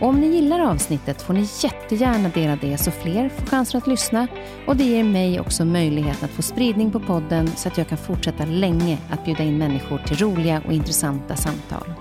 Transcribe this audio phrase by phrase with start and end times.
[0.00, 3.86] Och om ni gillar avsnittet får ni jättegärna dela det så fler får chansen att
[3.86, 4.28] lyssna
[4.66, 7.98] och det ger mig också möjligheten att få spridning på podden så att jag kan
[7.98, 11.94] fortsätta länge att bjuda in människor till roliga och intressanta samtal.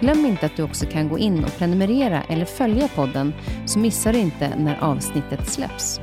[0.00, 3.34] Glöm inte att du också kan gå in och prenumerera eller följa podden
[3.66, 6.00] så missar du inte när avsnittet släpps.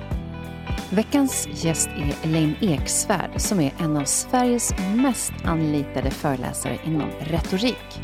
[0.89, 8.01] Veckans gäst är Elaine Eksvärd som är en av Sveriges mest anlitade föreläsare inom retorik.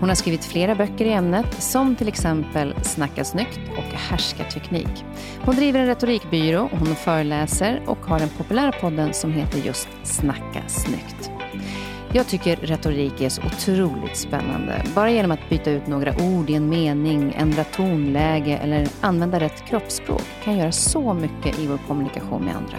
[0.00, 5.04] Hon har skrivit flera böcker i ämnet, som till exempel Snacka snyggt och Härskarteknik.
[5.44, 10.62] Hon driver en retorikbyrå, hon föreläser och har den populära podden som heter just Snacka
[10.68, 11.30] snyggt.
[12.12, 14.82] Jag tycker retorik är så otroligt spännande.
[14.94, 19.64] Bara genom att byta ut några ord i en mening, ändra tonläge eller använda rätt
[19.68, 22.78] kroppsspråk kan göra så mycket i vår kommunikation med andra.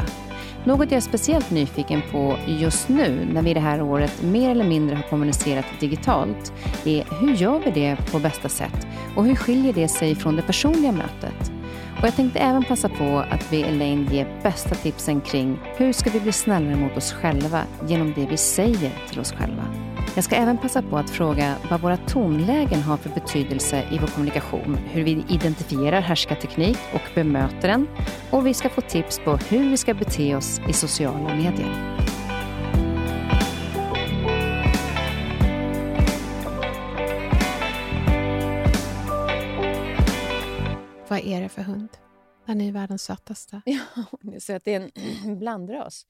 [0.66, 4.66] Något jag är speciellt nyfiken på just nu, när vi det här året mer eller
[4.66, 6.54] mindre har kommunicerat digitalt,
[6.86, 8.88] är hur gör vi det på bästa sätt?
[9.16, 11.52] Och hur skiljer det sig från det personliga mötet?
[12.00, 16.10] Och jag tänkte även passa på att be Elaine ge bästa tipsen kring hur ska
[16.10, 19.91] vi bli snällare mot oss själva genom det vi säger till oss själva.
[20.16, 24.08] Jag ska även passa på att fråga vad våra tonlägen har för betydelse i vår
[24.08, 27.88] kommunikation, hur vi identifierar härskarteknik och bemöter den
[28.32, 31.98] och vi ska få tips på hur vi ska bete oss i sociala medier.
[41.08, 41.90] Vad är det för hund?
[42.46, 43.62] Den är världens sötaste.
[43.66, 43.80] Ja,
[44.22, 44.92] ni ser att det är
[45.26, 46.06] en blandras.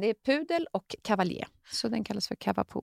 [0.00, 2.82] Det är pudel och kavaljer, så den kallas för cavapo.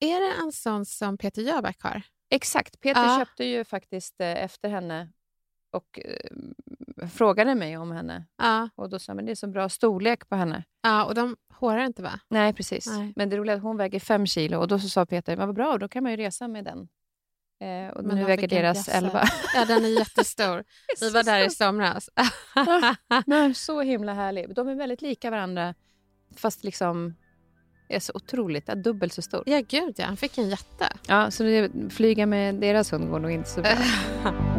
[0.00, 2.02] Är det en sån som Peter Jöback har?
[2.30, 2.80] Exakt.
[2.80, 3.18] Peter ja.
[3.18, 5.08] köpte ju faktiskt eh, efter henne
[5.70, 8.24] och eh, frågade mig om henne.
[8.36, 8.68] Ja.
[8.74, 10.64] Och Då sa men det är så bra storlek på henne.
[10.82, 12.20] Ja, och de hårar inte va?
[12.28, 12.86] Nej, precis.
[12.86, 13.12] Nej.
[13.16, 15.46] Men det roliga är att hon väger fem kilo och då så sa Peter, men
[15.46, 16.88] vad bra, då kan man ju resa med den.
[17.60, 19.24] Eh, och men nu väger deras elva.
[19.54, 20.64] Ja, den är jättestor.
[21.00, 22.10] Vi var där i somras.
[23.26, 24.54] men så himla härlig.
[24.54, 25.74] De är väldigt lika varandra
[26.36, 27.14] fast liksom
[27.88, 29.42] är så otroligt, dubbelt så stor.
[29.46, 30.04] Ja, gud ja.
[30.04, 30.88] Han fick en jätte.
[31.08, 33.70] Ja, så det, flyga med deras hund går nog inte så bra.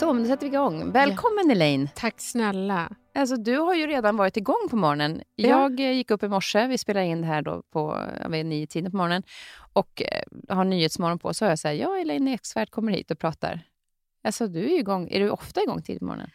[0.00, 0.92] Så, nu sätter vi igång.
[0.92, 1.50] Välkommen.
[1.50, 1.88] Elaine.
[1.94, 2.90] Tack snälla.
[3.14, 5.22] Alltså, du har ju redan varit igång på morgonen.
[5.36, 5.48] Ja.
[5.48, 8.90] Jag eh, gick upp i morse, vi spelar in det här då på nio tiden
[8.90, 9.22] på morgonen
[9.72, 13.18] och eh, har Nyhetsmorgon på, så har jag sagt ja, Elaine Eksvärd kommer hit och
[13.18, 13.60] pratar.
[14.24, 15.08] Alltså, du är, igång.
[15.10, 16.30] är du ofta igång tidigt på morgonen?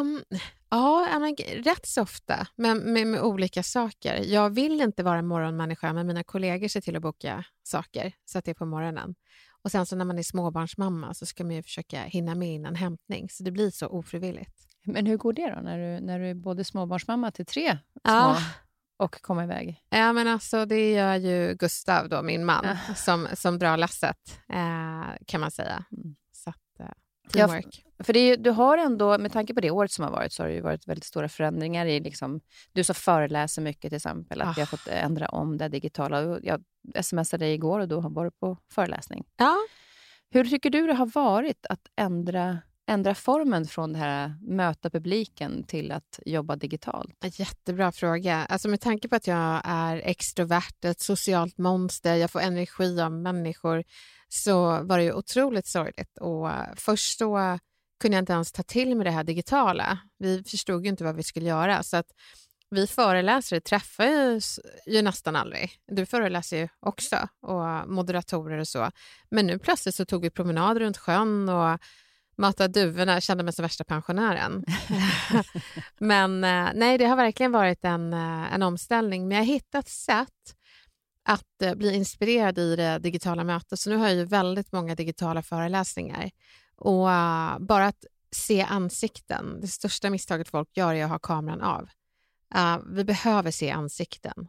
[0.00, 0.22] Um,
[0.70, 4.22] ja, men, rätt så ofta, men med, med, olika saker.
[4.24, 8.44] Jag vill inte vara morgonmänniska, men mina kollegor ser till att boka saker så att
[8.44, 9.14] det är på morgonen.
[9.62, 12.74] Och sen så när man är småbarnsmamma så ska man ju försöka hinna med innan
[12.74, 14.68] hämtning, så det blir så ofrivilligt.
[14.84, 18.12] Men hur går det då, när du, när du är både småbarnsmamma till tre små
[18.12, 18.38] ja.
[18.96, 19.84] och kommer iväg?
[19.90, 22.94] Ja, men alltså det gör ju Gustav, då, min man, ja.
[22.94, 25.84] som, som drar lasset, eh, kan man säga.
[25.92, 26.16] Mm.
[26.32, 26.86] Så att, eh,
[27.32, 27.84] teamwork.
[27.96, 30.42] Ja, för det, du har ändå, med tanke på det året som har varit, så
[30.42, 32.40] har det ju varit väldigt stora förändringar i liksom,
[32.72, 34.52] du som föreläser mycket till exempel, att ah.
[34.56, 36.38] vi har fått ändra om det digitala.
[36.42, 36.64] Jag
[37.00, 39.24] smsade dig igår och du har varit på föreläsning.
[39.36, 39.56] Ja.
[40.30, 42.58] Hur tycker du det har varit att ändra
[42.88, 47.24] ändra formen från det här möta publiken till att jobba digitalt?
[47.38, 48.36] Jättebra fråga.
[48.36, 53.12] Alltså med tanke på att jag är extrovert, ett socialt monster, jag får energi av
[53.12, 53.84] människor,
[54.28, 56.18] så var det ju otroligt sorgligt.
[56.18, 57.58] Och först så
[58.00, 59.98] kunde jag inte ens ta till mig det här digitala.
[60.18, 61.82] Vi förstod ju inte vad vi skulle göra.
[61.82, 62.06] Så att
[62.70, 64.40] vi föreläsare träffar ju,
[64.86, 65.70] ju nästan aldrig.
[65.86, 68.90] Du föreläser ju också, och moderatorer och så.
[69.30, 71.78] Men nu plötsligt så tog vi promenad runt sjön och
[72.36, 73.20] matade duvorna.
[73.20, 74.64] kände mig som värsta pensionären.
[75.98, 79.28] Men eh, nej, det har verkligen varit en, eh, en omställning.
[79.28, 80.54] Men jag har hittat sätt
[81.24, 83.78] att eh, bli inspirerad i det digitala mötet.
[83.78, 86.30] Så nu har jag ju väldigt många digitala föreläsningar.
[86.76, 87.08] Och
[87.60, 89.60] bara att se ansikten.
[89.60, 91.88] Det största misstaget folk gör är att ha kameran av.
[92.54, 94.48] Uh, vi behöver se ansikten.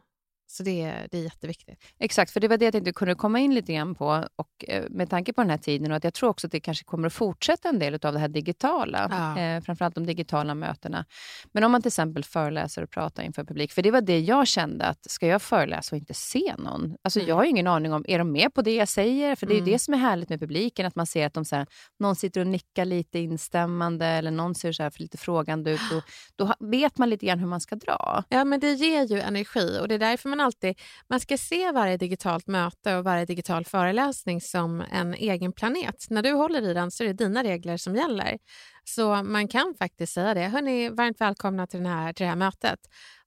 [0.52, 1.84] Så det, det är jätteviktigt.
[1.98, 4.24] Exakt, för det var det jag tänkte kunde komma in lite grann på.
[4.36, 6.60] Och eh, med tanke på den här tiden och att jag tror också att det
[6.60, 9.08] kanske kommer att fortsätta en del av det här digitala.
[9.10, 9.42] Ja.
[9.42, 11.04] Eh, framförallt de digitala mötena.
[11.52, 13.72] Men om man till exempel föreläser och pratar inför publik.
[13.72, 16.96] För det var det jag kände, att ska jag föreläsa och inte se någon?
[17.02, 17.28] Alltså mm.
[17.28, 19.36] jag har ingen aning om, är de med på det jag säger?
[19.36, 19.70] För det är mm.
[19.70, 21.66] det som är härligt med publiken, att man ser att de så här,
[21.98, 25.80] någon sitter och nickar lite instämmande eller någon ser så här för lite frågande ut.
[25.96, 26.02] Och,
[26.36, 28.24] då vet man lite grann hur man ska dra.
[28.28, 31.72] Ja, men det ger ju energi och det är därför man alltid man ska se
[31.72, 36.06] varje digitalt möte och varje digital föreläsning som en egen planet.
[36.10, 38.38] När du håller i den så är det dina regler som gäller.
[38.84, 40.40] Så man kan faktiskt säga det.
[40.40, 42.78] Hörni, varmt välkomna till, den här, till det här mötet.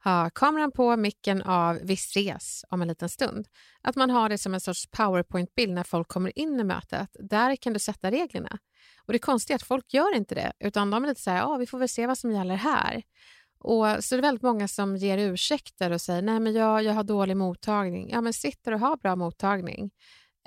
[0.04, 3.48] Ha kameran på, micken av, vi ses om en liten stund.
[3.82, 7.10] Att man har det som en sorts powerpoint-bild när folk kommer in i mötet.
[7.20, 8.58] Där kan du sätta reglerna.
[9.06, 11.44] Och Det konstiga är att folk gör inte det, utan de är lite så här,
[11.44, 13.04] ah, vi får väl se vad som gäller här.
[13.64, 16.94] Och så är det väldigt många som ger ursäkter och säger nej men jag, jag
[16.94, 18.10] har dålig mottagning.
[18.10, 19.92] Ja men sitter och har bra mottagning.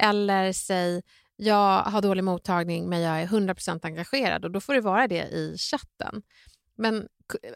[0.03, 1.03] Eller säg
[1.37, 5.25] jag har dålig mottagning men jag är 100% engagerad och då får det vara det
[5.29, 6.23] i chatten.
[6.77, 7.09] Men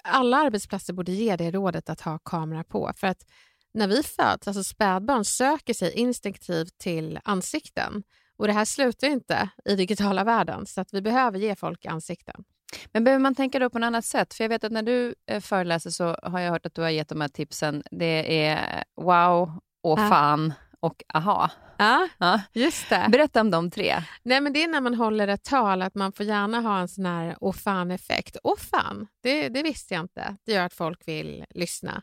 [0.05, 3.27] alla arbetsplatser borde ge det rådet att ha kamera på för att
[3.73, 8.03] när vi föds, alltså spädbarn söker sig instinktivt till ansikten
[8.37, 12.45] och det här slutar inte i digitala världen så att vi behöver ge folk ansikten.
[12.93, 14.35] Men behöver man tänka då på något annat sätt?
[14.35, 16.91] För jag vet att när du eh, föreläser så har jag hört att du har
[16.91, 17.83] gett de här tipsen.
[17.91, 20.09] Det är wow och ah.
[20.09, 21.51] fan och aha.
[21.79, 23.07] Ja, ja, just det.
[23.13, 24.03] Berätta om de tre.
[24.23, 26.89] Nej, men det är när man håller ett tal att man får gärna ha en
[26.89, 28.37] sån här och fan-effekt.
[28.37, 30.37] Och fan, det, det visste jag inte.
[30.47, 32.03] Det gör att folk vill lyssna.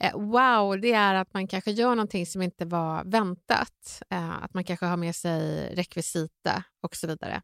[0.00, 4.02] Eh, wow, det är att man kanske gör någonting som inte var väntat.
[4.10, 7.42] Eh, att man kanske har med sig rekvisita och så vidare.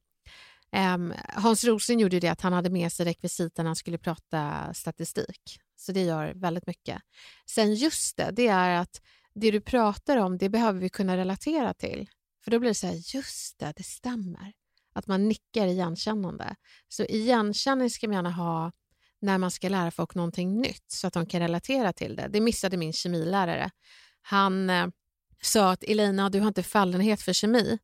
[0.75, 4.75] Um, Hans Rosling gjorde det att han hade med sig rekvisita när han skulle prata
[4.75, 5.59] statistik.
[5.77, 7.03] Så det gör väldigt mycket.
[7.51, 9.01] Sen just det, det är att
[9.35, 12.09] det du pratar om, det behöver vi kunna relatera till.
[12.45, 14.53] För då blir det så här, just det, det stämmer.
[14.95, 16.57] Att man nickar igenkännande.
[16.89, 18.73] Så igenkänning ska man gärna ha
[19.21, 22.29] när man ska lära folk någonting nytt så att de kan relatera till det.
[22.29, 23.71] Det missade min kemilärare.
[24.23, 24.87] Han eh,
[25.43, 27.79] sa att Elina, du har inte fallenhet för kemi.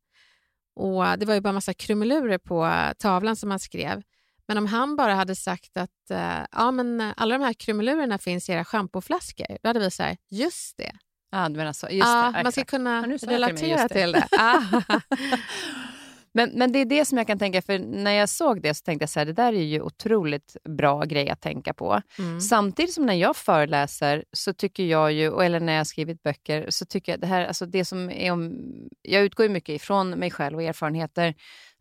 [0.81, 4.03] Och Det var ju bara massa krumelurer på tavlan som han skrev.
[4.49, 8.49] Men om han bara hade sagt att uh, ja, men alla de här krumelurerna finns
[8.49, 10.93] i era schampoflaskor, då hade vi sagt just det.
[11.33, 11.87] Ja, du menar så.
[11.87, 13.95] Just ja, det, man ska kunna relatera det.
[13.95, 14.29] till det.
[16.33, 18.83] Men, men det är det som jag kan tänka, för när jag såg det så
[18.83, 22.03] tänkte jag så här, det där är ju otroligt bra grej att tänka på.
[22.19, 22.41] Mm.
[22.41, 26.67] Samtidigt som när jag föreläser, så tycker jag ju, eller när jag har skrivit böcker,
[26.71, 28.59] så tycker jag det här, alltså det som är om,
[29.03, 31.35] jag utgår ju mycket ifrån mig själv och erfarenheter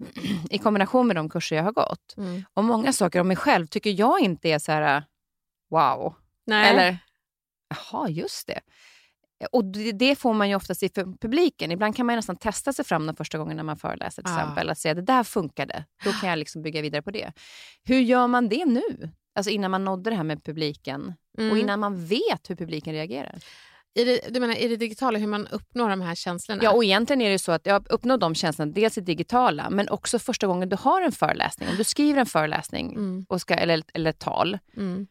[0.50, 2.14] i kombination med de kurser jag har gått.
[2.18, 2.44] Mm.
[2.54, 5.04] Och många saker om mig själv tycker jag inte är så här,
[5.70, 6.16] wow.
[6.46, 6.70] Nej.
[6.70, 6.98] Eller,
[7.70, 8.60] jaha, just det.
[9.52, 10.90] Och det får man ju oftast i
[11.22, 11.72] publiken.
[11.72, 14.24] Ibland kan man nästan testa sig fram de första gången när man föreläser.
[14.24, 14.40] till ah.
[14.40, 14.70] exempel.
[14.70, 17.32] Att säga det där funkade, då kan jag liksom bygga vidare på det.
[17.84, 19.10] Hur gör man det nu?
[19.36, 21.52] Alltså innan man nådde det här med publiken mm.
[21.52, 23.40] och innan man vet hur publiken reagerar.
[23.94, 26.64] I det, du menar i det digitala, hur man uppnår de här känslorna?
[26.64, 29.90] Ja, och egentligen är det så att jag uppnår de känslorna dels i digitala, men
[29.90, 31.70] också första gången du har en föreläsning.
[31.70, 33.26] Om du skriver en föreläsning mm.
[33.30, 35.08] och ska, eller, eller ett tal, mm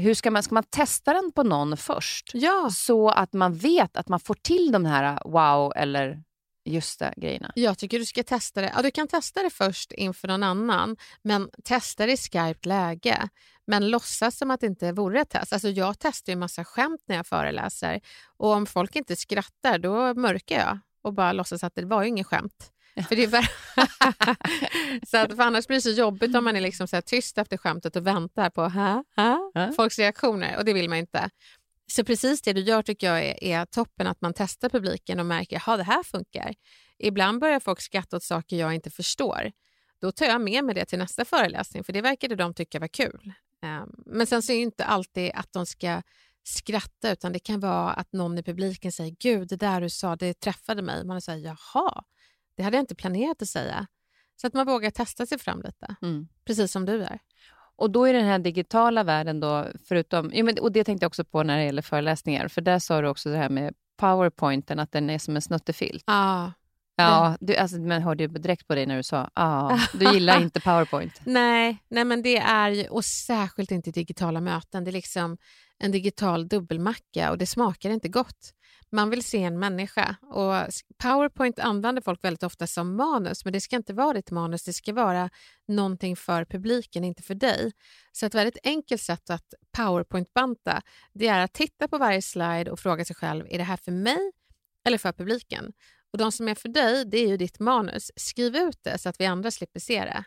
[0.00, 2.30] hur ska man, ska man testa den på någon först?
[2.34, 2.70] Ja.
[2.72, 6.22] Så att man vet att man får till de här wow eller
[6.64, 7.52] just det grejerna.
[7.54, 8.72] Jag tycker du ska testa det.
[8.76, 13.28] Ja, du kan testa det först inför någon annan, men testa det i skarpt läge.
[13.66, 15.52] Men låtsas som att det inte vore ett test.
[15.52, 18.00] Alltså jag testar ju massa skämt när jag föreläser
[18.36, 22.08] och om folk inte skrattar då mörkar jag och bara låtsas att det var ju
[22.08, 22.72] inget skämt.
[23.08, 23.50] För, det är
[25.10, 27.56] så att, för annars blir det så jobbigt om man är liksom så tyst efter
[27.56, 31.30] skämtet och väntar på ha, ha, folks reaktioner och det vill man inte.
[31.92, 35.26] Så precis det du gör tycker jag är, är toppen, att man testar publiken och
[35.26, 36.54] märker att det här funkar.
[36.98, 39.52] Ibland börjar folk skratta åt saker jag inte förstår.
[40.00, 42.88] då tar jag med mig det till nästa föreläsning, för det verkade de tycka var
[42.88, 43.32] kul.
[43.62, 46.02] Eh, men sen så är det inte alltid att de ska
[46.42, 50.16] skratta, utan det kan vara att någon i publiken säger “Gud, det där du sa,
[50.16, 51.04] det träffade mig”.
[51.04, 52.04] Man säger “Jaha,
[52.60, 53.86] det hade jag inte planerat att säga”.
[54.40, 56.28] Så att man vågar testa sig fram lite, mm.
[56.44, 57.18] precis som du är.
[57.76, 61.08] Och då i den här digitala världen, då, förutom, ja, men, och det tänkte jag
[61.08, 64.78] också på när det gäller föreläsningar, för där sa du också det här med powerpointen,
[64.78, 66.04] att den är som en snuttefilt.
[66.06, 66.50] Ah,
[66.96, 70.40] Ja, du, alltså, man hörde ju direkt på dig när du sa ah, du gillar
[70.40, 71.20] inte powerpoint.
[71.24, 74.84] nej, nej, men det är ju, och särskilt inte digitala möten.
[74.84, 75.36] Det är liksom
[75.78, 78.54] en digital dubbelmacka och det smakar inte gott.
[78.92, 80.54] Man vill se en människa och
[81.02, 84.72] Powerpoint använder folk väldigt ofta som manus, men det ska inte vara ditt manus, det
[84.72, 85.30] ska vara
[85.68, 87.72] någonting för publiken, inte för dig.
[88.12, 90.82] Så ett väldigt enkelt sätt att Powerpoint-banta,
[91.12, 93.92] det är att titta på varje slide och fråga sig själv, är det här för
[93.92, 94.32] mig
[94.86, 95.72] eller för publiken?
[96.12, 98.10] Och de som är för dig, det är ju ditt manus.
[98.16, 100.24] Skriv ut det så att vi andra slipper se det.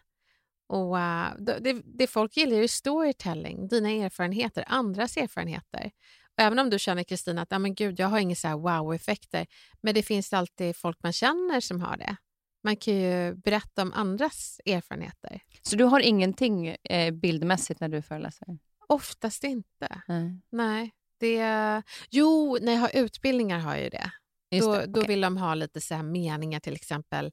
[0.67, 5.91] Och uh, det, det folk gillar är storytelling, dina erfarenheter, andras erfarenheter.
[6.37, 9.47] Även om du känner Kristina att ah, men gud, jag har inga så wow-effekter,
[9.81, 12.15] men det finns alltid folk man känner som har det.
[12.63, 15.41] Man kan ju berätta om andras erfarenheter.
[15.61, 18.47] Så du har ingenting eh, bildmässigt när du föreläser?
[18.87, 20.01] Oftast inte.
[20.07, 20.41] Mm.
[20.49, 20.91] Nej.
[21.19, 24.11] Det, jo, när jag har utbildningar har jag ju det.
[24.51, 24.85] Just då, det.
[24.85, 27.31] då vill de ha lite så meningar, till exempel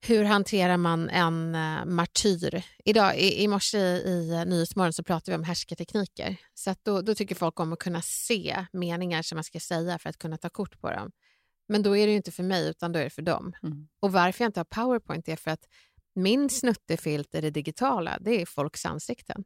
[0.00, 2.62] hur hanterar man en uh, martyr?
[2.84, 6.36] Idag, i, i morse i uh, Nyhetsmorgon så pratade vi om härskartekniker.
[6.54, 10.10] Så då, då tycker folk om att kunna se meningar som man ska säga för
[10.10, 11.10] att kunna ta kort på dem.
[11.68, 13.52] Men då är det inte för mig, utan då är det för dem.
[13.62, 13.88] Mm.
[14.00, 15.64] Och varför jag inte har powerpoint är för att
[16.14, 19.44] min snuttefilt i det digitala, det är folks ansikten.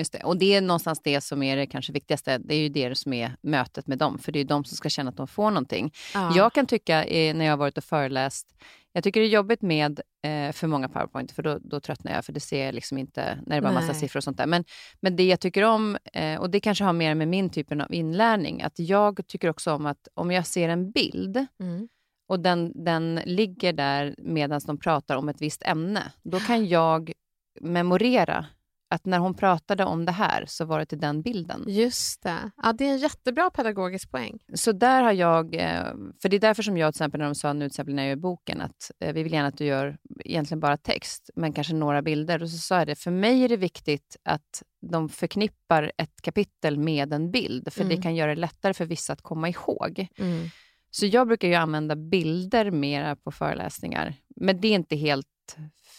[0.00, 0.24] Just det.
[0.24, 2.38] Och det är någonstans det som är det kanske viktigaste.
[2.38, 4.88] Det är ju det som är mötet med dem, för det är de som ska
[4.88, 5.92] känna att de får någonting.
[6.14, 6.36] Ja.
[6.36, 8.54] Jag kan tycka, eh, när jag har varit och föreläst,
[8.92, 12.24] jag tycker det är jobbigt med eh, för många powerpoint, för då, då tröttnar jag,
[12.24, 13.86] för det ser jag liksom inte när det är bara Nej.
[13.86, 14.46] massa siffror och sånt där.
[14.46, 14.64] Men,
[15.00, 17.94] men det jag tycker om, eh, och det kanske har mer med min typ av
[17.94, 21.88] inlärning, att jag tycker också om att om jag ser en bild mm.
[22.28, 27.12] och den, den ligger där medan de pratar om ett visst ämne, då kan jag
[27.60, 28.46] memorera
[28.90, 31.64] att när hon pratade om det här så var det till den bilden.
[31.68, 32.50] Just det.
[32.62, 34.38] Ja, det är en jättebra pedagogisk poäng.
[34.54, 35.84] Så där har jag, eh,
[36.22, 38.02] för det är därför som jag till exempel när de sa nu till exempel när
[38.02, 41.52] jag gör boken att eh, vi vill gärna att du gör egentligen bara text, men
[41.52, 42.42] kanske några bilder.
[42.42, 46.78] Och så sa jag det, för mig är det viktigt att de förknippar ett kapitel
[46.78, 47.96] med en bild, för mm.
[47.96, 50.06] det kan göra det lättare för vissa att komma ihåg.
[50.18, 50.48] Mm.
[50.90, 55.26] Så jag brukar ju använda bilder mera på föreläsningar, men det är inte helt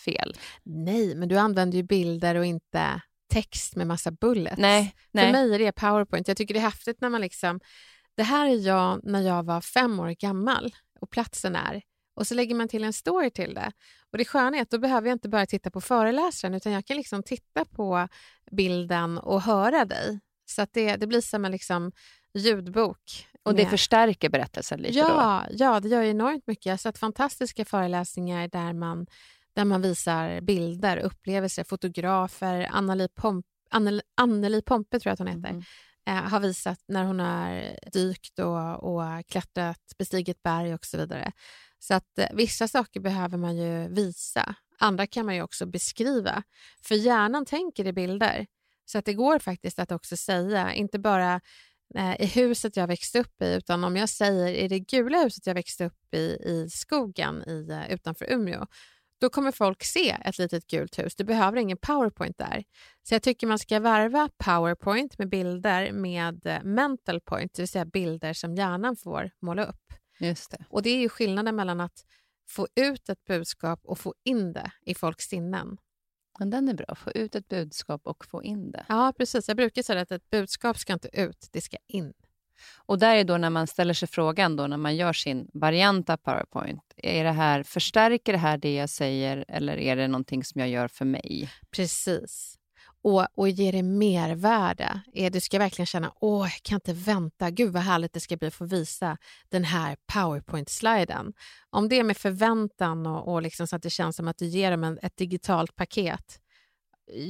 [0.02, 0.34] fel.
[0.64, 4.58] Nej, men du använder ju bilder och inte text med massa bullets.
[4.58, 5.26] Nej, nej.
[5.26, 6.28] För mig är det powerpoint.
[6.28, 7.60] Jag tycker det är häftigt när man liksom...
[8.16, 11.82] Det här är jag när jag var fem år gammal och platsen är...
[12.16, 13.72] Och så lägger man till en story till det.
[14.12, 16.86] Och Det sköna är att då behöver jag inte bara titta på föreläsaren utan jag
[16.86, 18.08] kan liksom titta på
[18.52, 20.20] bilden och höra dig.
[20.46, 21.92] Så att det, det blir som en liksom
[22.34, 23.28] ljudbok.
[23.44, 24.98] Och det förstärker berättelsen lite?
[24.98, 25.56] Ja, då.
[25.58, 26.66] ja, det gör enormt mycket.
[26.66, 29.08] Jag har sett fantastiska föreläsningar där man
[29.56, 32.68] där man visar bilder, upplevelser, fotografer.
[32.72, 35.64] Anneli, Pomp, Anneli, Anneli Pompe, tror jag att hon heter,
[36.06, 36.24] mm.
[36.32, 41.32] har visat när hon har dykt och, och klättrat, bestigit berg och så vidare.
[41.80, 44.56] Så att eh, vissa saker behöver man ju visa.
[44.80, 46.44] Andra kan man ju också beskriva.
[46.84, 48.48] För hjärnan tänker i bilder.
[48.86, 51.42] Så att det går faktiskt att också säga, inte bara
[51.96, 55.48] eh, i huset jag växte upp i, utan om jag säger i det gula huset
[55.48, 58.68] jag växte upp i, i skogen i, utanför Umeå,
[59.22, 61.16] då kommer folk se ett litet gult hus.
[61.16, 62.64] Du behöver ingen powerpoint där.
[63.04, 67.70] Så jag tycker man ska varva powerpoint med bilder med eh, mental point, det vill
[67.70, 69.94] säga bilder som hjärnan får måla upp.
[70.20, 70.66] Just det.
[70.70, 72.06] Och det är ju skillnaden mellan att
[72.50, 75.78] få ut ett budskap och få in det i folks sinnen.
[76.40, 78.86] Men den är bra, få ut ett budskap och få in det.
[78.90, 79.48] Ja, precis.
[79.48, 82.14] Jag brukar säga att ett budskap ska inte ut, det ska in.
[82.86, 86.10] Och där är då när man ställer sig frågan då när man gör sin variant
[86.10, 86.84] av PowerPoint.
[86.98, 90.70] Är det här, förstärker det här det jag säger eller är det någonting som jag
[90.70, 91.50] gör för mig?
[91.76, 92.58] Precis.
[93.04, 95.02] Och, och ger det mervärde.
[95.32, 97.50] Du ska verkligen känna, åh, jag kan inte vänta.
[97.50, 99.18] Gud vad härligt det ska bli att få visa
[99.50, 101.34] den här PowerPoint-sliden.
[101.70, 104.46] Om det är med förväntan och, och liksom så att det känns som att du
[104.46, 106.40] ger dem en, ett digitalt paket,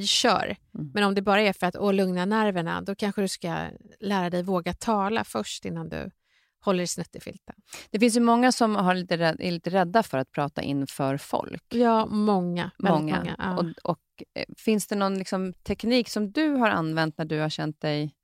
[0.05, 0.55] kör.
[0.75, 0.91] Mm.
[0.93, 3.67] Men om det bara är för att å, lugna nerverna, då kanske du ska
[3.99, 6.11] lära dig våga tala först innan du
[6.63, 7.55] håller i snuttefilten.
[7.89, 11.17] Det finns ju många som har lite rädd, är lite rädda för att prata inför
[11.17, 11.63] folk.
[11.69, 12.71] Ja, många.
[12.79, 13.17] Många.
[13.17, 13.57] många ja.
[13.57, 13.99] och, och,
[14.33, 18.15] eh, Finns det någon liksom, teknik som du har använt när du har känt dig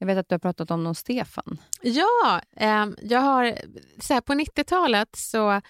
[0.00, 1.58] jag vet att du har pratat om någon Stefan.
[1.82, 3.54] Ja, eh, jag har,
[4.00, 5.60] så här, på 90-talet så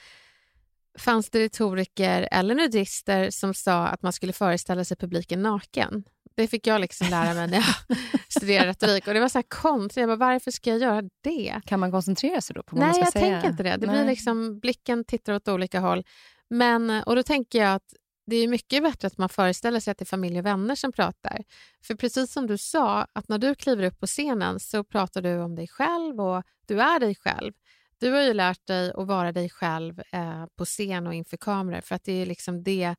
[1.01, 6.05] fanns det retoriker eller nudister som sa att man skulle föreställa sig publiken naken.
[6.37, 7.97] Det fick jag liksom lära mig när jag
[8.29, 9.09] studerade retorik.
[9.09, 10.01] Och det var så här konstigt.
[10.01, 11.61] Jag bara, varför ska jag göra det?
[11.65, 13.33] Kan man koncentrera sig då på vad Nej, man ska jag säga?
[13.33, 13.77] tänker inte det.
[13.77, 13.97] Det Nej.
[13.97, 16.05] blir liksom, blicken tittar åt olika håll.
[16.51, 17.95] Men, och då tänker jag att
[18.27, 20.93] det är mycket bättre att man föreställer sig att det är familj och vänner som
[20.93, 21.45] pratar.
[21.85, 25.39] För precis som du sa, att när du kliver upp på scenen så pratar du
[25.39, 27.53] om dig själv och du är dig själv.
[28.01, 31.81] Du har ju lärt dig att vara dig själv eh, på scen och inför kameror
[31.81, 32.95] för att det är liksom det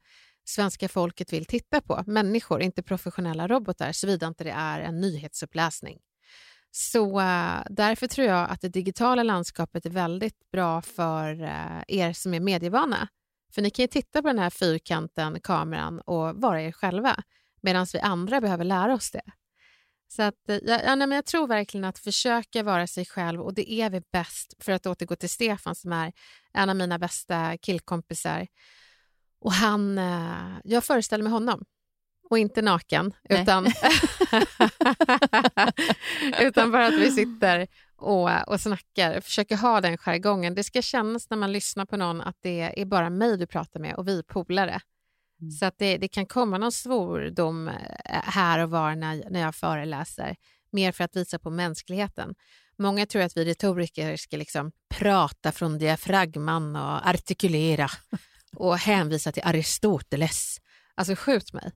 [0.45, 2.03] svenska folket vill titta på.
[2.07, 5.99] Människor, inte professionella robotar, såvida inte det är en nyhetsuppläsning.
[6.71, 12.13] Så eh, därför tror jag att det digitala landskapet är väldigt bra för eh, er
[12.13, 13.07] som är medievana.
[13.53, 17.23] För ni kan ju titta på den här fyrkanten, kameran och vara er själva
[17.61, 19.21] medan vi andra behöver lära oss det.
[20.15, 23.53] Så att, eh, ja, ja, men jag tror verkligen att försöka vara sig själv och
[23.53, 26.13] det är vi bäst för att återgå till Stefan som är
[26.53, 28.47] en av mina bästa killkompisar.
[29.41, 31.65] Och han, eh, jag föreställer mig honom
[32.29, 33.41] och inte naken Nej.
[33.41, 33.65] utan,
[36.39, 40.55] utan bara att vi sitter och, och snackar, försöker ha den jargongen.
[40.55, 43.79] Det ska kännas när man lyssnar på någon att det är bara mig du pratar
[43.79, 44.81] med och vi är polare.
[45.41, 45.51] Mm.
[45.51, 47.73] Så att det, det kan komma någon svordom eh,
[48.23, 50.35] här och var när, när jag föreläser,
[50.71, 52.35] mer för att visa på mänskligheten.
[52.77, 57.89] Många tror att vi retoriker ska liksom prata från diafragman och artikulera
[58.55, 60.57] och hänvisa till Aristoteles.
[60.95, 61.71] Alltså skjut mig.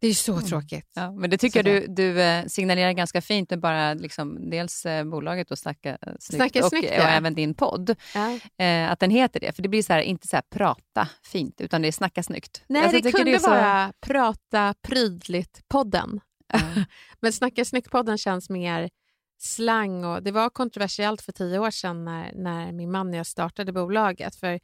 [0.00, 0.44] Det är så Mm.
[0.44, 0.90] tråkigt.
[0.94, 1.72] Ja, men det tycker Sådär.
[1.72, 5.90] jag du, du eh, signalerar ganska fint med bara liksom, dels eh, bolaget och Snacka
[5.90, 7.02] eh, snyggt, Snacka och, snyggt, och ja.
[7.08, 7.96] även din podd.
[8.14, 8.38] Ja.
[8.64, 9.52] Eh, att den heter det.
[9.52, 12.62] För det blir så här, inte så här prata fint, utan det är snacka snyggt.
[12.66, 16.20] Nej, Alltså, det kunde är så- vara Prata prydligt-podden.
[16.52, 16.60] Ja.
[17.20, 18.90] Men Snacka snyggt-podden känns mer
[19.38, 23.26] slang och det var kontroversiellt för tio år sedan när, när min man och jag
[23.26, 24.36] startade bolaget.
[24.36, 24.60] För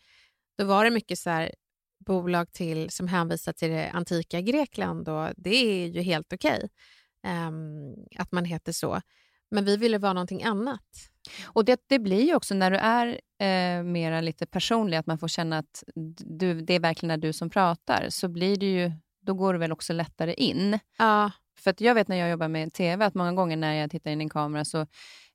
[0.59, 1.53] då var det mycket så här
[1.99, 6.69] bolag till, som hänvisar till det antika Grekland och det är ju helt okej
[7.23, 9.01] ehm, att man heter så.
[9.51, 11.11] Men vi ville vara någonting annat.
[11.45, 15.19] Och det, det blir ju också när du är eh, mera lite personlig, att man
[15.19, 15.85] får känna att
[16.25, 19.59] du, det är verkligen är du som pratar, så blir det ju, då går det
[19.59, 20.79] väl också lättare in.
[20.99, 23.91] Ja, För att jag vet när jag jobbar med TV, att många gånger när jag
[23.91, 24.87] tittar in i en kamera, så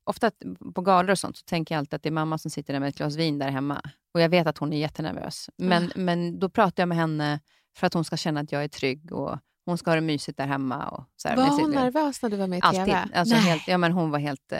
[0.04, 0.30] ofta
[0.74, 2.80] på galor och sånt, så tänker jag alltid att det är mamma som sitter där
[2.80, 3.80] med ett glas vin där hemma.
[4.14, 5.50] Och jag vet att hon är jättenervös.
[5.56, 5.90] Men, Ah.
[5.96, 7.40] men då pratar jag med henne
[7.76, 10.38] för att hon ska känna att jag är trygg och hon ska ha det mysigt
[10.38, 10.88] där hemma.
[10.88, 12.84] Och så här, var hon sitt- nervös när du var med i Alltid.
[12.84, 13.08] TV?
[13.14, 13.44] Alltså Nej.
[13.44, 14.58] helt, ja, men hon var helt, eh,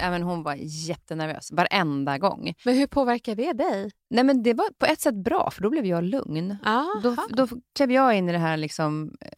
[0.00, 0.54] ja, men hon var
[0.88, 2.54] jättenervös varenda gång.
[2.64, 3.90] Men hur påverkar det dig?
[4.10, 6.56] Nej, men det var på ett sätt bra, för då blev jag lugn.
[6.64, 7.00] Aha.
[7.02, 9.30] Då, då klev jag in i det här liksom, eh,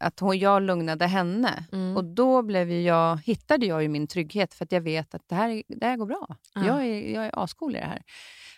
[0.00, 1.64] att hon, jag lugnade henne.
[1.72, 1.96] Mm.
[1.96, 5.34] Och då blev jag, hittade jag ju min trygghet för att jag vet att det
[5.34, 6.36] här, det här går bra.
[6.54, 6.66] Ja.
[6.66, 8.02] Jag är, jag är ascool i det här.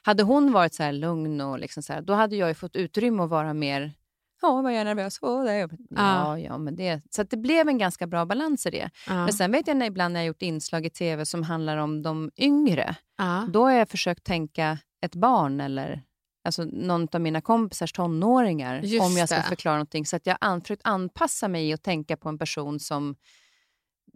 [0.05, 2.77] Hade hon varit så här lugn och liksom så här, då hade jag ju fått
[2.77, 3.92] utrymme att vara mer
[4.42, 5.18] Ja, vad jag är nervös.
[5.22, 5.81] Åh, det är jobbigt.
[5.90, 7.02] Ja, ja, men det...
[7.11, 8.90] Så det blev en ganska bra balans i det.
[9.07, 9.14] ja.
[9.14, 12.02] Men sen vet jag när, ibland när jag gjort inslag i tv som handlar om
[12.02, 12.96] de yngre.
[13.18, 13.46] ja.
[13.52, 16.02] Då har jag försökt tänka ett barn eller
[16.44, 19.42] alltså någon av mina kompisars tonåringar Just om jag ska det.
[19.42, 20.07] förklara någonting.
[20.07, 23.16] Så att jag har försökt anpassa mig och tänka på en person som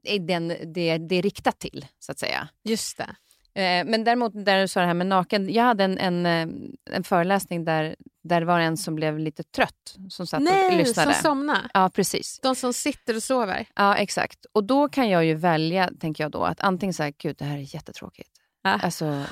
[0.05, 2.49] är den, det, det är riktat till, så att säga.
[2.65, 3.17] Just det.
[3.57, 5.53] Eh, Men däremot, där du sa det här med naken.
[5.53, 6.49] Jag hade en, en, eh,
[6.97, 10.77] en föreläsning där, där det var en som blev lite trött som satt och Nej,
[10.77, 11.12] lyssnade.
[11.14, 11.71] som somnar.
[11.75, 12.38] Ja, precis.
[12.42, 13.66] De som sitter och sover.
[13.75, 14.47] Ja, exakt.
[14.53, 17.57] Och då kan jag ju välja, tänker jag då, att antingen säga, gud det här
[17.59, 18.31] är jättetråkigt.
[18.62, 18.71] Ja.
[18.71, 19.25] Alltså,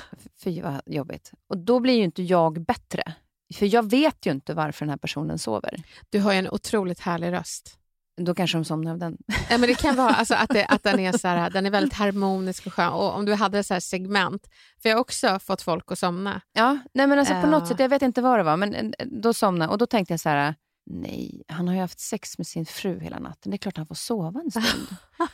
[0.43, 1.31] fy vad jobbigt.
[1.49, 3.03] Och då blir ju inte jag bättre.
[3.53, 5.83] För jag vet ju inte varför den här personen sover.
[6.09, 7.77] Du har ju en otroligt härlig röst.
[8.17, 9.17] Då kanske de somnar av den.
[9.49, 11.71] Ja, men det kan vara alltså, att, det, att den, är så här, den är
[11.71, 12.93] väldigt harmonisk och skön.
[12.93, 14.47] Och om du hade så här segment,
[14.81, 16.41] för jag har också fått folk att somna.
[16.53, 18.91] Ja, nej men alltså på något sätt, jag vet inte vad det var, men eh,
[19.05, 22.47] då somnade Och då tänkte jag så här, nej, han har ju haft sex med
[22.47, 23.51] sin fru hela natten.
[23.51, 24.87] Det är klart han får sova en stund.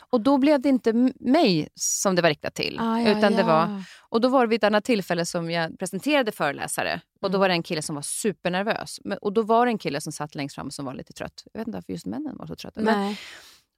[0.10, 2.78] och då blev det inte mig som det var riktat till.
[2.80, 3.46] Ah, ja, utan det ja.
[3.48, 7.02] var, och då var det vid ett annat tillfälle som jag presenterade föreläsare.
[7.22, 7.40] Och då Mm.
[7.40, 9.00] var det en kille som var supernervös.
[9.04, 11.44] Men, och då var det en kille som satt längst fram som var lite trött.
[11.54, 12.82] Jag vet inte varför just männen var så trötta.
[12.82, 13.16] Men,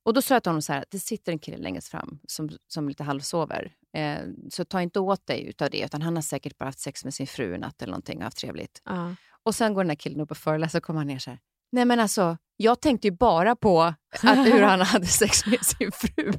[0.05, 2.49] och då sa jag till honom så här, det sitter en kille längst fram som,
[2.67, 3.71] som lite halvsover.
[3.97, 4.17] Eh,
[4.51, 7.13] så ta inte åt dig utav det, utan han har säkert bara haft sex med
[7.13, 8.81] sin fru en natt eller någonting och haft trevligt.
[8.85, 9.15] Ja.
[9.43, 11.39] Och sen går den här killen upp och föreläser och kommer han ner så här.
[11.73, 15.91] Nej men alltså, jag tänkte ju bara på att, hur han hade sex med sin
[15.91, 16.33] fru.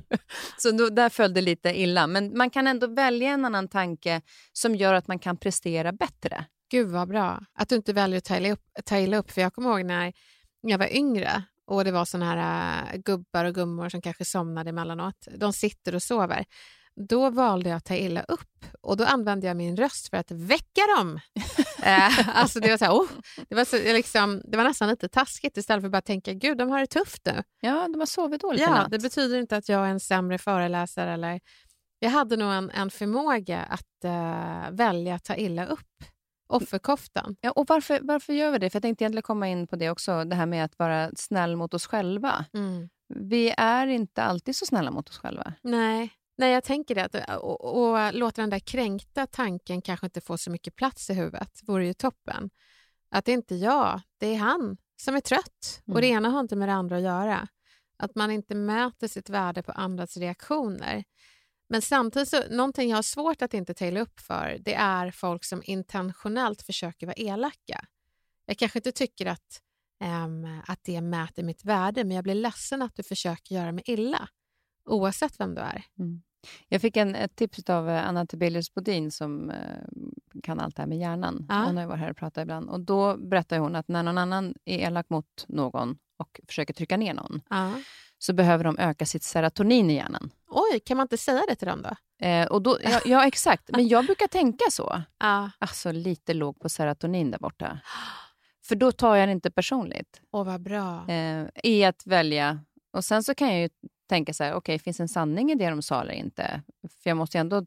[0.59, 2.07] Så då, där föll det lite illa.
[2.07, 6.45] Men man kan ändå välja en annan tanke som gör att man kan prestera bättre.
[6.71, 7.45] Gud vad bra.
[7.55, 8.61] Att du inte väljer att ta illa upp.
[8.85, 9.31] Ta illa upp.
[9.31, 10.13] För jag kommer ihåg när
[10.63, 14.71] jag var yngre och det var såna här äh, gubbar och gummor som kanske somnade
[14.71, 15.29] emellanåt.
[15.37, 16.45] De sitter och sover.
[16.97, 20.31] Då valde jag att ta illa upp och då använde jag min röst för att
[20.31, 21.21] väcka dem.
[21.83, 23.09] Eh, alltså det, var så här, oh,
[23.49, 26.59] det, var så, liksom, det var nästan lite taskigt istället för att bara tänka gud,
[26.59, 27.43] de har det tufft nu.
[27.61, 28.91] Ja, de har sovit dåligt Ja, natt.
[28.91, 31.13] det betyder inte att jag är en sämre föreläsare.
[31.13, 31.41] Eller,
[31.99, 36.05] jag hade nog en, en förmåga att eh, välja att ta illa upp.
[36.47, 37.37] Offerkoftan.
[37.41, 38.71] Ja, och varför, varför gör vi det?
[38.71, 41.57] För Jag tänkte egentligen komma in på det också, det här med att vara snäll
[41.57, 42.45] mot oss själva.
[42.55, 42.89] Mm.
[43.15, 45.53] Vi är inte alltid så snälla mot oss själva.
[45.63, 46.13] Nej.
[46.37, 47.05] Nej, jag tänker det.
[47.05, 51.15] Att, och, och låta den där kränkta tanken kanske inte få så mycket plats i
[51.15, 52.51] huvudet vore ju toppen.
[53.11, 55.83] Att det är inte jag, det är han som är trött.
[55.87, 55.95] Mm.
[55.95, 57.49] Och det ena har inte med det andra att göra.
[57.97, 61.05] Att man inte mäter sitt värde på andras reaktioner.
[61.69, 65.11] Men samtidigt, så, någonting jag har svårt att inte ta illa upp för, det är
[65.11, 67.85] folk som intentionellt försöker vara elaka.
[68.47, 69.61] Jag kanske inte tycker att,
[70.01, 73.85] ehm, att det mäter mitt värde, men jag blir ledsen att du försöker göra mig
[73.87, 74.29] illa.
[74.87, 75.85] Oavsett vem du är.
[76.69, 79.57] Jag fick en, ett tips av eh, Anna Tibelius Bodin som eh,
[80.43, 81.47] kan allt det här med hjärnan.
[81.49, 81.55] Ja.
[81.65, 82.69] Hon har ju varit här och pratat ibland.
[82.71, 86.97] Och då berättar hon att när någon annan är elak mot någon och försöker trycka
[86.97, 87.73] ner någon, Ja.
[88.19, 90.31] så behöver de öka sitt serotonin i hjärnan.
[90.49, 92.27] Oj, kan man inte säga det till dem då?
[92.27, 93.71] Eh, och då, ja, ja, exakt.
[93.73, 95.03] Men jag brukar tänka så.
[95.19, 95.51] Ja.
[95.59, 97.79] Alltså lite låg på serotonin där borta.
[98.65, 100.21] För då tar jag det inte personligt.
[100.31, 101.09] Åh, vad bra.
[101.11, 102.61] Eh, I att välja.
[102.93, 103.69] Och sen så kan jag ju
[104.09, 106.63] tänka så här, okej, finns en sanning i det de sa eller inte?
[107.03, 107.67] För jag måste ju ändå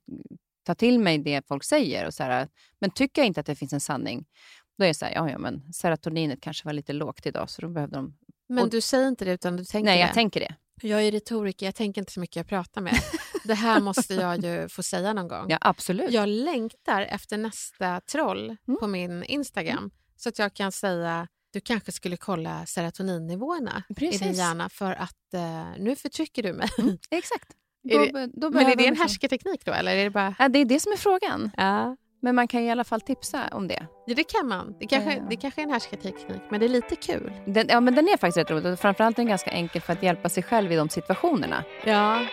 [0.66, 2.06] ta till mig det folk säger.
[2.06, 2.48] Och så här,
[2.80, 4.26] men tycker jag inte att det finns en sanning,
[4.78, 7.62] då är det så här, ja, ja, men serotoninet kanske var lite lågt idag, så
[7.62, 8.18] då behövde de...
[8.50, 10.02] Men och- du säger inte det, utan du tänker Nej, det.
[10.02, 10.56] jag tänker det.
[10.82, 12.94] Jag är retoriker, jag tänker inte så mycket jag pratar med.
[13.44, 15.46] det här måste jag ju få säga någon gång.
[15.50, 16.12] Ja, absolut.
[16.12, 18.80] Jag längtar efter nästa troll Mm.
[18.80, 24.22] på min Instagram så att jag kan säga du kanske skulle kolla serotoninnivåerna i Precis.
[24.22, 26.68] din hjärna för att eh, nu förtrycker du mig.
[26.80, 27.48] Mm, exakt.
[27.92, 30.36] Då, det- då Men är det en liksom- härskarteknik då eller är det bara...
[30.40, 31.52] Ja, det är det som är frågan.
[31.58, 33.88] Ja, Men man kan i alla fall tipsa om det.
[34.08, 34.76] ja det kan man.
[34.80, 35.24] Det kanske, Ja.
[35.30, 37.32] det kanske är en härskarteknik men det är lite kul.
[37.48, 38.80] Den, ja, men den är faktiskt rätt rolig.
[38.80, 41.64] Framförallt är den ganska enkel för att hjälpa sig själv i de situationerna.
[41.86, 42.26] Ja.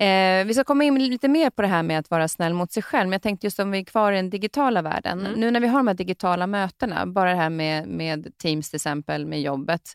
[0.00, 2.72] Eh, vi ska komma in lite mer på det här med att vara snäll mot
[2.72, 3.08] sig själv.
[3.08, 5.20] Men jag tänkte just om vi är kvar i den digitala världen.
[5.20, 5.40] Mm.
[5.40, 8.76] Nu när vi har de här digitala mötena, bara det här med, med Teams till
[8.76, 9.92] exempel, med jobbet.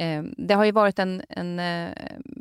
[0.00, 0.04] Ja.
[0.04, 1.92] Eh, det har ju varit en, en, eh,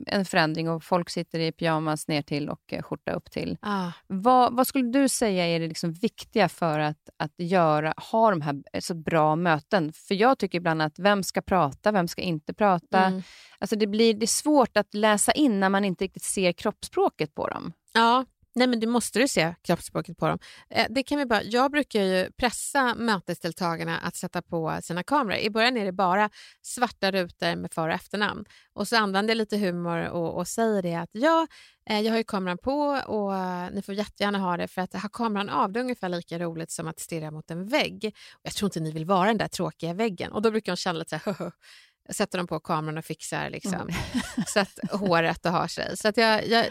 [0.08, 3.58] en förändring och folk sitter i pyjamas ner till och eh, skjorta upp till.
[3.62, 3.92] Ah.
[4.08, 8.42] Vad, vad skulle du säga är det liksom viktiga för att, att göra, ha de
[8.42, 9.94] här så bra möten?
[9.94, 13.06] För jag tycker ibland att vem ska prata, vem ska inte prata?
[13.06, 13.22] Mm.
[13.60, 17.36] Alltså det, blir, det är svårt att läsa in när man inte riktigt ser kroppsspråket
[17.36, 17.74] på dem.
[17.94, 18.26] Ja,
[18.60, 20.40] nej men du måste du se kroppsspråket på dem.
[20.70, 25.40] Eh, det kan vi bara, jag brukar ju pressa mötesdeltagarna att sätta på sina kameror.
[25.40, 26.30] I början är det bara
[26.62, 28.46] svarta rutor med för och efternamn.
[28.74, 31.48] Och så använder jag lite humor och, och säger det att ja,
[31.90, 34.94] eh, jag har ju kameran på och eh, ni får jättegärna ha det för att
[34.94, 38.16] ha kameran av det är ungefär lika roligt som att stirra mot en vägg.
[38.34, 40.32] Och jag tror inte ni vill vara den där tråkiga väggen.
[40.32, 41.52] Och då brukar de känna lite så här,
[42.12, 43.90] sätter de på kameran och fixar liksom,
[44.48, 45.98] så att håret och har sig.
[45.98, 46.66] Så att jag, jag,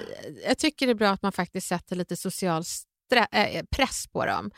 [0.46, 2.62] jag tycker det är bra att man faktiskt sätter lite social
[3.32, 4.50] äh, press på dem.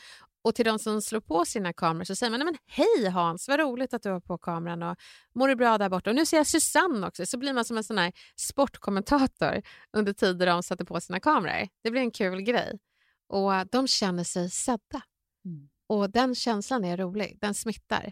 [0.43, 3.59] Och till de som slår på sina kameror så säger man men hej Hans, vad
[3.59, 4.97] roligt att du har på kameran och
[5.35, 6.09] mår du bra där borta?
[6.09, 9.61] Och nu ser jag Susanne också, så blir man som en sån här sportkommentator
[9.97, 11.67] under tider de sätter på sina kameror.
[11.83, 12.79] Det blir en kul grej.
[13.27, 15.01] Och de känner sig sedda.
[15.45, 15.69] Mm.
[15.87, 18.11] Och den känslan är rolig, den smittar.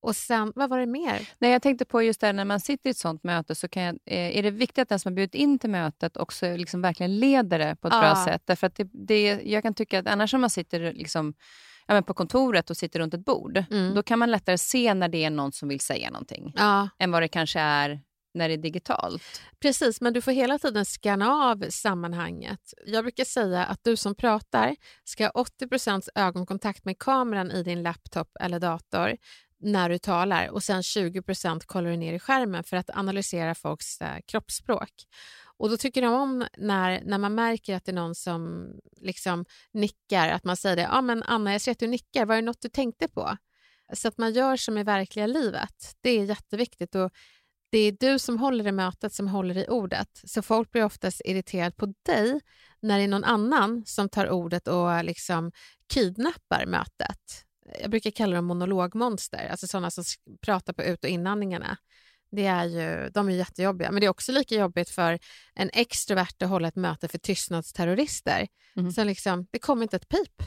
[0.00, 1.28] Och sen, vad var det mer?
[1.38, 3.68] Nej, jag tänkte på just det här, när man sitter i ett sånt möte så
[3.68, 6.56] kan jag, eh, är det viktigt att den som har bjudit in till mötet också
[6.56, 8.00] liksom verkligen leder det på ett Ja.
[8.00, 8.42] bra sätt.
[8.44, 11.34] Därför att det, det, jag kan tycka att annars om man sitter liksom,
[11.86, 13.94] ja, men på kontoret och sitter runt ett bord, Mm.
[13.94, 17.10] då kan man lättare se när det är någon som vill säga någonting, Ja, än
[17.10, 18.00] vad det kanske är
[18.34, 19.22] när det är digitalt.
[19.60, 22.60] Precis, men du får hela tiden scanna av sammanhanget.
[22.86, 27.82] Jag brukar säga att du som pratar ska ha 80% ögonkontakt med kameran i din
[27.82, 29.16] laptop eller dator
[29.60, 34.00] när du talar och sen 20% kollar du ner i skärmen för att analysera folks
[34.00, 34.92] eh, kroppsspråk.
[35.58, 39.44] Och då tycker de om när, när man märker att det är någon som liksom
[39.72, 42.42] nickar, att man säger det, ja men Anna jag ser att du nickar, var det
[42.42, 43.36] något du tänkte på?
[43.92, 46.94] Så att man gör som i verkliga livet, det är jätteviktigt.
[46.94, 47.10] Och
[47.70, 50.08] det är du som håller i mötet som håller i ordet.
[50.24, 52.40] Så folk blir oftast irriterade på dig
[52.80, 55.52] när det är någon annan som tar ordet och liksom
[55.92, 57.47] kidnappar mötet.
[57.80, 60.04] Jag brukar kalla dem monologmonster, alltså sådana som
[60.40, 61.76] pratar på ut och inandningarna.
[62.30, 65.18] Det är ju, de är jättejobbiga, men det är också lika jobbigt för
[65.54, 68.48] en extrovert att hålla ett möte för tystnadsterrorister.
[68.74, 68.92] Mhm.
[68.92, 70.42] Så liksom, det kommer inte ett pip.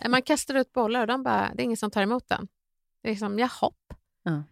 [0.08, 2.48] Man kastar ut bollar och de bara, det är ingen som tar emot den.
[3.02, 3.94] Det är liksom, ja, hopp.
[4.22, 4.42] Ja.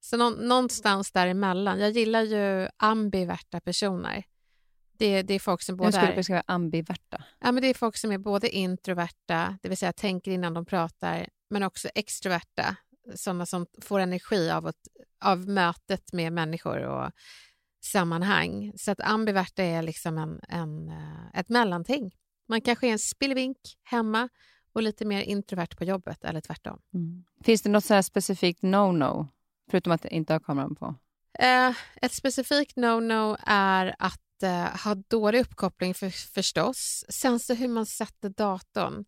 [0.00, 1.80] Så nå någonstans däremellan.
[1.80, 4.24] Jag gillar ju ambiverta personer.
[4.98, 7.24] Det, det är folk som både Hur skulle du beskriva ambiverta?
[7.40, 10.66] Ja, men det är folk som är både introverta, det vill säga tänker innan de
[10.66, 12.76] pratar, men också extroverta,
[13.14, 14.88] sådana som får energi av, att,
[15.20, 17.10] av mötet med människor och
[17.84, 18.72] sammanhang.
[18.76, 22.14] Så att ambiverta är liksom en, en, eh, ett mellanting.
[22.48, 24.28] Man kanske är en spillevink hemma
[24.72, 26.80] och lite mer introvert på jobbet eller tvärtom.
[26.94, 27.24] Mm.
[27.44, 29.26] Finns det något så specifikt no-no,
[29.70, 30.94] förutom att inte ha kameran på?
[31.38, 37.04] Eh, ett specifikt no-no är att eh, ha dålig uppkoppling för, förstås.
[37.08, 39.04] Sen så hur man sätter datorn.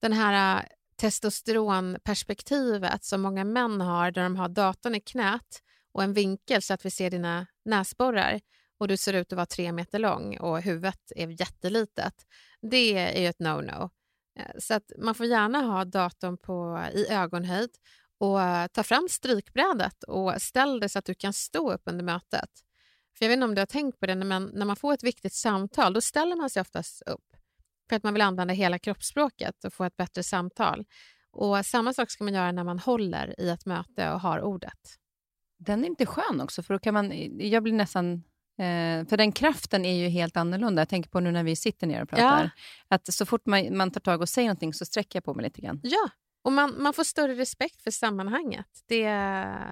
[0.00, 6.12] Den här testosteronperspektivet som många män har där de har datorn i knät och en
[6.12, 8.40] vinkel så att vi ser dina näsborrar
[8.78, 12.26] och du ser ut att vara tre meter lång och huvudet är jättelitet.
[12.62, 13.90] Det är ju ett no-no.
[14.38, 17.70] Eh, så att man får gärna ha datorn på, i ögonhöjd
[18.18, 18.38] och
[18.72, 22.50] ta fram strykbrädet och ställ det så att du kan stå upp under mötet.
[23.18, 25.04] För Jag vet inte om du har tänkt på det, men när man får ett
[25.04, 27.35] viktigt samtal då ställer man sig oftast upp
[27.88, 30.84] för att man vill använda hela kroppsspråket och få ett bättre samtal.
[31.32, 34.98] Och Samma sak ska man göra när man håller i ett möte och har ordet.
[35.58, 37.12] Den är inte skön också, för då kan man...
[37.38, 38.22] Jag blir nästan...
[38.58, 40.80] Eh, för den kraften är ju helt annorlunda.
[40.80, 42.42] Jag tänker på nu när vi sitter ner och pratar.
[42.44, 42.50] Ja.
[42.88, 45.44] Att så fort man, man tar tag och säger någonting så sträcker jag på mig
[45.44, 45.80] lite grann.
[45.82, 46.08] Ja,
[46.42, 48.66] och man, man får större respekt för sammanhanget.
[48.86, 49.04] Det,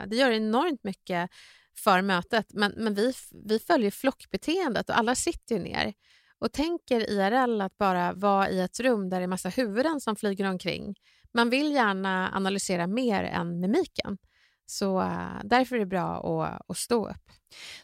[0.07, 1.31] det gör enormt mycket
[1.77, 2.46] för mötet.
[2.53, 3.12] Men, men vi,
[3.44, 5.94] vi följer flockbeteendet och alla sitter ju ner
[6.38, 10.16] och tänker IRL att bara vara i ett rum där det är massa huvuden som
[10.16, 10.94] flyger omkring.
[11.35, 14.18] Man vill gärna analysera mer än mimiken.
[14.66, 17.31] Så uh, därför är det bra att, att stå upp.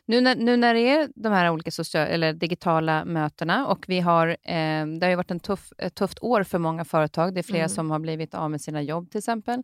[0.06, 4.00] Nu när, nu när det är de här olika social, eller digitala mötena och vi
[4.00, 7.34] har, eh, det har varit en tuff, ett tufft år för många företag.
[7.34, 7.68] Det är flera mm.
[7.68, 9.62] som har blivit av med sina jobb till exempel.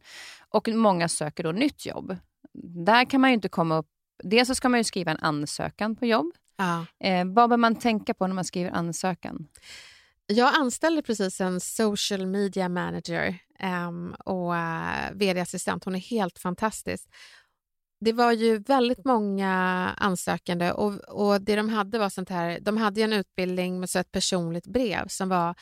[0.48, 2.16] Och många söker då nytt jobb.
[2.86, 3.86] Där kan man ju inte komma upp...
[4.24, 6.32] Dels så ska man ju skriva en ansökan på jobb.
[6.56, 6.86] Ja.
[7.00, 9.48] Eh, vad bör man tänka på när man skriver ansökan?
[10.26, 13.38] Jag anställde precis en social media manager
[13.88, 15.84] um, och uh, vd-assistent.
[15.84, 17.08] Hon är helt fantastisk.
[18.00, 19.54] Det var ju väldigt många
[19.98, 23.98] ansökande och, och det de hade var sånt här, de hade en utbildning med så
[23.98, 25.54] ett personligt brev som var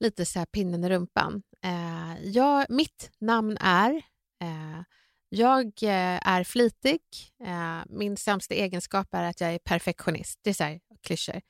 [0.00, 1.42] lite så här pinnen i rumpan.
[1.66, 3.92] Uh, jag, mitt namn är
[4.44, 4.82] uh,
[5.28, 7.00] jag eh, är flitig.
[7.44, 10.40] Eh, min sämsta egenskap är att jag är perfektionist.
[10.42, 11.40] Det är så här klyschor.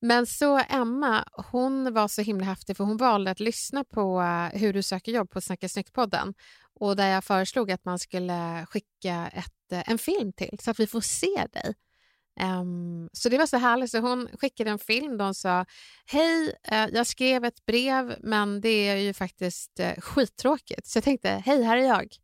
[0.00, 4.60] Men så Emma, hon var så himla häftig för hon valde att lyssna på eh,
[4.60, 6.34] hur du söker jobb på Snacka snyggt-podden
[6.80, 10.80] och där jag föreslog att man skulle skicka ett, eh, en film till så att
[10.80, 11.74] vi får se dig.
[12.40, 13.90] Um, så det var så härligt.
[13.90, 15.64] Så hon skickade en film där hon sa
[16.06, 16.54] Hej,
[16.92, 20.86] jag skrev ett brev men det är ju faktiskt uh, skittråkigt.
[20.86, 22.16] Så jag tänkte, hej, här är jag.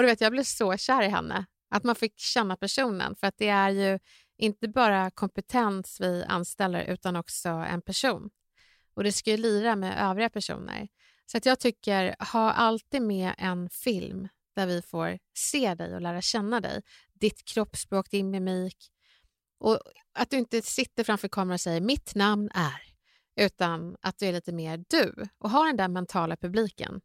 [0.00, 1.46] Och du vet, jag blev så kär i henne.
[1.70, 3.16] Att man fick känna personen.
[3.16, 3.98] För att det är ju
[4.36, 8.30] inte bara kompetens vi anställer utan också en person.
[8.94, 10.88] Och det ska ju lira med övriga personer.
[11.26, 16.00] Så att jag tycker, ha alltid med en film där vi får se dig och
[16.00, 16.82] lära känna dig.
[17.12, 18.90] Ditt kroppsspråk, din mimik.
[19.58, 19.80] Och
[20.14, 22.82] att du inte sitter framför kameran och säger mitt namn är,
[23.36, 27.00] utan att du är lite mer du och har den där mentala publiken.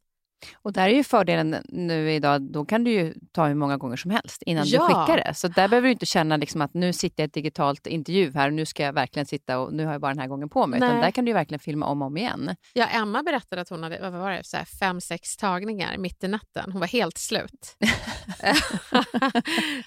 [0.53, 3.97] Och där är ju fördelen nu idag, då kan du ju ta hur många gånger
[3.97, 4.79] som helst innan ja.
[4.79, 5.33] du skickar det.
[5.33, 8.31] Så där behöver du inte känna liksom att nu sitter jag i ett digitalt intervju
[8.33, 10.49] här och nu ska jag verkligen sitta och nu har jag bara den här gången
[10.49, 10.77] på mig.
[10.77, 12.55] Utan där kan du verkligen filma om och om igen.
[12.73, 16.23] Ja, Emma berättade att hon hade vad var det, så här fem, sex tagningar mitt
[16.23, 16.71] i natten.
[16.71, 17.77] Hon var helt slut.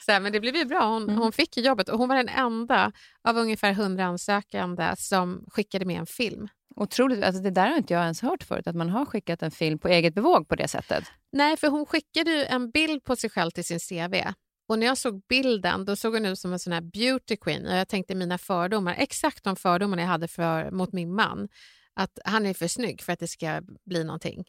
[0.00, 0.84] så här, men det blev ju bra.
[0.86, 1.18] Hon, mm.
[1.18, 2.92] hon fick jobbet och hon var den enda
[3.28, 6.48] av ungefär hundra ansökande som skickade med en film.
[6.80, 7.24] Otroligt.
[7.24, 9.78] Alltså det där har inte jag ens hört förut, att man har skickat en film
[9.78, 11.04] på eget bevåg på det sättet.
[11.32, 14.14] Nej, för hon skickade ju en bild på sig själv till sin CV.
[14.68, 17.66] Och när jag såg bilden då såg hon ut som en sån här beauty queen.
[17.66, 21.48] Och jag tänkte mina fördomar, exakt de fördomarna jag hade för, mot min man.
[21.94, 24.44] Att han är för snygg för att det ska bli någonting.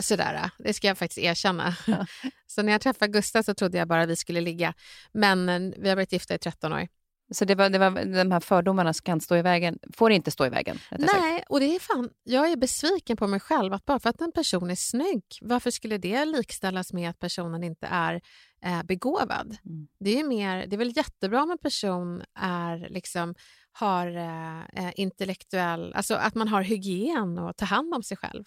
[0.00, 1.76] Sådär, det ska jag faktiskt erkänna.
[1.86, 2.06] Ja.
[2.46, 4.74] Så när jag träffade Gustav så trodde jag bara att vi skulle ligga.
[5.12, 6.88] Men eh, vi har varit gifta i 13 år.
[7.30, 7.90] Så det var, det var
[8.24, 10.78] de här fördomarna som kan stå i vägen, får inte stå i vägen?
[10.90, 14.20] Nej, och det är fan, jag är besviken på mig själv att bara för att
[14.20, 18.20] en person är snygg, varför skulle det likställas med att personen inte är
[18.64, 19.56] eh, begåvad?
[19.64, 19.88] Mm.
[20.00, 23.34] Det, är mer, det är väl jättebra om en person är, liksom,
[23.72, 28.44] har eh, eh intellektuell, alltså att man har hygien och tar hand om sig själv.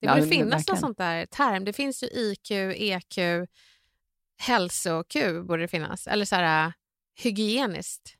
[0.00, 1.64] Det borde ja, finnas något sånt där term.
[1.64, 3.18] Det finns ju IQ, EQ,
[4.38, 6.06] hälso-Q borde det finnas.
[6.06, 6.72] Eller så här,
[7.22, 8.16] hygieniskt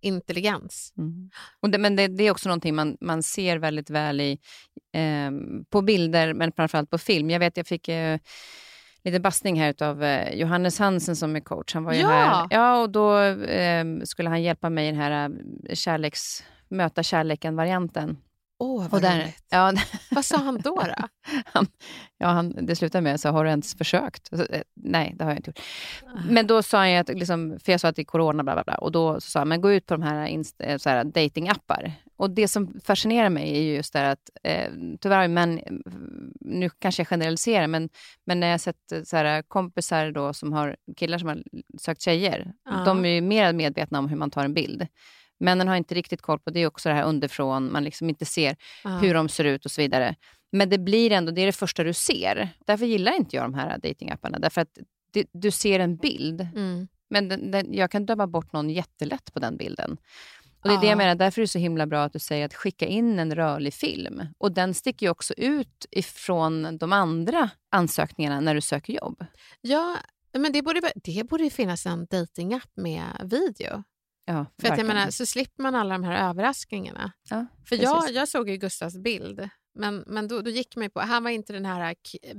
[0.00, 0.92] intelligens.
[0.98, 1.30] Mm.
[1.60, 4.38] Och det, men det, det, är också någonting man, man ser väldigt väl i,
[4.92, 5.30] eh,
[5.70, 7.30] på bilder, men framförallt på film.
[7.30, 8.18] Jag vet, jag fick eh,
[9.04, 11.74] lite bastning här utav eh, Johannes Hansen som är coach.
[11.74, 12.08] Han var ju Ja!
[12.08, 12.46] här.
[12.50, 15.30] Ja, och då eh, skulle han hjälpa mig i den här
[15.68, 18.16] eh, kärleks, möta kärleken-varianten.
[18.62, 19.44] Åh, Och vad där, roligt.
[19.50, 19.72] ja,
[20.10, 20.74] Vad sa han då?
[20.74, 21.08] då?
[21.44, 21.66] han,
[22.18, 24.26] ja, han, det slutade med så har du ens försökt?
[24.26, 25.60] Så, eh, nej, det har jag inte gjort.
[26.30, 28.64] Men då sa han att, liksom, för jag sa att det är corona, bla bla
[28.64, 28.74] bla.
[28.74, 31.92] Och då sa han, men gå ut på de här, inst, eh, så här datingappar.
[32.16, 34.70] Och det som fascinerar mig är ju just det att, eh,
[35.00, 35.60] tyvärr ju män,
[36.40, 37.88] nu kanske jag generaliserar, men,
[38.26, 41.42] men när jag har sett eh, så här, kompisar då som har, killar som har
[41.80, 42.84] sökt tjejer, Ja.
[42.84, 44.86] de är ju mer medvetna om hur man tar en bild.
[45.42, 48.24] Männen har inte riktigt koll på det, är också det här underifrån, man liksom inte
[48.24, 48.90] ser Ja.
[48.90, 50.14] hur de ser ut och så vidare.
[50.52, 52.48] Men det blir ändå, det är det första du ser.
[52.66, 54.38] Därför gillar inte jag de här datingapparna.
[54.38, 54.78] Därför att
[55.12, 56.88] det, du ser en bild, Mm.
[57.10, 59.96] men den, den, jag kan döma bort någon jättelätt på den bilden.
[60.62, 60.90] Och Det är det Ja.
[60.90, 63.34] jag menar, därför är det så himla bra att du säger att skicka in en
[63.34, 64.22] rörlig film.
[64.38, 69.24] Och den sticker ju också ut ifrån de andra ansökningarna när du söker jobb.
[69.60, 69.96] Ja,
[70.38, 73.82] men det borde, det borde finnas en datingapp med video.
[74.24, 77.12] Ja, För att jag menar, så slipper man alla de här överraskningarna.
[77.30, 80.90] Ja, För jag, jag såg ju Gustavs bild, men, men då, då gick man ju
[80.90, 81.00] på...
[81.00, 81.94] Han var inte den här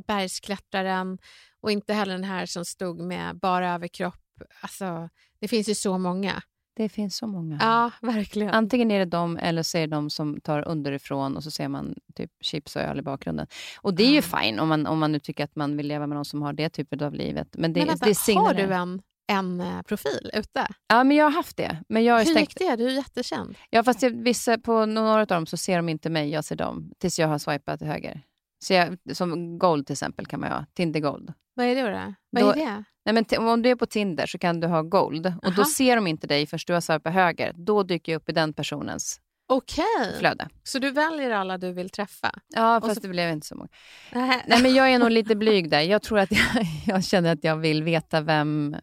[0.07, 1.17] bergsklättraren
[1.61, 4.19] och inte heller den här som stod med bara överkropp.
[4.61, 6.41] Alltså, det finns ju så många.
[6.75, 7.57] Det finns så många.
[7.61, 8.49] Ja, verkligen.
[8.53, 11.67] Antingen är det de eller så är det de som tar underifrån och så ser
[11.67, 13.47] man typ chips och öl i bakgrunden.
[13.81, 14.39] Och det är ju Ja.
[14.41, 16.53] fine om man, om man nu tycker att man vill leva med någon som har
[16.53, 17.47] det typet av livet.
[17.57, 19.01] Men det, men vänta, det har du en,
[19.33, 20.67] en eh, profil ute?
[20.87, 21.77] Ja, men jag har haft det.
[21.89, 22.49] Men jag ju Hur stängt...
[22.49, 22.75] gick det?
[22.75, 23.55] Du är jättekänd.
[23.69, 26.55] Ja, fast jag, vissa, på några av dem så ser de inte mig, jag ser
[26.55, 26.91] dem.
[26.99, 28.21] Tills jag har swipat till höger.
[28.65, 30.65] Så jag, som Gold till exempel kan man ha.
[30.73, 31.33] Tinder Gold.
[31.55, 32.13] Vad är det då?
[32.31, 32.83] Vad Då- är det?
[33.05, 35.25] Nej, men om du är på Tinder så kan du ha Gold.
[35.25, 35.65] Och då Aha.
[35.65, 37.53] ser de inte dig förrän du har swipat höger.
[37.57, 39.85] Då dyker jag upp i den personens Okej,
[40.19, 40.49] flöde.
[40.63, 42.31] så du väljer alla du vill träffa?
[42.55, 43.69] Ja, fast så- det blev inte så många.
[44.11, 44.43] Nej.
[44.47, 45.81] Nej, men jag är nog lite blyg där.
[45.81, 48.75] Jag tror att jag, jag känner att jag vill veta vem...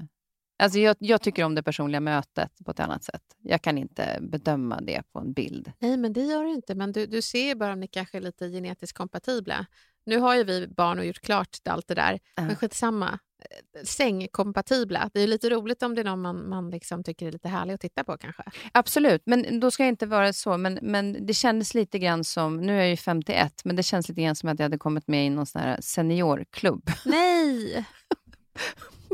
[0.60, 3.22] Alltså jag, jag tycker om det personliga mötet på ett annat sätt.
[3.42, 5.72] Jag kan inte bedöma det på en bild.
[5.78, 6.74] Nej, men det gör du inte.
[6.74, 9.66] Men du, du ser bara om ni kanske är lite genetiskt kompatibla.
[10.06, 12.42] Nu har ju vi barn och gjort klart allt det där, Ja.
[12.42, 13.18] men skitsamma.
[13.42, 15.10] Eh, Sängkompatibla.
[15.14, 17.74] Det är lite roligt om det är någon man, man liksom tycker är lite härlig
[17.74, 18.42] att titta på kanske.
[18.72, 20.56] Absolut, men då ska jag inte vara så.
[20.56, 24.08] Men, men det kändes lite grann som, nu är jag ju 51, men det känns
[24.08, 26.90] lite grann som att jag hade kommit med i någon sån här seniorklubb.
[27.04, 27.86] Nej!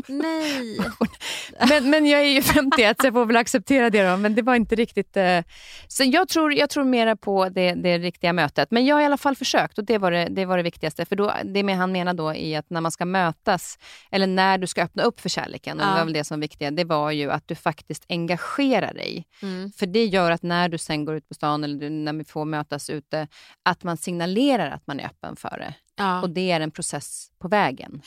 [0.09, 0.79] Nej!
[1.69, 4.17] Men, men jag är ju 51 så jag får väl acceptera det då.
[4.17, 5.17] Men det var inte riktigt...
[5.17, 5.41] Eh...
[5.89, 8.71] Så jag tror, jag tror mera på det, det riktiga mötet.
[8.71, 11.05] Men jag har i alla fall försökt och det var det, det, var det viktigaste.
[11.05, 13.79] För då, det med han menar då i att när man ska mötas,
[14.11, 15.99] eller när du ska öppna upp för kärleken, och det Ja.
[15.99, 19.25] var väl det som var viktiga, det var ju att du faktiskt engagerar dig.
[19.43, 19.73] Mm.
[19.73, 22.45] För det gör att när du sen går ut på stan eller när vi får
[22.45, 23.29] mötas ute,
[23.63, 25.75] att man signalerar att man är öppen för det.
[25.97, 26.23] Ja.
[26.23, 28.03] Och det är en process på vägen.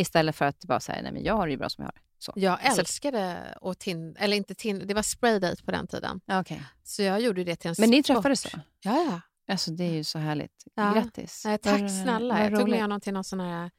[0.00, 2.00] Istället för att bara säga, nej men jag har det ju bra som jag har.
[2.18, 2.32] Så.
[2.36, 6.20] Jag älskade att tin eller inte tin det var spraydate på den tiden.
[6.32, 6.62] Okej.
[6.82, 8.16] Så jag gjorde det till en Men ni sport.
[8.16, 8.48] träffades så?
[8.80, 9.20] Ja, ja.
[9.52, 10.64] Alltså det är ju så härligt.
[10.74, 10.92] Ja.
[10.94, 11.42] Grattis.
[11.44, 12.34] Nej, tack Vad- snälla.
[12.34, 13.70] vad Jag tog med honom till någon sån här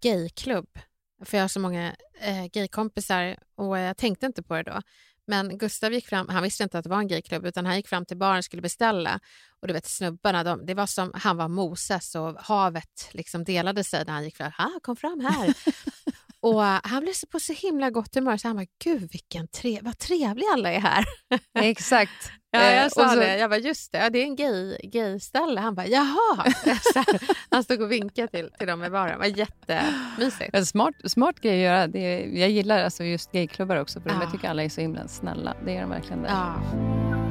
[0.00, 0.68] gayklubb.
[1.24, 4.80] För jag har så många eh, gaykompisar och jag tänkte inte på det då.
[5.26, 7.88] Men Gustav gick fram, han visste inte att det var en gayklubb utan han gick
[7.88, 9.20] fram till baren och skulle beställa.
[9.60, 13.84] Och du vet snubbarna, de, det var som han var Moses och havet liksom delade
[13.84, 14.52] sig när han gick fram.
[14.58, 15.54] Ah, kom fram här.
[16.40, 19.48] och eh, han blev så på så himla gott humör så han bara, gud vilken
[19.48, 21.04] tre, vad trevliga alla är här.
[21.58, 22.32] Exakt.
[22.54, 23.38] Ja, Eh, jag sa så- det.
[23.38, 25.60] Jag bara, just det, ja, det är en gay, gay-ställe.
[25.60, 26.44] Han bara, jaha.
[27.50, 29.12] Han stod och vinkade till, till dem i baren.
[29.12, 30.50] Det var jättemysigt.
[30.54, 31.86] En smart, smart grej att göra.
[31.86, 34.16] Det är, jag gillar alltså just gayklubbar också, för Ja.
[34.22, 35.54] jag tycker alla är så himla snälla.
[35.64, 36.22] Det är de verkligen.
[36.22, 36.30] Där.
[36.30, 37.21] Ja.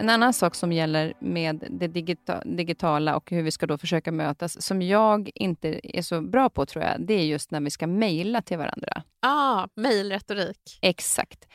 [0.00, 4.12] En annan sak som gäller med det digita- digitala och hur vi ska då försöka
[4.12, 7.70] mötas, som jag inte är så bra på tror jag, det är just när vi
[7.70, 9.02] ska mejla till varandra.
[9.22, 10.78] Ah, mejlretorik.
[10.82, 11.48] Exakt.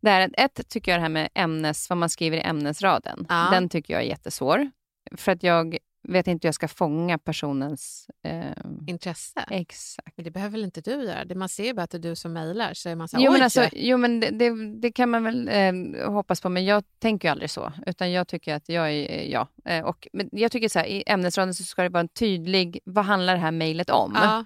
[0.00, 3.48] Det här, ett tycker jag det här med ämnes, vad man skriver i ämnesraden, Ja.
[3.52, 4.70] den tycker jag är jättesvår.
[5.16, 8.10] För att jag vet inte hur jag ska fånga personens...
[8.24, 8.50] Eh,
[8.86, 9.44] Intresse.
[9.50, 10.16] exakt.
[10.16, 11.24] Men det behöver väl inte du göra?
[11.24, 12.74] Det man ser ju bara att det är du som mejlar.
[12.74, 15.24] Så är man så här, Jo men, alltså, jo, men det, det, det kan man
[15.24, 17.72] väl eh, hoppas på, men jag tänker ju aldrig så.
[17.86, 19.48] Utan jag tycker att jag är eh, jag.
[19.64, 22.80] Eh, och, men jag tycker så här, i ämnesraden så ska det vara en tydlig,
[22.84, 24.12] vad handlar det här mejlet om?
[24.14, 24.44] ja.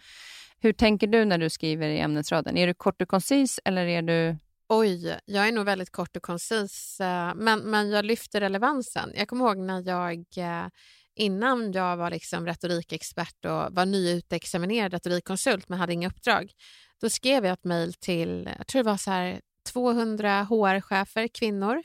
[0.64, 2.56] Hur tänker du när du skriver i ämnesraden?
[2.56, 4.36] Är du kort och koncis eller är du...
[4.68, 9.12] Oj, jag är nog väldigt kort och koncis, eh, men, men jag lyfter relevansen.
[9.14, 10.66] Jag kommer ihåg när jag, eh,
[11.14, 16.52] innan jag var liksom retorikexpert och var nyutexaminerad retorikkonsult men hade inga uppdrag,
[17.00, 19.40] då skrev jag ett mejl till, jag tror det var så här
[19.72, 21.82] 200 HR-chefer, kvinnor.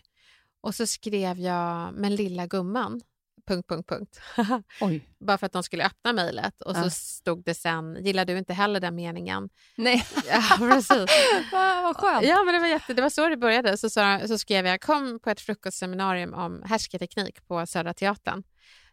[0.62, 3.02] Och så skrev jag “men lilla gumman”
[3.48, 4.20] punkt, punkt, punkt.
[4.82, 5.08] Oj.
[5.20, 6.62] Bara för att de skulle öppna mejlet.
[6.62, 6.84] Och Ja.
[6.84, 9.50] så stod det sen, gillar du inte heller den meningen?
[9.76, 11.06] Nej, Ja, precis.
[11.52, 12.26] vad, vad skönt.
[12.26, 13.78] Ja, men det var, jätte, det var så det började.
[13.78, 18.44] Så, sa, så skrev jag, kom på ett frukostseminarium om härskarteknik på Södra Teatern.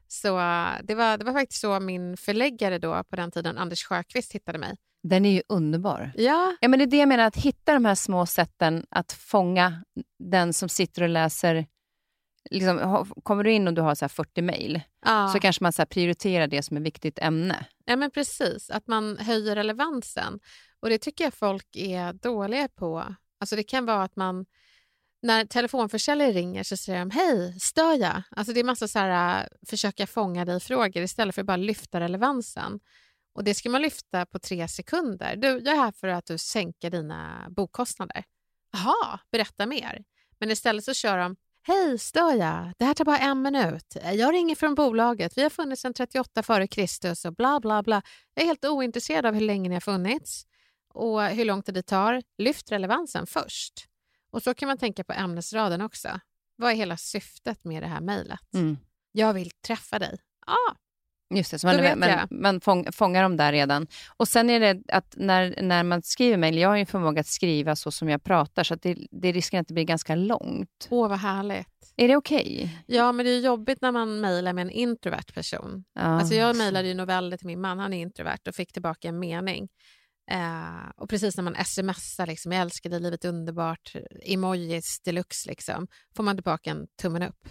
[0.08, 3.84] Så eh, det var, det var faktiskt så min förläggare då på den tiden, Anders
[3.84, 4.76] Sjöqvist, hittade mig.
[5.02, 6.12] Den är ju underbar.
[6.16, 9.12] Ja, Ja, men det är det jag menar, att hitta de här små sätten att
[9.12, 9.84] fånga
[10.18, 11.66] den som sitter och läser.
[12.50, 15.30] Liksom, kommer du in och du har så här 40 mejl, ja.
[15.32, 17.66] så kanske man så prioriterar det som ett viktigt ämne.
[17.84, 18.70] ja men precis.
[18.70, 20.40] Att man höjer relevansen.
[20.80, 23.04] Och det tycker jag folk är dåliga på.
[23.40, 24.46] Alltså det kan vara att man
[25.24, 28.22] när telefonförsäljare ringer så säger de hej, stör jag?
[28.30, 32.00] Alltså det är massa så här, äh, försöka fånga dig-frågor istället för att bara lyfta
[32.00, 32.80] relevansen.
[33.34, 35.36] Och det ska man lyfta på tre sekunder.
[35.36, 38.24] Du, jag är här för att du sänker dina bokkostnader.
[38.72, 40.04] Jaha, berätta mer.
[40.38, 42.72] Men istället så kör de Hej, stör jag?
[42.78, 43.96] Det här tar bara en minut.
[44.12, 45.38] Jag ringer från bolaget.
[45.38, 48.02] Vi har funnits sedan 38 före Kristus och bla bla bla.
[48.34, 50.46] Jag är helt ointresserad av hur länge ni har funnits
[50.94, 52.22] och hur lång tid det tar.
[52.38, 53.88] Lyft relevansen först.
[54.34, 56.20] Och så kan man tänka på ämnesraden också.
[56.56, 58.54] Vad är hela syftet med det här mejlet?
[58.54, 58.76] Mm.
[59.12, 60.18] Jag vill träffa dig.
[60.46, 60.76] Ja,
[61.34, 63.86] Just det, så man, man, man fång, fångar dem där redan.
[64.16, 67.20] Och Sen är det att när, när man skriver mejl, jag har ju en förmåga
[67.20, 70.88] att skriva så som jag pratar, så det, det riskerar att det blir ganska långt.
[70.90, 71.92] åh vad härligt.
[71.96, 72.82] Är det okej?
[72.86, 75.84] Ja, men det är jobbigt när man mejlar med en introvert person.
[75.94, 76.00] Ja.
[76.00, 79.18] Alltså jag mejlade ju noveller till min man, han är introvert och fick tillbaka en
[79.18, 79.68] mening.
[80.30, 85.48] Eh, och precis när man smsar, liksom, jag älskar dig, livet är underbart, emojis deluxe,
[85.48, 87.48] liksom, får man tillbaka en tummen upp.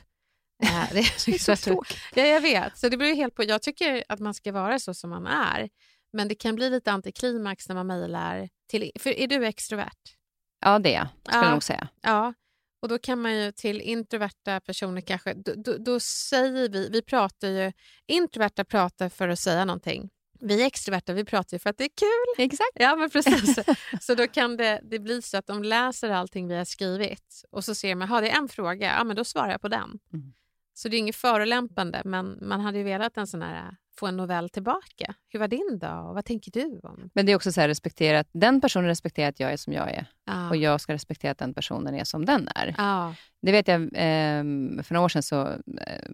[0.63, 1.97] Eh, det är det är så tråkigt.
[2.15, 2.77] Ja, jag vet.
[2.77, 3.43] Så det beror helt på.
[3.43, 5.69] Jag tycker att man ska vara så som man är.
[6.13, 8.91] Men det kan bli lite antiklimax när man mejlar till...
[8.99, 10.15] För är du extrovert?
[10.59, 11.43] Ja, det är jag, skulle Ja.
[11.43, 11.87] jag nog säga.
[12.01, 12.33] Ja.
[12.81, 15.33] Och då kan man ju till introverta personer kanske...
[15.33, 16.89] Då, då, då säger vi...
[16.89, 17.71] Vi pratar ju...
[18.07, 20.09] Introverta pratar för att säga någonting.
[20.43, 22.45] Vi extroverta vi pratar ju för att det är kul.
[22.45, 22.71] Exakt.
[22.73, 23.59] Ja, men precis.
[24.01, 27.63] så då kan det, det bli så att de läser allting vi har skrivit och
[27.63, 29.99] så ser man, ha det är en fråga, ja men då svarar jag på den.
[30.13, 30.33] Mm.
[30.73, 34.17] Så det är inget förolämpande, men man hade ju velat en sån här, få en
[34.17, 35.13] novell tillbaka.
[35.29, 37.09] Hur var din dag och vad tänker du om?
[37.13, 39.91] Men det är också så här respekterat, den personen respekterar att jag är som jag
[39.91, 40.49] är Ja.
[40.49, 42.75] och jag ska respektera att den personen är som den är.
[42.77, 43.15] Ja.
[43.41, 44.43] Det vet jag, eh,
[44.83, 46.09] för några år sedan så eh,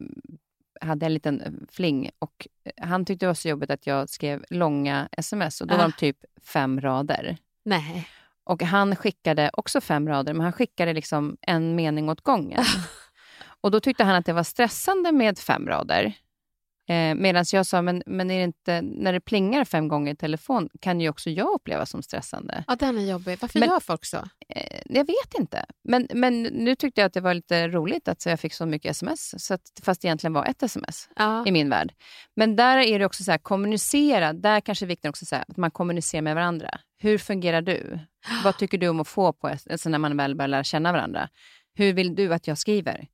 [0.82, 2.48] hade en liten fling och
[2.82, 5.88] han tyckte det var så jobbigt att jag skrev långa sms och då var Ah.
[5.88, 7.38] de typ fem rader.
[7.66, 8.08] Nej.
[8.44, 12.64] Och han skickade också fem rader, men han skickade liksom en mening åt gången.
[13.62, 16.14] och då tyckte han att det var stressande med fem rader.
[16.90, 20.16] Eh, Medan jag sa, men, men är det inte, när det plingar fem gånger i
[20.16, 22.64] telefon kan ju också jag uppleva som stressande.
[22.68, 23.38] Ja, den är jobbig.
[23.42, 24.18] Varför Men- gör folk så?
[24.50, 25.66] Eh, jag vet inte.
[25.84, 28.92] Men, men nu tyckte jag att det var lite roligt att jag fick så mycket
[28.92, 31.44] sms, så att, fast det egentligen var ett sms Ja.
[31.48, 31.94] i min värld.
[32.36, 34.34] Men där är det också så här, kommunicera.
[34.34, 36.80] Där kanske är vikten också så här, att man kommunicerar med varandra.
[37.02, 38.00] Hur fungerar du?
[38.44, 41.30] Vad tycker du om att få på alltså när man väl börjar lära känna varandra?
[41.74, 43.08] Hur vill du att jag skriver?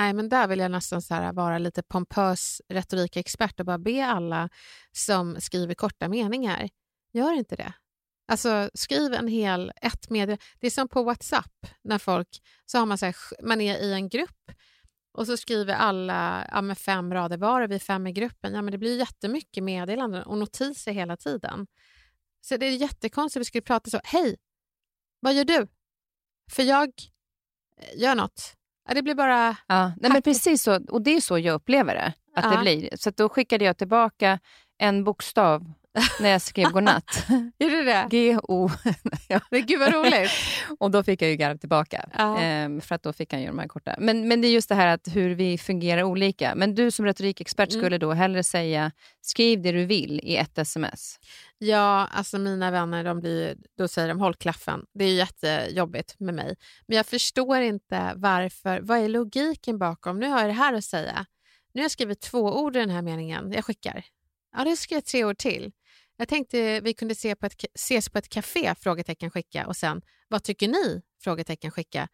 [0.00, 4.06] Nej, men där vill jag nästan så här vara lite pompös retorikexpert och bara be
[4.06, 4.48] alla
[4.92, 6.68] som skriver korta meningar,
[7.12, 7.72] gör inte det.
[8.28, 10.44] Alltså skriv en hel, ett meddelande.
[10.60, 12.28] Det är som på WhatsApp när folk,
[12.66, 14.52] så har man så här, man är i en grupp
[15.12, 18.54] och så skriver alla ja, med fem rader var och vi är fem i gruppen.
[18.54, 21.66] Ja, men det blir jättemycket meddelanden och notiser hela tiden.
[22.40, 24.00] Så det är jättekonstigt att vi skulle prata så.
[24.04, 24.36] Hej,
[25.20, 25.66] vad gör du?
[26.50, 26.92] För jag
[27.76, 28.59] eh, gör något.
[28.88, 29.56] Ja, det blir bara...
[29.66, 30.80] Ja, nej, men precis så.
[30.88, 32.12] Och det är så jag upplever det.
[32.36, 32.50] Att Ja.
[32.50, 32.88] det blir.
[32.96, 34.38] Så då skickade jag tillbaka
[34.78, 35.72] en bokstav
[36.20, 37.24] när jag skrev godnatt.
[37.58, 38.06] Är det det?
[38.10, 38.70] G-O.
[39.28, 39.40] ja.
[39.50, 40.30] Men gud vad roligt.
[40.78, 42.08] Och då fick jag ju garv tillbaka.
[42.12, 43.94] Ehm, för att då fick han ju de här korta.
[43.98, 46.54] Men, men det är just det här att hur vi fungerar olika.
[46.54, 47.80] Men du som retorikexpert Mm.
[47.80, 51.18] skulle då hellre säga skriv det du vill i ett sms.
[51.58, 54.84] Ja, alltså mina vänner, de blir, då säger de håll klaffen.
[54.94, 56.56] Det är jättejobbigt med mig.
[56.86, 58.80] Men jag förstår inte varför.
[58.80, 60.18] Vad är logiken bakom?
[60.18, 61.26] Nu har jag det här att säga.
[61.74, 63.52] Nu har jag skrivit två ord i den här meningen.
[63.52, 64.04] Jag skickar.
[64.56, 65.72] Ja, det ska jag tre ord till.
[66.20, 69.66] Jag tänkte vi kunde se på ett, ses på ett café, frågetecken skicka.
[69.66, 71.02] Och sen, vad tycker ni?
[71.22, 72.08] Frågetecken skicka.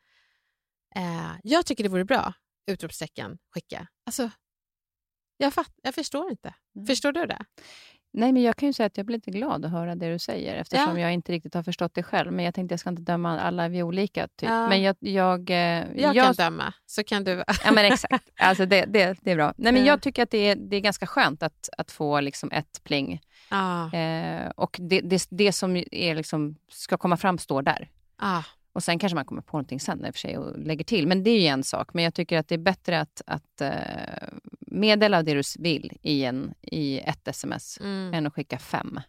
[0.96, 2.32] Eh, jag tycker det vore bra.
[2.66, 3.88] Utropstecken skicka.
[4.06, 4.30] Alltså,
[5.36, 6.54] jag, fatt, jag förstår inte.
[6.76, 6.86] Mm.
[6.86, 7.44] Förstår du det?
[8.18, 10.18] Nej, men jag kan ju säga att jag blir lite glad att höra det du
[10.18, 11.02] säger eftersom Ja.
[11.02, 12.32] jag inte riktigt har förstått det själv.
[12.32, 14.28] Men jag tänkte jag ska inte döma alla vi är olika.
[14.28, 14.48] Typ.
[14.48, 14.68] Ja.
[14.68, 14.96] Men jag...
[15.00, 17.44] Jag, eh, Jag, kan döma, så kan du...
[17.64, 18.30] Ja, men exakt.
[18.40, 19.54] Alltså det, det, det är bra.
[19.56, 19.86] Nej, men Ja.
[19.92, 23.20] jag tycker att det är, det är ganska skönt att, att få liksom ett pling.
[23.48, 27.88] ah, Eh, och det, det, det som är liksom, ska komma fram står där.
[28.18, 28.42] ah.
[28.76, 31.06] Och sen kanske man kommer på någonting sen i och för sig och lägger till.
[31.06, 31.94] Men det är ju en sak.
[31.94, 36.24] Men jag tycker att det är bättre att, att uh, meddela det du vill i,
[36.24, 38.14] en, i ett sms mm.
[38.14, 39.00] än att skicka fem.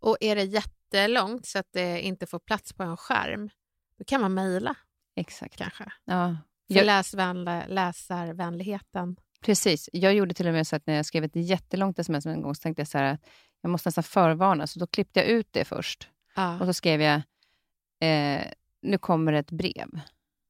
[0.00, 3.50] Och är det jättelångt så att det inte får plats på en skärm,
[3.98, 4.74] då kan man mejla.
[5.16, 5.56] Exakt.
[5.56, 5.84] Kanske.
[6.04, 6.36] Ja.
[6.68, 7.68] För jag...
[7.68, 9.16] läsarvänligheten.
[9.40, 9.90] Precis.
[9.92, 12.54] Jag gjorde till och med så att när jag skrev ett jättelångt sms en gång
[12.54, 13.18] så tänkte jag så här,
[13.60, 16.08] jag måste nästan förvarna, så då klippte jag ut det först.
[16.34, 16.60] Ja.
[16.60, 17.22] Och så skrev jag,
[18.00, 18.46] eh,
[18.82, 19.88] nu kommer ett brev.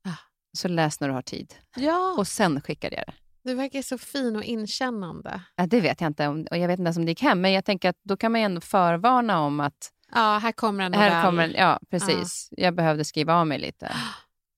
[0.05, 0.15] Ja.
[0.59, 1.55] Så läs när du har tid.
[1.77, 2.15] Ja.
[2.19, 3.15] Och sen skickade jag det.
[3.45, 5.43] Du verkar så fin och inkännande.
[5.57, 6.29] Ja, det vet jag inte.
[6.29, 8.33] Och jag vet inte ens om det gick hem, men jag tänker att då kan
[8.33, 10.95] man ändå förvarna om att Ja, här kommer en.
[10.95, 12.49] Här kommer en, ja, precis.
[12.51, 12.65] Ja.
[12.65, 13.93] Jag behövde skriva av mig lite.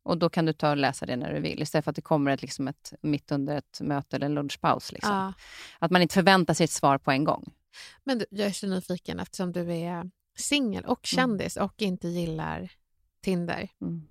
[0.04, 2.02] Och då kan du ta och läsa det när du vill, istället för att det
[2.02, 4.92] kommer ett, liksom ett, mitt under ett möte eller en lunchpaus.
[4.92, 5.14] Liksom.
[5.14, 5.32] Ja.
[5.78, 7.52] Att man inte förväntar sig ett svar på en gång.
[8.04, 11.28] Men du, jag är så nyfiken eftersom du är singel och mm.
[11.28, 11.64] kändis mm.
[11.64, 12.70] och inte gillar
[13.24, 13.68] Tinder.
[13.80, 14.02] Mm.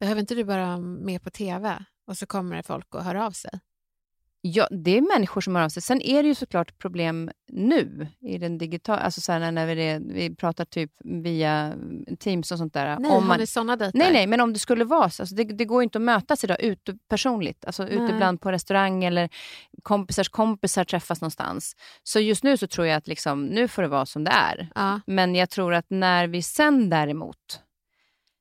[0.00, 3.30] Behöver inte du bara med på TV och så kommer det folk och hör av
[3.30, 3.60] sig?
[4.42, 5.82] Ja, det är människor som hör av sig.
[5.82, 8.98] Sen är det ju såklart problem nu i den digitala...
[9.00, 11.74] Alltså så när vi, vi pratar typ via
[12.18, 12.98] Teams och sånt där.
[12.98, 13.98] Nej, om man, har ni såna dejter?
[13.98, 15.22] Nej, nej, men om det skulle vara så.
[15.22, 17.64] Alltså det, det går inte att mötas idag ute personligt.
[17.64, 17.94] Alltså nej.
[17.94, 19.28] ute ibland på restaurang eller
[19.82, 21.76] kompisars kompisar träffas någonstans.
[22.02, 24.68] Så just nu så tror jag att liksom, nu får det vara som det är.
[24.74, 25.00] Ja.
[25.06, 27.60] Men jag tror att när vi sen däremot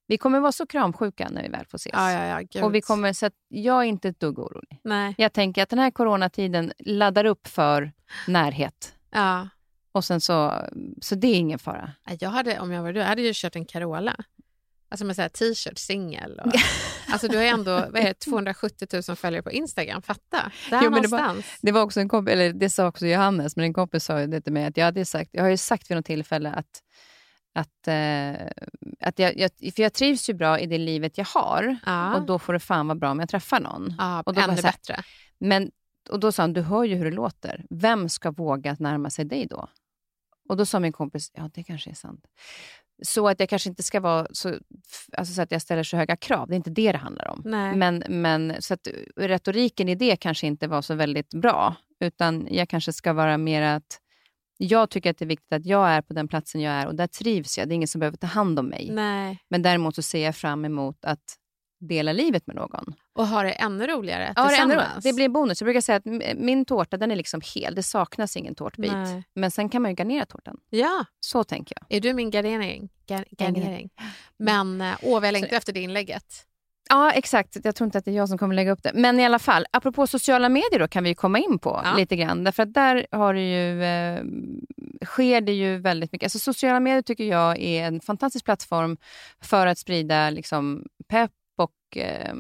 [0.10, 1.94] vi kommer vara så kramsjuka när vi väl får ses.
[1.94, 4.80] Ja, ja, ja, och vi kommer, så jag är inte ett dugg orolig.
[4.84, 5.16] Nej.
[5.18, 7.92] Jag tänker att den här coronatiden laddar upp för
[8.28, 8.96] närhet.
[9.12, 9.50] Ja.
[9.92, 10.54] Och sen så,
[11.02, 11.92] så det är ingen fara.
[12.20, 14.16] Jag hade, om jag var du, jag hade ju kört en Carola.
[14.90, 16.42] Alltså med t-shirt, singel.
[17.08, 20.02] alltså du har ju ändå vad är det, 270 000 följare på Instagram.
[20.02, 20.52] Fatta!
[20.70, 21.36] Där jo, någonstans.
[21.36, 24.04] Det var, det var också en kompis, eller det sa också Johannes, men en kompis
[24.04, 26.52] sa det till mig att jag hade sagt, jag har ju sagt vid något tillfälle
[26.52, 26.84] att
[27.60, 28.48] att, eh,
[29.00, 32.16] att jag, jag, för jag trivs ju bra i det livet jag har ja.
[32.16, 33.96] och då får det fan vara bra om jag träffar någon.
[33.98, 35.04] Ja, och då ännu bättre.
[35.40, 35.72] Men,
[36.10, 37.66] och då sa han, du hör ju hur det låter.
[37.70, 39.68] Vem ska våga närma sig dig då?
[40.50, 42.26] Och då sa min kompis, ja det kanske är sant.
[43.02, 44.56] Så att jag kanske inte ska vara så,
[45.18, 46.48] alltså så att jag ställer så höga krav.
[46.48, 47.42] Det är inte det det handlar om.
[47.46, 47.76] Nej.
[47.76, 51.76] Men, men så att retoriken i det kanske inte var så väldigt bra.
[52.00, 54.00] Utan jag kanske ska vara mer att
[54.62, 56.96] jag tycker att det är viktigt att jag är på den platsen jag är och
[56.96, 57.68] där trivs jag.
[57.68, 58.90] Det är ingen som behöver ta hand om mig.
[58.92, 59.40] Nej.
[59.50, 61.36] Men däremot så ser jag fram emot att
[61.80, 62.94] dela livet med någon.
[63.14, 64.78] Och ha det ännu roligare ja, tillsammans.
[64.78, 65.62] Det, ännu, det blir bonus.
[65.62, 67.76] Jag brukar säga att min tårta den är liksom hel.
[67.76, 68.92] Det saknas ingen tårtbit.
[68.92, 69.24] Nej.
[69.34, 70.58] Men sen kan man ju garnera tårtan.
[70.70, 71.06] Ja.
[71.20, 71.98] Så tänker jag.
[71.98, 72.90] Är du min garnering?
[73.08, 73.90] Gar garnering.
[74.38, 76.46] Men eh, åh, vad jag längtar efter det inlägget.
[76.90, 77.58] Ja, exakt.
[77.64, 78.92] Jag tror inte att det är jag som kommer lägga upp det.
[78.94, 81.98] Men i alla fall, apropå sociala medier då kan vi komma in på ja.
[81.98, 82.44] lite grann.
[82.44, 84.24] Därför att där har det ju, eh,
[85.06, 86.26] sker det ju väldigt mycket.
[86.26, 88.98] Alltså sociala medier tycker jag är en fantastisk plattform
[89.42, 92.34] för att sprida liksom, pepp och eh,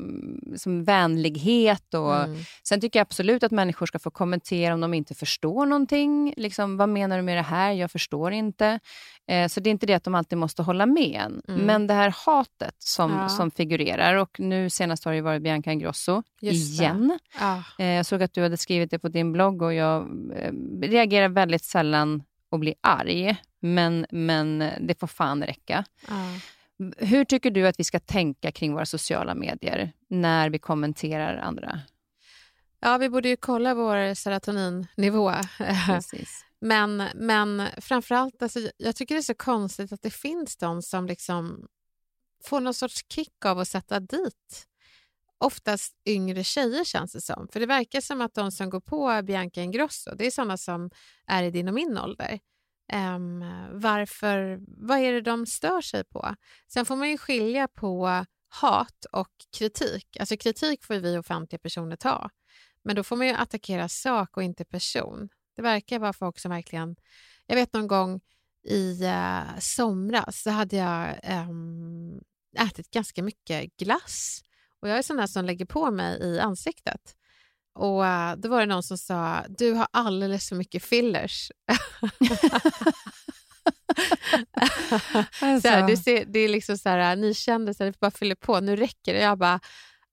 [0.56, 1.94] som vänlighet.
[1.94, 2.38] Och, mm.
[2.64, 6.34] Sen tycker jag absolut att människor ska få kommentera om de inte förstår någonting.
[6.38, 7.72] Liksom, vad menar du med det här?
[7.72, 8.80] Jag förstår inte.
[9.28, 11.42] Eh, så det är inte det att de alltid måste hålla med en.
[11.48, 11.66] Mm.
[11.66, 13.30] Men det här hatet som, ja.
[13.30, 17.20] som figurerar och nu senast har det varit Bianca Ingrosso Just igen.
[17.40, 17.64] Ja.
[17.80, 20.02] Eh, jag såg att du hade skrivit det på din blogg och jag
[20.36, 20.52] eh,
[20.82, 23.38] reagerar väldigt sällan och blir arg.
[23.62, 25.86] Men, men det får fan räcka.
[26.08, 26.16] Ja.
[26.98, 31.80] Hur tycker du att vi ska tänka kring våra sociala medier när vi kommenterar andra?
[32.80, 35.34] Ja, vi borde ju kolla vår serotoninnivå.
[36.62, 41.06] men, men framförallt, alltså, jag tycker det är så konstigt att det finns de som
[41.08, 41.68] liksom
[42.44, 44.66] får någon sorts kick av att sätta dit
[45.40, 47.48] oftast yngre tjejer känns det som.
[47.52, 50.90] För det verkar som att de som går på Bianca Ingrosso, det är sådana som
[51.28, 52.40] är i din och min ålder.
[52.94, 53.40] Um,
[53.72, 56.36] varför, vad är det de stör sig på?
[56.68, 60.18] Sen får man ju skilja på hat och kritik.
[60.20, 62.30] Alltså kritik får vi offentliga personer ta.
[62.84, 65.30] Men då får man ju attackera sak och inte person.
[65.56, 66.96] Det verkar vara folk som verkligen...
[67.46, 68.22] Jag vet någon gång
[68.64, 71.20] i uh, somras så hade jag
[71.50, 72.22] um,
[72.58, 74.42] ätit ganska mycket glass.
[74.82, 77.16] Och Jag är sån där som lägger på mig i ansiktet.
[77.74, 81.52] Och uh, Då var det någon som sa, du har alldeles för mycket fillers.
[85.42, 85.62] alltså.
[85.62, 88.76] så här, det, ser, det är liksom så här, ni kändisar bara fyller på, nu
[88.76, 89.20] räcker det.
[89.20, 89.60] Jag bara,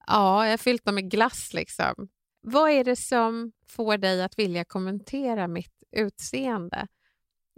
[0.06, 1.52] ja, jag har fyllt dem med glass.
[1.52, 2.08] Liksom.
[2.42, 6.86] Vad är det som får dig att vilja kommentera mitt utseende?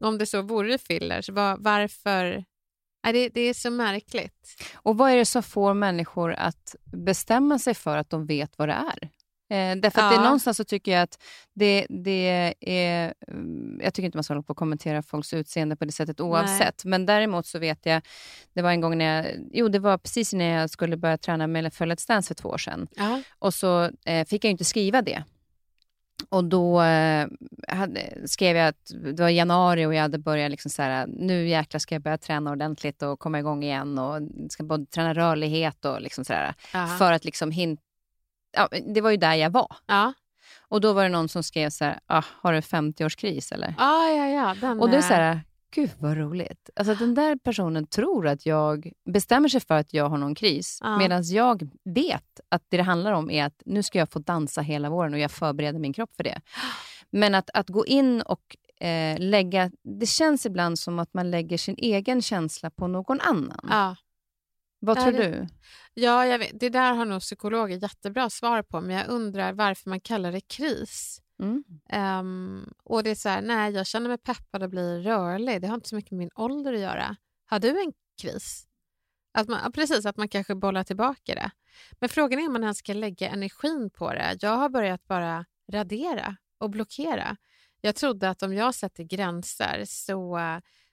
[0.02, 2.44] Om det så vore fillers, var, varför?
[3.04, 4.62] Nej, det, det är så märkligt.
[4.74, 8.68] Och vad är det som får människor att bestämma sig för att de vet vad
[8.68, 9.10] det är?
[9.50, 11.18] Eh, därför att det, någonstans så tycker jag att
[11.54, 13.14] det, det är...
[13.28, 16.20] mm, Jag tycker inte man ska hålla på och kommentera folks utseende på det sättet
[16.20, 16.84] oavsett.
[16.84, 18.02] Men däremot så vet jag,
[18.52, 19.26] det var en gång när jag...
[19.52, 22.48] Jo, det var precis när jag skulle börja träna med för Let's Dance för två
[22.48, 22.88] år sedan.
[22.96, 23.22] Ja.
[23.38, 25.24] Och så eh, fick jag inte skriva det.
[26.28, 27.26] Och då eh,
[27.68, 31.48] hade, skrev jag att det var januari och jag hade börjat liksom så här, nu
[31.48, 35.84] jäklar ska jag börja träna ordentligt och komma igång igen och ska både träna rörlighet
[35.84, 36.54] och liksom så här,
[36.98, 37.78] för att liksom hin-
[38.52, 39.76] ja, det var ju där jag var.
[39.86, 40.12] Ja.
[40.68, 43.74] Och då var det någon som skrev så här, ah, har du 50-årskris eller?
[43.78, 44.54] Ah, ja, ja.
[44.60, 45.40] Den, Och det är så här,
[45.74, 46.70] gud vad roligt.
[46.76, 50.78] Alltså den där personen tror att jag bestämmer sig för att jag har någon kris.
[50.82, 50.98] Ja.
[50.98, 54.60] Medan jag vet att det det handlar om är att nu ska jag få dansa
[54.60, 56.40] hela våren och jag förbereder min kropp för det.
[57.10, 59.70] Men att, att gå in och eh, lägga...
[60.00, 63.66] Det känns ibland som att man lägger sin egen känsla på någon annan.
[63.70, 63.96] Ja.
[64.78, 65.46] Vad tror det- du?
[65.94, 69.90] Ja, jag vet, det där har nog psykologer jättebra svar på, men jag undrar varför
[69.90, 71.22] man kallar det kris.
[71.42, 71.64] Mm.
[71.88, 75.60] Ehm, och det är så här, nej, jag känner mig peppad att bli rörlig.
[75.60, 77.16] Det har inte så mycket med min ålder att göra.
[77.46, 78.64] Har du en kris?
[79.32, 81.50] Att man, precis, att man kanske bollar tillbaka det.
[82.00, 84.36] Men frågan är om man ens ska lägga energin på det.
[84.40, 87.36] Jag har börjat bara radera och blockera.
[87.80, 90.40] Jag trodde att om jag sätter gränser så,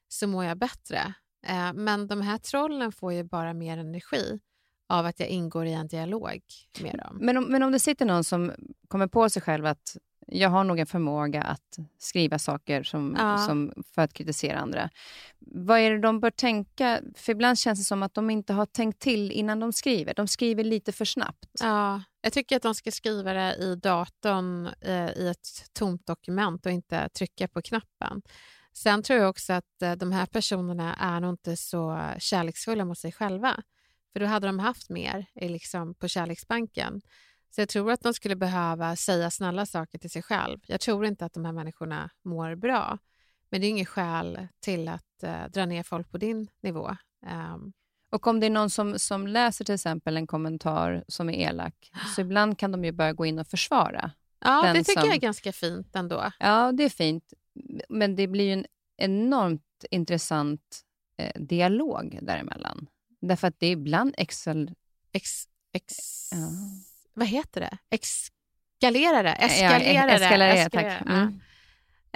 [0.07, 1.13] så mår jag bättre.
[1.45, 4.39] Eh, men de här trollen får ju bara mer energi
[4.89, 6.41] av att jag ingår i en dialog
[6.81, 7.17] med dem.
[7.21, 8.51] Men, om, men om det sitter någon som
[8.87, 13.37] kommer på sig själv att jag har nog en förmåga att skriva saker som, Ja.
[13.37, 14.89] som för att kritisera andra.
[15.39, 17.01] Vad är det de bör tänka?
[17.15, 20.13] För ibland känns det som att de inte har tänkt till innan de skriver.
[20.13, 21.45] De skriver lite för snabbt.
[21.61, 26.65] Ja, jag tycker att de ska skriva det i datorn eh, i ett tomt dokument
[26.65, 28.21] och inte trycka på knappen.
[28.77, 32.97] Sen tror jag också att eh, de här personerna är nog inte så kärleksfulla mot
[32.99, 33.63] sig själva.
[34.13, 37.01] För då hade de haft mer liksom, på kärleksbanken.
[37.55, 40.59] Så jag tror att de skulle behöva säga snälla saker till sig själv.
[40.67, 42.97] Jag tror inte att de här människorna mår bra.
[43.49, 46.95] Men det är inget skäl till att eh, dra ner folk på din nivå.
[47.27, 47.73] Ehm,
[48.11, 51.91] Och om det är någon som, som läser till exempel en kommentar som är elak,
[52.15, 54.11] så ibland kan de ju börja gå in och försvara.
[54.39, 56.31] ja, det tycker som- jag är ganska fint ändå.
[56.39, 57.33] Ja, det är fint.
[57.89, 58.65] Men det blir ju en
[58.97, 60.81] enormt intressant
[61.17, 62.87] eh, dialog däremellan.
[63.21, 64.71] Därför att det är ibland excel...
[65.11, 65.95] Ex, ex,
[66.31, 66.37] Ja.
[67.13, 67.77] Vad heter det?
[67.89, 69.33] Exkalerare?
[69.33, 69.93] Eskalerare?
[69.93, 70.85] Ja, eskalerare, tack.
[70.85, 71.33] Eskalerare, Mm.
[71.33, 71.39] Ja.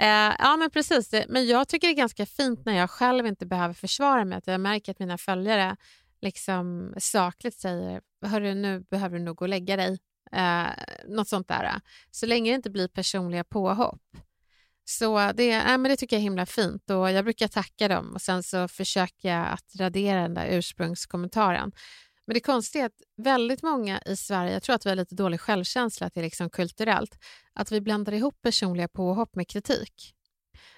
[0.00, 1.08] Eh, ja, men precis.
[1.08, 1.26] Det.
[1.28, 4.38] Men jag tycker det är ganska fint när jag själv inte behöver försvara mig.
[4.38, 5.76] Att jag märker att mina följare
[6.20, 9.98] liksom sakligt säger Hörru, nu behöver du nog gå och lägga dig.
[10.32, 10.66] Eh,
[11.08, 11.80] något sånt där.
[12.10, 14.02] Så länge det inte blir personliga påhopp.
[14.90, 18.14] Så det, äh, men det tycker jag är himla fint och jag brukar tacka dem
[18.14, 21.72] och sen så försöker jag att radera den där ursprungskommentaren.
[22.26, 25.14] Men det konstiga är att väldigt många i Sverige, jag tror att vi har lite
[25.14, 27.18] dålig självkänsla, att det är liksom kulturellt,
[27.52, 30.14] att vi blandar ihop personliga påhopp med kritik.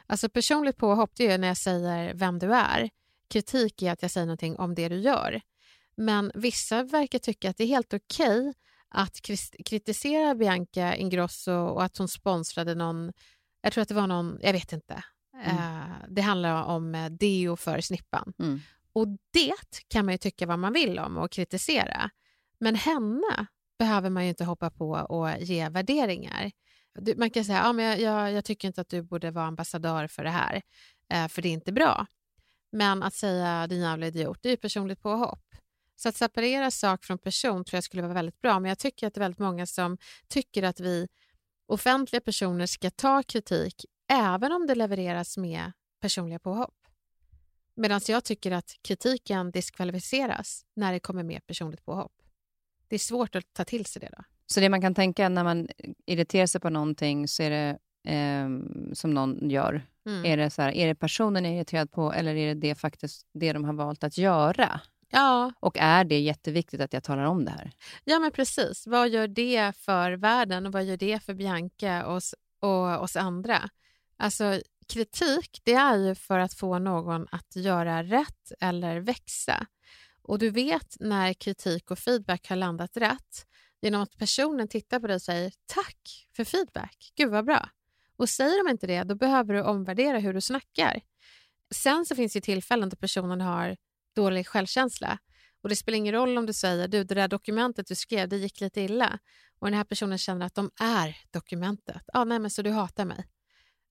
[0.06, 2.90] Alltså personligt påhopp det är när jag säger vem du är.
[3.30, 5.40] Kritik är att jag säger någonting om det du gör.
[5.96, 8.54] Men vissa verkar tycka att det är helt okej
[8.88, 9.20] att
[9.64, 13.12] kritisera Bianca Ingrosso och att hon sponsrade någon,
[13.62, 15.04] jag tror att det var någon, jag vet inte.
[15.44, 18.32] Eh, det handlar om eh, deo för snippan.
[18.38, 18.60] Mm.
[18.92, 22.10] Och det kan man ju tycka vad man vill om och kritisera.
[22.58, 23.46] Men henne
[23.78, 26.50] behöver man ju inte hoppa på och ge värderingar.
[26.98, 29.46] Du, man kan säga ja, men jag, jag, jag tycker inte att du borde vara
[29.46, 30.62] ambassadör för det här,
[31.12, 32.06] eh, för det är inte bra.
[32.72, 35.44] Men att säga din jävla idiot, det är ju personligt påhopp.
[35.96, 38.60] Så att separera sak från person tror jag skulle vara väldigt bra.
[38.60, 39.98] Men jag tycker att det är väldigt många som
[40.28, 41.08] tycker att vi
[41.72, 46.74] offentliga personer ska ta kritik även om det levereras med personliga påhopp.
[47.74, 52.12] Medan jag tycker att kritiken diskvalificeras när det kommer med personligt påhopp.
[52.88, 54.24] Det är svårt att ta till sig det då.
[54.46, 55.68] Så det man kan tänka när man
[56.06, 59.86] irriterar sig på någonting så är det ehm, som någon gör.
[60.06, 60.24] Mm.
[60.24, 62.74] Är, det så här, är det personen jag är irriterad på eller är det det,
[62.74, 64.80] faktiskt, det de har valt att göra?
[65.14, 67.72] Ja, Och är det jätteviktigt att jag talar om det här?
[68.04, 68.86] ja, men precis.
[68.86, 73.16] Vad gör det för världen och vad gör det för Bianca och oss, och oss
[73.16, 73.68] andra?
[74.16, 79.66] Alltså, kritik det är ju för att få någon att göra rätt eller växa.
[80.22, 83.46] Och du vet när kritik och feedback har landat rätt
[83.82, 87.68] genom att personen tittar på dig och säger tack för feedback, gud vad bra.
[88.16, 91.00] Och säger de inte det, då behöver du omvärdera hur du snackar.
[91.74, 93.76] Sen så finns det tillfällen då personen har
[94.14, 95.18] dålig självkänsla.
[95.62, 98.36] Och Det spelar ingen roll om du säger du det där dokumentet du skrev, det
[98.36, 99.18] gick lite illa.
[99.58, 102.02] Och den här personen känner att de är dokumentet.
[102.12, 103.26] Ja, nej, men så du hatar mig.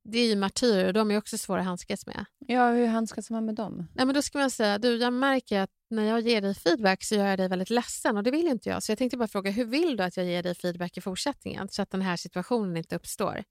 [0.04, 2.26] Det är ju martyrer och de är också svåra att handskas med.
[2.40, 3.88] Ja, hur handskas man med dem?
[3.96, 7.04] Nej, men då ska man säga, du, jag märker att när jag ger dig feedback
[7.04, 8.84] så gör jag dig väldigt ledsen och det vill inte jag.
[8.84, 11.70] Så jag tänkte bara fråga, hur vill du att jag ger dig feedback i fortsättningen
[11.70, 13.44] så att den här situationen inte uppstår?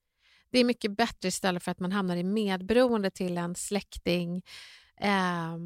[0.53, 4.43] Det är mycket bättre istället för att man hamnar i medberoende till en släkting,
[5.01, 5.59] eh,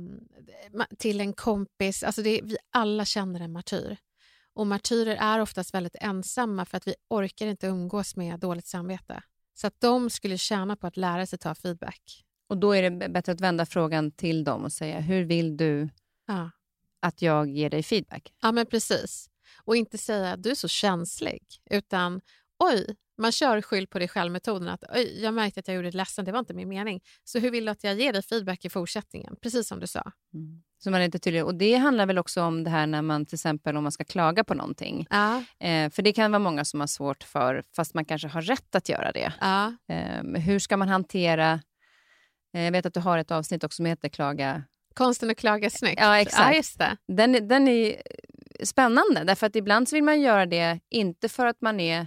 [0.98, 2.02] till en kompis.
[2.02, 3.96] Alltså det, vi alla känner en martyr.
[4.54, 9.22] Och martyrer är oftast väldigt ensamma för att vi orkar inte umgås med dåligt samvete.
[9.54, 12.24] Så att de skulle tjäna på att lära sig ta feedback.
[12.48, 15.88] Och då är det bättre att vända frågan till dem och säga, hur vill du
[16.26, 16.50] ja.
[17.00, 18.32] att jag ger dig feedback?
[18.42, 19.30] Ja, men precis.
[19.64, 22.20] Och inte säga att du är så känslig, utan
[22.58, 24.68] oj, man kör skyll på dig själv-metoden.
[24.68, 27.00] Att oj, jag märkte att jag gjorde dig ledsen, det var inte min mening.
[27.24, 29.36] Så hur vill du att jag ger dig feedback i fortsättningen?
[29.42, 30.12] Precis som du sa.
[30.34, 30.62] Mm.
[30.84, 31.44] Så man är inte tydlig.
[31.44, 34.04] Och Det handlar väl också om det här när man till exempel om man ska
[34.04, 35.06] klaga på någonting.
[35.10, 35.42] Ja.
[35.58, 38.74] Eh, för det kan vara många som har svårt för, fast man kanske har rätt
[38.74, 39.32] att göra det.
[39.40, 39.76] Ja.
[39.88, 41.60] Eh, hur ska man hantera...
[42.54, 44.62] Eh, jag vet att du har ett avsnitt också som heter Klaga...
[44.94, 46.00] Konsten att klaga snyggt.
[46.00, 46.76] Ja, exakt.
[46.78, 47.14] Ja, det.
[47.14, 48.02] Den, den är
[48.62, 52.06] spännande, därför att ibland vill man göra det inte för att man är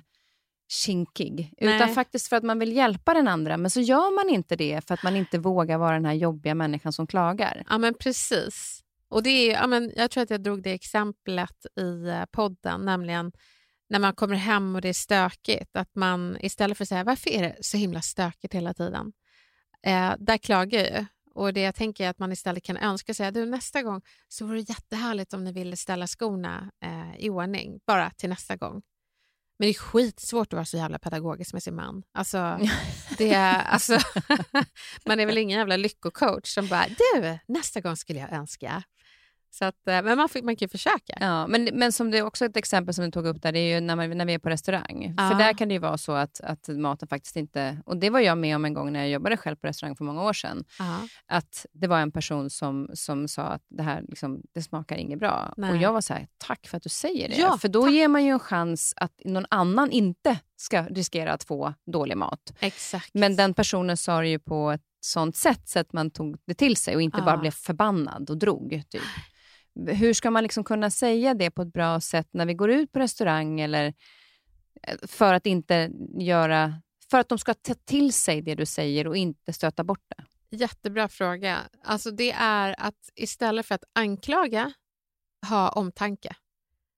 [0.68, 1.94] kinkig, utan Nej.
[1.94, 3.58] faktiskt för att man vill hjälpa den andra.
[3.58, 6.56] Men så gör man inte det för att man inte vågar vara den här jobbiga
[6.56, 7.64] människan som klagar.
[7.70, 8.84] Ja, men precis.
[9.10, 12.86] Och det är, ja, men jag tror att jag drog det exemplet i eh, podden,
[12.86, 13.32] nämligen
[13.90, 17.30] när man kommer hem och det är stökigt, att man istället för att säga varför
[17.30, 19.14] är det så himla stökigt hela tiden?
[19.86, 21.06] Eh, där klagar jag ju.
[21.34, 24.46] Och det jag tänker är att man istället kan önska sig du nästa gång så
[24.46, 28.82] vore det jättehärligt om ni ville ställa skorna eh, i ordning, bara till nästa gång.
[29.60, 32.04] Men det är skitsvårt att vara så jävla pedagogisk med sin man.
[32.14, 32.60] Alltså,
[33.18, 34.00] det är, alltså,
[35.06, 38.84] man är väl ingen jävla lyckocoach som bara du, nästa gång skulle jag önska.
[39.58, 41.18] Så att, eh, men man, man kan ju försöka.
[41.20, 43.60] Ja, men, men som det är också ett exempel som du tog upp där, det
[43.60, 45.14] är ju när, man, när vi är på restaurang.
[45.18, 45.30] Ja.
[45.30, 47.78] För där kan det ju vara så att, att maten faktiskt inte...
[47.86, 50.04] Och det var jag med om en gång när jag jobbade själv på restaurang för
[50.04, 50.64] många år sedan.
[50.80, 51.00] Ja.
[51.26, 55.20] Att det var en person som, som sa att det här liksom, det smakar inget
[55.20, 55.54] bra.
[55.58, 55.72] Nej.
[55.72, 57.36] Och jag var så här, tack för att du säger det.
[57.36, 57.94] Ja, för då tack.
[57.94, 62.54] ger man ju en chans att någon annan inte ska riskera att få dålig mat.
[62.60, 63.14] Exakt.
[63.14, 66.54] Men den personen sa det ju på ett sånt sätt så att man tog det
[66.54, 68.84] till sig och inte bara blev förbannad och drog.
[68.90, 69.02] Typ.
[69.88, 72.92] Hur ska man liksom kunna säga det på ett bra sätt när vi går ut
[72.92, 73.94] på restaurang eller
[74.84, 79.08] eh, för att inte göra för att de ska ta till sig det du säger
[79.08, 80.24] och inte stöta bort det?
[80.58, 81.58] Jättebra fråga.
[81.84, 84.74] Alltså det är att istället för att anklaga,
[85.50, 86.36] ha omtanke.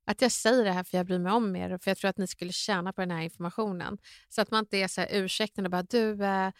[0.06, 2.10] Att jag säger det här för jag bryr mig om er och för jag tror
[2.10, 3.98] att ni skulle tjäna på den här informationen.
[4.30, 6.52] Så att man inte är så ursäktande och bara du, eh,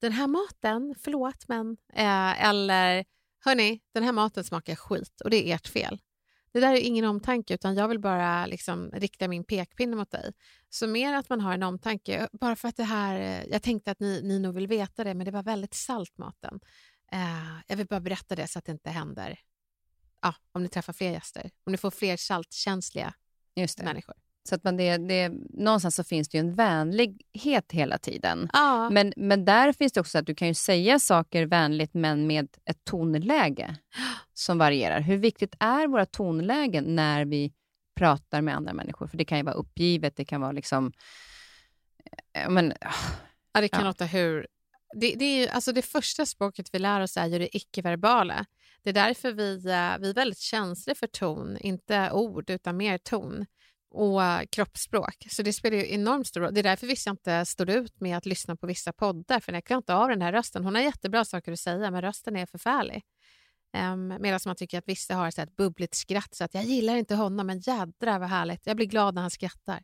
[0.00, 3.04] den här maten, förlåt men, eh, eller
[3.44, 6.00] hörni, den här maten smakar skit och det är ert fel.
[6.52, 10.32] Det där är ingen omtanke utan jag vill bara liksom rikta min pekpinne mot dig.
[10.68, 13.90] Så mer att man har en omtanke, bara för att det här, eh, jag tänkte
[13.90, 16.60] att ni, ni nog vill veta det men det var väldigt salt maten.
[17.12, 19.38] Eh, jag vill bara berätta det så att det inte händer
[20.22, 21.50] ja, om ni träffar fler gäster.
[21.64, 23.14] Om ni får fler saltkänsliga
[23.82, 24.14] människor.
[24.48, 28.50] Så att man det, det, någonstans så finns det ju en vänlighet hela tiden.
[28.52, 32.26] Ja, Men, men där finns det också att du kan ju säga saker vänligt men
[32.26, 33.76] med ett tonläge
[34.34, 35.00] som varierar.
[35.00, 37.52] Hur viktigt är våra tonlägen när vi
[37.96, 39.06] pratar med andra människor?
[39.06, 40.92] För det kan ju vara uppgivet, det kan vara liksom...
[42.34, 42.72] eh, Men,
[43.52, 43.86] ja, det kan ja.
[43.86, 44.46] låta hur...
[44.94, 48.46] Det, det, är ju, alltså det första språket vi lär oss är ju det icke-verbala.
[48.82, 52.98] Det är därför vi, eh, vi är väldigt känsliga för ton, inte ord utan mer
[52.98, 53.46] ton
[53.90, 55.26] och eh, kroppsspråk.
[55.30, 56.54] Så det spelar ju enormt stor roll.
[56.54, 59.64] Det är därför vissa inte står ut med att lyssna på vissa poddar, för jag
[59.64, 60.64] klarar inte av den här rösten.
[60.64, 63.02] Hon har jättebra saker att säga, men rösten är förfärlig.
[63.92, 66.96] Um, Medan man tycker att vissa har så ett bubbligt skratt, så att jag gillar
[66.96, 68.66] inte honom, men jädra vad härligt.
[68.66, 69.82] Jag blir glad när han skrattar.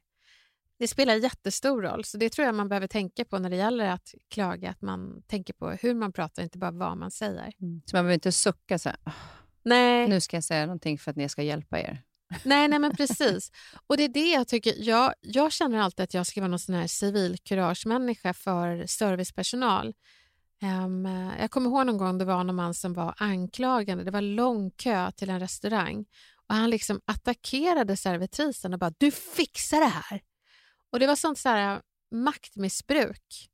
[0.78, 3.86] Det spelar jättestor roll, så det tror jag man behöver tänka på när det gäller
[3.86, 7.52] att klaga, att man tänker på hur man pratar, inte bara vad man säger.
[7.58, 9.12] så man behöver inte sucka så här, "Ah,
[9.62, 10.08] Nej.
[10.08, 12.02] nu ska jag säga någonting för att ni ska hjälpa er.
[12.42, 13.50] Nej, nej men precis.
[13.86, 14.74] Och det är det jag tycker.
[14.76, 19.94] Jag, jag känner alltid att jag ska vara någon sån här civilkuragemänniska för servicepersonal.
[20.62, 21.04] Um,
[21.40, 24.04] jag kommer ihåg någon gång det var någon man som var anklagande.
[24.04, 26.04] Det var lång kö till en restaurang
[26.48, 30.20] och han liksom attackerade servitrisen och bara du fixar det här.
[30.92, 31.80] Och det var sånt så här äh,
[32.10, 33.50] maktmissbruk.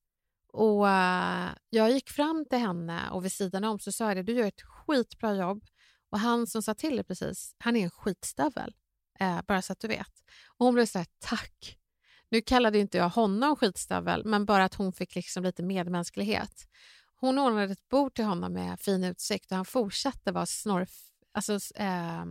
[0.53, 4.23] Och uh, jag gick fram till henne och vid sidan om så sa jag det,
[4.23, 5.65] du gör ett skitbra jobb.
[6.11, 8.75] Och han som sa till det precis, han är en skitstövel.
[9.21, 10.25] Eh, bara så att du vet.
[10.47, 11.77] Och hon blev så här, tack.
[12.29, 16.69] Nu kallade inte jag honom skitstövel, men bara att hon fick liksom lite medmänsklighet.
[17.17, 20.91] Hon ordnade ett bord till honom med fin utsikt och han fortsatte vara snorf,
[21.33, 22.25] alltså, eh,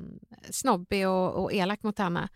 [0.50, 2.30] snobbig och, och elak mot henne.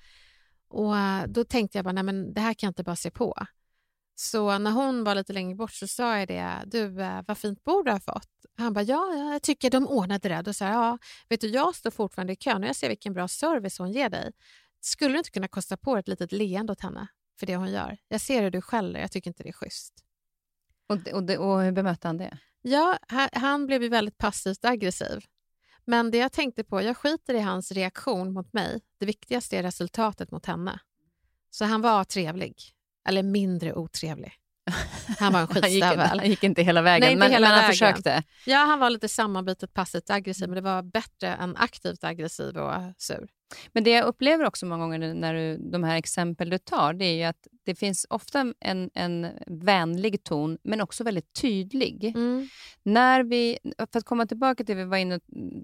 [0.68, 3.12] Och eh, Då tänkte jag bara, nej men det här kan jag inte bara se
[3.12, 3.46] på.
[4.16, 7.64] Så när hon var lite längre bort så sa jag det, du eh, vad fint
[7.64, 8.30] bord du har fått.
[8.58, 10.42] Han bara, ja, jag tycker de ordnade det.
[10.42, 10.98] Då sa jag, ja,
[11.30, 14.10] vet du, jag står fortfarande i kön och jag ser vilken bra service hon ger
[14.10, 14.32] dig.
[14.82, 17.08] Skulle du inte kunna kosta på ett litet leende åt henne
[17.40, 17.98] för det hon gör?
[18.08, 19.94] Jag ser hur du skäller, jag tycker inte det är schysst.
[20.88, 22.38] Och, och, och hur bemötte han det?
[22.62, 22.98] Ja,
[23.32, 25.26] han blev ju väldigt passivt aggressiv.
[25.86, 28.82] Men det jag tänkte på, jag skiter i hans reaktion mot mig.
[28.98, 30.80] Det viktigaste är resultatet mot henne.
[31.50, 32.56] Så han var trevlig,
[33.10, 34.34] eller mindre otrevlig.
[35.20, 36.00] Han var en skitstövel.
[36.00, 37.72] han, han gick inte hela vägen, Nej, inte men, hela men han vägen.
[37.72, 38.24] försökte.
[38.46, 42.74] Ja, han var lite sammanbitet passivt aggressiv, men det var bättre än aktivt aggressiv och
[42.98, 43.28] sur.
[43.74, 47.06] Men det jag upplever också många gånger när du, de här exempel du tar, det
[47.22, 52.06] är att det finns ofta en, en vänlig ton, men också väldigt tydlig.
[52.06, 52.48] Mm.
[52.84, 53.58] När vi,
[53.92, 55.22] för att komma tillbaka till det vi var inne och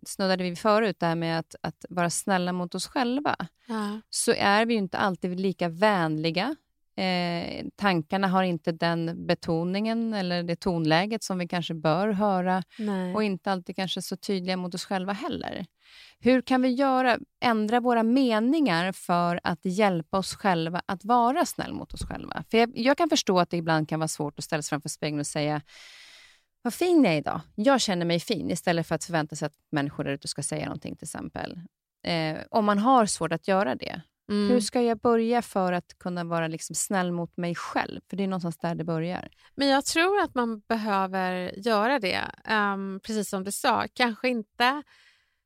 [0.07, 3.35] snuddade vid förut, det här med att, att vara snälla mot oss själva,
[3.67, 4.01] Ja.
[4.09, 6.55] så är vi ju inte alltid lika vänliga.
[6.99, 13.15] Eh, tankarna har inte den betoningen eller det tonläget som vi kanske bör höra Nej.
[13.15, 15.65] och inte alltid kanske så tydliga mot oss själva heller.
[16.19, 21.73] Hur kan vi göra, ändra våra meningar för att hjälpa oss själva att vara snäll
[21.73, 22.43] mot oss själva?
[22.51, 24.89] För jag, jag kan förstå att det ibland kan vara svårt att ställa sig framför
[24.89, 25.61] spegeln och säga
[26.61, 27.41] vad fin jag är idag.
[27.55, 30.65] Jag känner mig fin istället för att förvänta sig att människor där ute ska säga
[30.65, 31.59] någonting till exempel.
[32.03, 34.49] Eh, om man har svårt att göra det, Mm.
[34.49, 38.01] hur ska jag börja för att kunna vara liksom snäll mot mig själv?
[38.09, 39.29] För det är någonstans där det börjar.
[39.55, 43.87] Men jag tror att man behöver göra det, Ehm, precis som du sa.
[43.93, 44.83] Kanske inte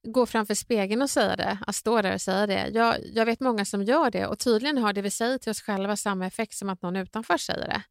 [0.08, 2.68] gå framför spegeln och säga det, att stå där och säga det.
[2.74, 5.62] Jag, jag vet många som gör det och tydligen har det vi säger till oss
[5.62, 7.84] själva samma effekt som att någon utanför säger det.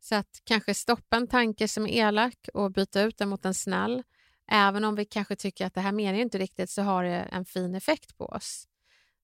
[0.00, 3.54] Så att kanske stoppa en tanke som är elak och byta ut den mot en
[3.54, 4.02] snäll.
[4.50, 7.16] Även om vi kanske tycker att det här menar jag inte riktigt så har det
[7.32, 8.66] en fin effekt på oss.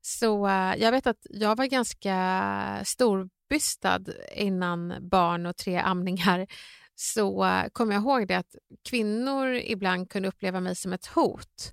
[0.08, 4.00] Så eh, jag vet att jag var ganska storbystad
[4.34, 6.46] innan barn och tre amningar.
[6.94, 8.54] Så eh, kommer jag ihåg det att
[8.88, 11.72] kvinnor ibland kunde uppleva mig som ett hot.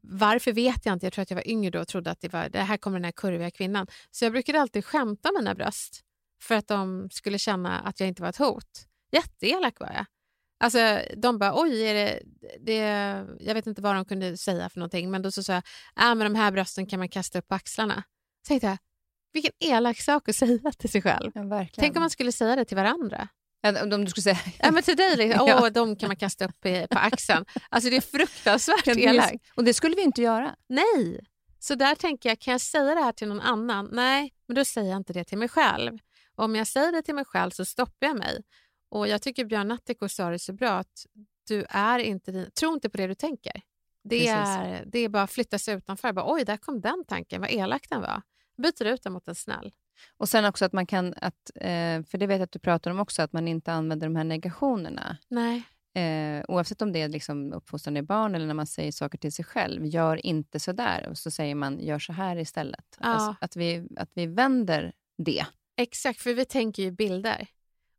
[0.00, 1.06] Varför vet jag inte.
[1.06, 2.98] Jag tror att jag var yngre då och trodde att det, var, det här kommer
[2.98, 3.86] den här kurviga kvinnan.
[4.10, 6.00] Så jag brukade alltid skämta om mina bröst
[6.42, 8.86] för att de skulle känna att jag inte var ett hot.
[9.12, 10.06] Jätteelak var jag.
[10.60, 12.20] Alltså, de bara, oj, är det,
[12.60, 12.76] det,
[13.40, 15.62] jag vet inte vad de kunde säga för någonting, men då så sa jag,
[16.10, 18.02] äh, men de här brösten kan man kasta upp på axlarna.
[18.46, 18.78] Så tänkte jag,
[19.32, 21.30] vilken elak sak att säga till sig själv.
[21.34, 21.66] Ja.
[21.74, 23.28] Tänk om man skulle säga det till varandra.
[23.60, 24.38] Ja, om du skulle säga...
[24.58, 25.42] Ja, men till dig, liksom.
[25.44, 25.70] åh, Ja.
[25.70, 27.44] de kan man kasta upp på, på axeln.
[27.68, 29.44] Alltså det är fruktansvärt Ja, elakt.
[29.56, 30.56] Och det skulle vi inte göra.
[30.68, 31.20] Nej.
[31.58, 33.88] Så där tänker jag, kan jag säga det här till någon annan?
[33.92, 35.98] Nej, men då säger jag inte det till mig själv.
[36.36, 38.42] Och om jag säger det till mig själv så stoppar jag mig.
[38.88, 41.06] Och jag tycker Björn Natthiko sa det så bra att
[41.48, 43.62] du är inte din, tro inte på det du tänker.
[44.04, 44.32] Det Precis.
[44.32, 46.12] är, det är bara att flytta sig utanför.
[46.12, 48.22] Bara, Oj, där kom den tanken, vad elak den var.
[48.62, 49.72] Byter ut den mot en snäll.
[50.16, 52.90] Och sen också att man kan, att, eh, för det vet jag att du pratar
[52.90, 55.16] om också, att man inte använder de här negationerna.
[55.28, 55.62] Nej.
[55.94, 59.32] Eh, oavsett om det är liksom uppfostran i barn eller när man säger saker till
[59.32, 59.86] sig själv.
[59.86, 61.08] Gör inte så där.
[61.08, 62.98] Och så säger man, gör så här istället.
[63.00, 63.06] Ja.
[63.06, 65.46] Alltså, att, vi, att vi vänder det.
[65.76, 67.48] Exakt, för vi tänker ju bilder.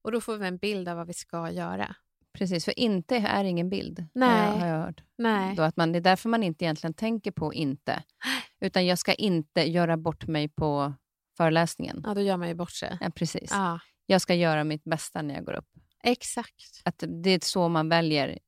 [0.10, 1.96] Och då får vi en bild av vad vi ska göra.
[2.34, 4.08] Precis, för inte är ingen bild.
[4.14, 4.60] Nej.
[4.60, 5.04] Har jag, hört.
[5.18, 5.56] Nej.
[5.56, 8.04] Då att man, det är därför man inte egentligen tänker på inte.
[8.62, 10.94] Utan jag ska inte göra bort mig på
[11.38, 12.04] föreläsningen.
[12.06, 12.98] Ja, då gör man ju bort sig.
[13.02, 13.50] Ja, precis.
[13.52, 15.70] Ja, Jag ska göra mitt bästa när jag går upp.
[16.04, 16.82] exakt.
[16.84, 18.40] Att det är så man väljer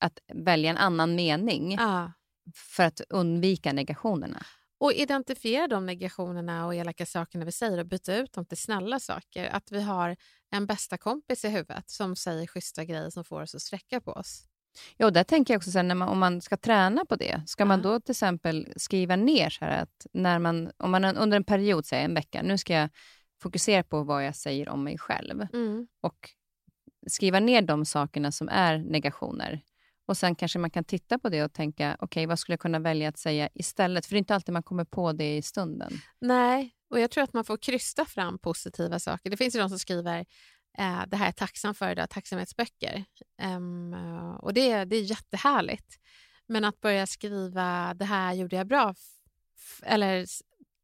[0.00, 2.12] att välja en annan mening Ja.
[2.54, 4.46] för att undvika negationerna.
[4.80, 9.00] Och identifiera de negationerna och elaka sakerna vi säger och byta ut dem till snälla
[9.00, 9.48] saker.
[9.48, 10.16] Att vi har
[10.50, 14.12] en bästa kompis i huvudet som säger schyssta grejer som får oss att sträcka på
[14.12, 14.44] oss.
[14.96, 17.42] Ja, och där tänker jag också sen när man, om man ska träna på det,
[17.46, 17.82] ska man Ja.
[17.90, 21.86] då till exempel skriva ner så här att när man, om man under en period,
[21.86, 22.88] säger en vecka, nu ska jag
[23.42, 25.86] fokusera på vad jag säger om mig själv Mm.
[26.00, 26.30] och
[27.06, 29.60] skriva ner de sakerna som är negationer.
[30.10, 32.78] Och sen kanske man kan titta på det och tänka, okej, vad skulle jag kunna
[32.78, 34.06] välja att säga istället?
[34.06, 35.92] För det är inte alltid man kommer på det i stunden.
[36.20, 39.30] Nej, och jag tror att man får krysta fram positiva saker.
[39.30, 40.18] Det finns ju de som skriver
[40.78, 43.04] eh, det här är jag tacksam för idag, tacksamhetsböcker.
[43.42, 43.94] Um,
[44.40, 45.98] och det, det är jättehärligt.
[46.46, 48.94] Men att börja skriva det här gjorde jag bra,
[49.82, 50.26] eller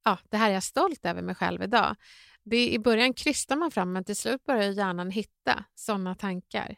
[0.04, 1.96] ja, det här är jag stolt över mig själv idag.
[2.42, 6.76] Det, I början krystar man fram men till slut börjar hjärnan hitta sådana tankar.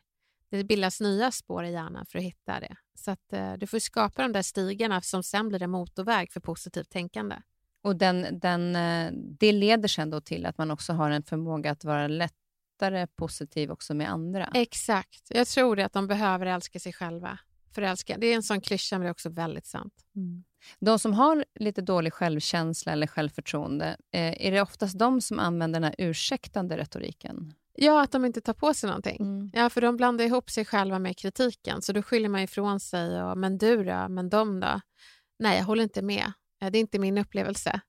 [0.51, 2.77] Det bildas nya spår i hjärnan för att hitta det.
[2.95, 6.41] Så att, eh, du får skapa de där stigarna som sen blir en motorväg för
[6.41, 7.37] positivt tänkande.
[7.83, 11.71] Och den, den, eh, det leder sen då till att man också har en förmåga
[11.71, 14.51] att vara lättare positiv också med andra.
[14.55, 15.27] Exakt.
[15.29, 17.39] Jag tror det att de behöver älska sig själva.
[17.75, 18.17] Förälska.
[18.19, 19.95] Det är en sån klyscha men det är också väldigt sant.
[20.79, 25.81] De som har lite dålig självkänsla eller självförtroende, eh, är det oftast de som använder
[25.81, 27.55] den här ursäktande retoriken?
[27.81, 29.17] Ja, att de inte tar på sig någonting.
[29.21, 29.51] Mm.
[29.53, 33.23] Ja, för de blandar ihop sig själva med kritiken, så då skyller man ifrån sig.
[33.23, 34.09] Och, men du då?
[34.09, 34.81] Men de då?
[35.39, 36.33] Nej, jag håller inte med.
[36.61, 37.81] Det är inte min upplevelse.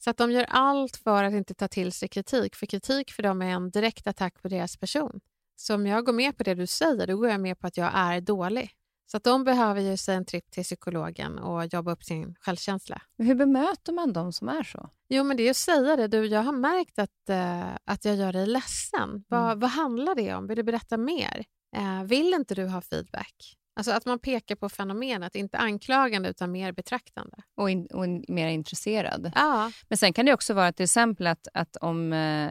[0.00, 3.22] Så att de gör allt för att inte ta till sig kritik, för kritik för
[3.22, 5.20] dem är en direkt attack på deras person.
[5.56, 7.76] Så om jag går med på det du säger, då går jag med på att
[7.76, 8.70] jag är dålig.
[9.10, 13.02] Så de behöver ju sig en tripp till psykologen och jobba upp sin självkänsla.
[13.18, 14.90] Hur bemöter man de som är så?
[15.08, 16.08] Jo, men det är att säga det.
[16.08, 19.24] Du, jag har märkt att, eh, att jag gör dig ledsen.
[19.28, 19.60] Vad, Mm.
[19.60, 20.46] vad handlar det om?
[20.46, 21.44] Vill du berätta mer?
[21.76, 23.54] Eh, vill inte du ha feedback?
[23.76, 27.36] Alltså att man pekar på fenomenet, inte anklagande utan mer betraktande.
[27.56, 29.32] Och, in, och in, mer intresserad.
[29.34, 32.50] Ja, Men sen kan det också vara till exempel att, att om, eh,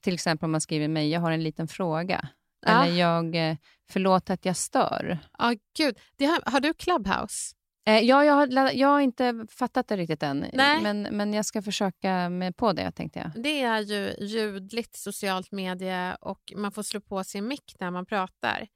[0.00, 2.28] till exempel om man skriver mig, jag har en liten fråga.
[2.66, 2.84] Ja.
[2.84, 3.56] Eller jag, eh,
[3.90, 5.18] förlåt att jag stör.
[5.38, 5.98] ja gud.
[6.18, 7.54] Har, har du Clubhouse?
[7.86, 10.82] Eh, ja, jag, har, jag har inte fattat det riktigt än, Nej.
[10.82, 13.42] Men, men jag ska försöka med på det tänkte jag.
[13.42, 18.06] Det är ju ljudligt socialt medie och man får slå på sin mick när man
[18.06, 18.66] pratar.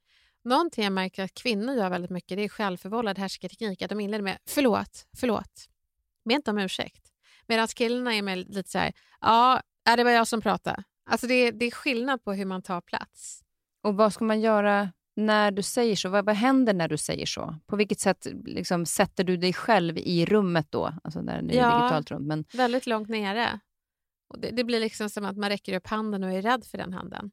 [0.43, 3.81] Någonting jag märker att kvinnor gör väldigt mycket det är självförvållad härskarteknik.
[3.81, 5.65] Att de inleder med förlåt, förlåt.
[6.25, 7.03] Be inte om ursäkt.
[7.47, 10.83] Medan killarna är med lite så här, ja, ja, det var jag som pratade.
[11.09, 13.43] Alltså det, är- det är skillnad på hur man tar plats.
[13.83, 16.09] Och vad ska man göra när du säger så?
[16.09, 17.55] Vad, vad händer när du säger så?
[17.65, 20.93] På vilket sätt liksom, sätter du dig själv i rummet då?
[21.03, 21.77] Alltså där det är Ja.
[21.79, 22.27] digitalt rum.
[22.27, 23.59] Men, Väldigt långt nere.
[24.29, 26.77] Och det, det blir liksom som att man räcker upp handen och är rädd för
[26.77, 27.31] den handen.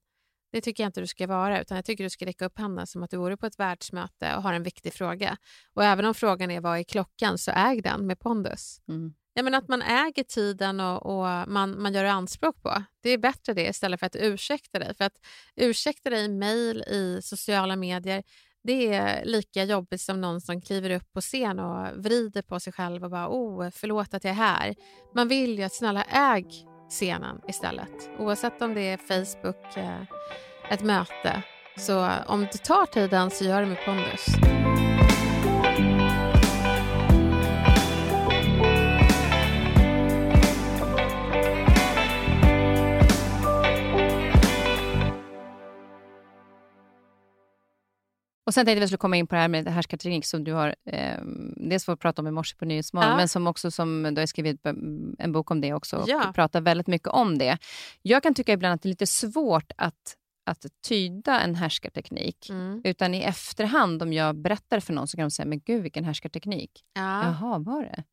[0.53, 2.87] Det tycker jag inte du ska vara, utan jag tycker du ska räcka upp handen
[2.87, 5.37] som att du vore på ett världsmöte och har en viktig fråga.
[5.75, 8.81] Och även om frågan är vad är klockan, så äg den med pondus.
[8.89, 9.15] mm.
[9.37, 12.83] Ja, men att man äger tiden och, och man, man gör anspråk på.
[13.03, 14.95] Det är bättre det istället för att ursäkta dig.
[14.95, 15.17] För att
[15.57, 18.23] ursäkta dig i mejl, i sociala medier,
[18.65, 22.73] det är lika jobbigt som någon som kliver upp på scen och vrider på sig
[22.73, 24.75] själv och bara oh, förlåt att jag är här.
[25.15, 26.45] Man vill ju att snälla äg
[26.89, 28.11] scenen istället.
[28.19, 30.03] Oavsett om det är Facebook, eh,
[30.71, 31.43] ett möte.
[31.77, 34.27] Så om du tar tiden så gör det med pondus.
[48.47, 50.45] Och Sen tänkte jag att vi skulle komma in på det här med härskarteknik som
[50.45, 51.19] du har eh,
[51.57, 53.17] dels fått prata om i morse på Nyhetsmorgon, Ja.
[53.17, 54.67] men som också som du har skrivit
[55.19, 56.33] en bok om det också och Ja.
[56.35, 57.59] pratar väldigt mycket om det.
[58.03, 60.17] Jag kan tycka ibland att det är lite svårt att,
[60.47, 62.51] att tyda en härskarteknik.
[62.51, 62.81] Mm.
[62.85, 66.05] Utan i efterhand, om jag berättar för någon, så kan de säga, men gud vilken
[66.05, 66.71] härskarteknik.
[66.95, 67.25] Ja.
[67.25, 68.05] Jaha, var det?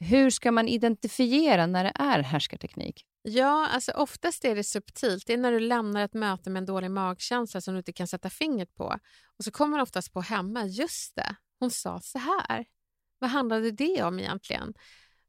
[0.00, 3.06] Hur ska man identifiera när det är härskarteknik?
[3.22, 5.26] Ja, alltså oftast är det subtilt.
[5.26, 8.06] Det är när du lämnar ett möte med en dålig magkänsla som du inte kan
[8.06, 8.98] sätta fingret på.
[9.38, 12.64] Och så kommer man oftast på hemma, just det, hon sa så här.
[13.18, 14.74] Vad handlade det om egentligen?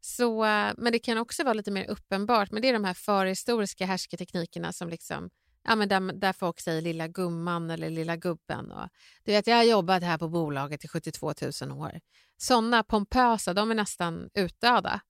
[0.01, 2.51] Så, eh, men det kan också vara lite mer uppenbart.
[2.51, 5.29] Men det är de här förhistoriska härskarteknikerna som liksom,
[5.63, 8.71] ja, men där, där folk säger lilla gumman eller lilla gubben.
[8.71, 8.89] Och,
[9.23, 11.99] du vet, jag har jobbat här på bolaget i 72 000 år.
[12.37, 15.01] Sådana pompösa, de är nästan utdöda.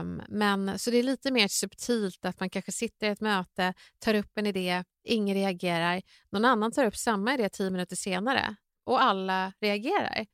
[0.00, 3.74] Um, men, så det är lite mer subtilt att man kanske sitter i ett möte,
[3.98, 6.02] tar upp en idé, ingen reagerar.
[6.30, 10.26] Någon annan tar upp samma idé tio minuter senare och alla reagerar.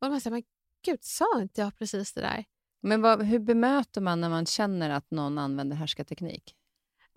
[0.00, 0.42] Och man säger, men
[0.84, 2.44] gud, sa inte jag precis det där?
[2.82, 6.54] Men vad, hur bemöter man när man känner att någon använder härskarteknik?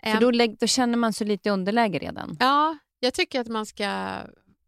[0.02, 2.36] För då, då känner man sig lite i underläge redan.
[2.40, 4.18] Ja, jag tycker att man ska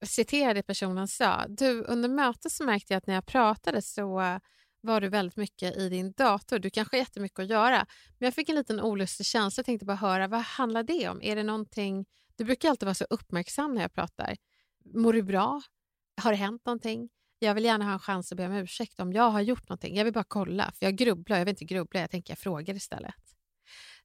[0.02, 1.44] citera det personen sa.
[1.48, 4.38] Du, under mötet så märkte jag att när jag pratade så
[4.80, 6.58] var du väldigt mycket i din dator.
[6.58, 7.86] Du kanske har jättemycket att göra.
[8.18, 9.60] Men jag fick en liten olustig känsla.
[9.60, 11.22] Jag tänkte bara höra, vad handlar det om?
[11.22, 12.06] Är det någonting...
[12.36, 14.36] Du brukar alltid vara så uppmärksam när jag pratar.
[14.94, 15.62] Mår du bra?
[16.22, 17.08] Har det hänt någonting?
[17.38, 19.96] Jag vill gärna ha en chans att be om ursäkt om jag har gjort någonting.
[19.96, 21.38] Jag vill bara kolla, för jag grubblar.
[21.38, 23.14] Jag vill inte grubbla, jag tänker jag frågar istället.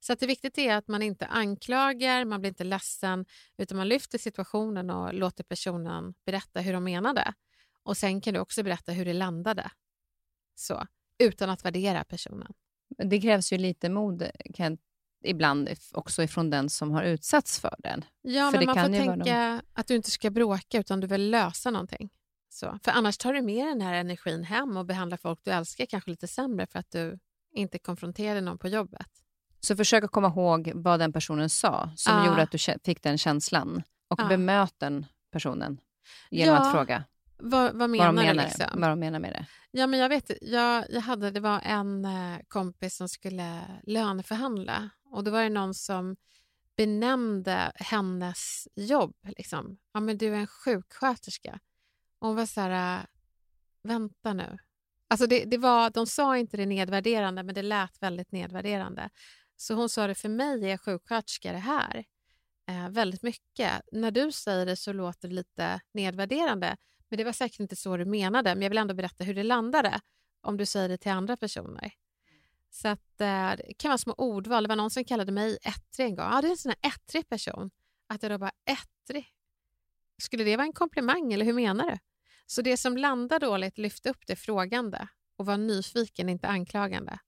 [0.00, 3.24] Så att det viktigt är att man inte anklagar, man blir inte ledsen,
[3.56, 7.34] utan man lyfter situationen och låter personen berätta hur de menade.
[7.82, 9.70] Och sen kan du också berätta hur det landade.
[10.54, 10.86] Så,
[11.18, 12.52] utan att värdera personen.
[12.88, 14.78] Det krävs ju lite mod kan,
[15.24, 18.04] ibland också ifrån den som har utsatts för den.
[18.22, 21.30] Ja, För men det man får tänka att du inte ska bråka utan du vill
[21.30, 22.10] lösa någonting.
[22.48, 22.78] Så.
[22.84, 26.10] För annars tar du med den här energin hem och behandlar folk du älskar kanske
[26.10, 27.18] lite sämre för att du
[27.52, 29.08] inte konfronterade någon på jobbet.
[29.60, 32.26] Så försök att komma ihåg vad den personen sa som Ja.
[32.26, 33.82] gjorde att du fick den känslan.
[34.08, 34.28] Och Ja.
[34.28, 35.80] bemöt den personen
[36.30, 37.04] genom Ja, att fråga
[37.36, 38.22] Vad, vad vad menar de du?
[38.22, 38.66] menar, Liksom?
[38.80, 39.46] vad de menar med det.
[39.70, 44.90] Ja, men jag vet, jag, jag hade, det var en eh, kompis som skulle löneförhandla
[45.10, 46.16] och då var det någon som
[46.76, 49.16] benämnde hennes jobb.
[49.36, 49.78] Liksom.
[49.92, 51.58] Ja, men du är en sjuksköterska.
[52.18, 53.04] Och hon var så här, äh,
[53.82, 54.58] vänta nu.
[55.08, 59.10] Alltså det, det var, de sa inte det nedvärderande, men det lät väldigt nedvärderande.
[59.60, 62.04] Så hon sa det, för mig är sjuksköterska det här.
[62.68, 63.72] eh, väldigt mycket.
[63.92, 66.76] När du säger det så låter det lite nedvärderande,
[67.08, 69.42] men det var säkert inte så du menade, men jag vill ändå berätta hur det
[69.42, 70.00] landade
[70.40, 71.92] om du säger det till andra personer.
[72.70, 74.62] Så att, eh, det kan vara små ordval.
[74.62, 76.26] Det var någon som kallade mig ettrig en gång.
[76.32, 77.70] Ja, det är en sån här ettrig person.
[78.06, 79.26] Att jag då bara, ettrig?
[80.22, 81.98] Skulle det vara en komplimang eller hur menar du?
[82.46, 87.18] Så det som landar dåligt, lyft upp det frågande och var nyfiken, inte anklagande.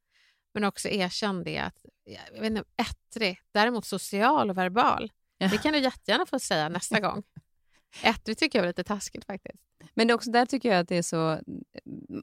[0.54, 1.86] Men också erkänn det att,
[2.32, 5.12] jag vet inte, ettrig, däremot social och verbal.
[5.38, 5.48] Ja.
[5.48, 7.22] Det kan du jättegärna få säga nästa gång.
[8.02, 9.64] Ettrig tycker jag är lite taskigt faktiskt.
[9.94, 11.40] Men det också där tycker jag att det är så,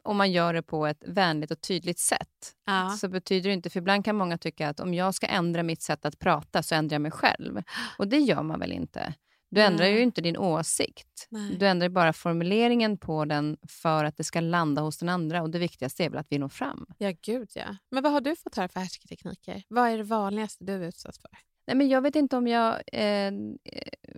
[0.03, 2.89] om man gör det på ett vänligt och tydligt sätt, ja.
[2.89, 5.81] så betyder det inte, för ibland kan många tycka att om jag ska ändra mitt
[5.81, 7.63] sätt att prata så ändrar jag mig själv.
[7.97, 9.13] Och det gör man väl inte?
[9.49, 11.27] Du ändrar ju inte din åsikt.
[11.29, 11.55] Nej.
[11.57, 15.41] Du ändrar bara formuleringen på den för att det ska landa hos den andra.
[15.41, 16.85] Och Det viktigaste är väl att vi når fram.
[16.97, 17.75] Ja, gud ja.
[17.91, 19.63] Men vad har du fått höra för härskartekniker?
[19.67, 21.29] Vad är det vanligaste du är utsatt för?
[21.67, 23.31] Nej, men jag vet inte om jag eh,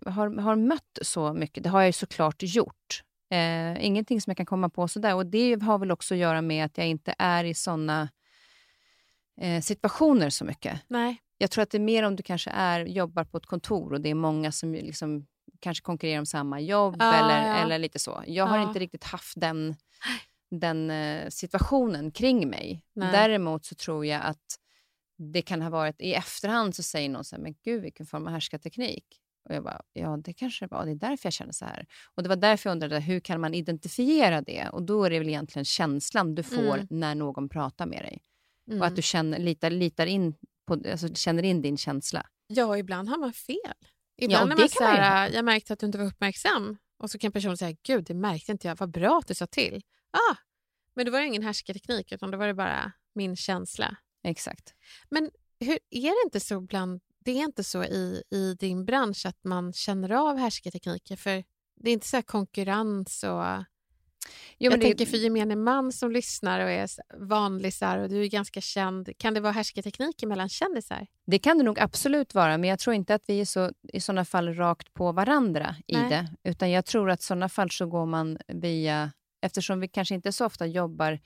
[0.05, 1.63] har, har mött så mycket.
[1.63, 3.03] Det har jag ju såklart gjort.
[3.31, 5.15] Eh, ingenting som jag kan komma på sådär.
[5.15, 8.09] Och Det har väl också att göra med att jag inte är i såna
[9.41, 10.81] eh, situationer så mycket.
[10.87, 11.21] Nej.
[11.41, 14.01] Jag tror att det är mer om du kanske är, jobbar på ett kontor och
[14.01, 15.27] det är många som liksom
[15.59, 17.57] kanske konkurrerar om samma jobb ja, eller, ja.
[17.57, 18.23] eller lite så.
[18.27, 19.75] Jag har inte riktigt haft den,
[20.51, 22.81] den uh, situationen kring mig.
[22.93, 23.11] Nej.
[23.11, 24.59] Däremot så tror jag att
[25.17, 28.27] det kan ha varit, i efterhand så säger någon så här, men gud vilken form
[28.27, 29.05] av härskarteknik.
[29.49, 31.85] Och jag bara, ja det kanske det var, det är därför jag känner så här.
[32.15, 34.69] Och det var därför jag undrade, hur kan man identifiera det?
[34.69, 36.87] Och då är det väl egentligen känslan du får mm.
[36.89, 38.19] när någon pratar med dig.
[38.67, 38.79] Mm.
[38.79, 38.95] Och att mm.
[38.95, 40.35] du känner, litar, litar in
[40.69, 42.25] på, alltså, känner in din känsla.
[42.47, 43.73] Ja, ibland har man fel.
[44.17, 47.19] Ibland ja, är man så här, jag märkte att du inte var uppmärksam och så
[47.19, 49.81] kan personen säga, gud det märkte inte jag, vad bra att du sa till.
[50.11, 50.35] Ah,
[50.95, 53.97] men då var det ingen härskarteknik utan då var det bara min känsla.
[54.23, 54.73] Exakt.
[55.09, 59.25] Men hur, är det inte så bland, det är inte så i, i din bransch
[59.25, 61.15] att man känner av härskartekniker?
[61.15, 61.43] För
[61.75, 63.63] det är inte så konkurrens och
[64.57, 66.89] Jo, jag tänker för gemene man som lyssnar och är
[67.27, 69.09] vanlisar och du är ganska känd.
[69.17, 71.07] Kan det vara härskartekniker mellan kändisar?
[71.27, 74.01] Det kan det nog absolut vara, men jag tror inte att vi är så, i
[74.01, 76.09] sådana fall rakt på varandra i Nej.
[76.09, 76.49] det.
[76.49, 79.11] Utan jag tror att i sådana fall så går man via,
[79.41, 81.19] eftersom vi kanske inte så ofta jobbar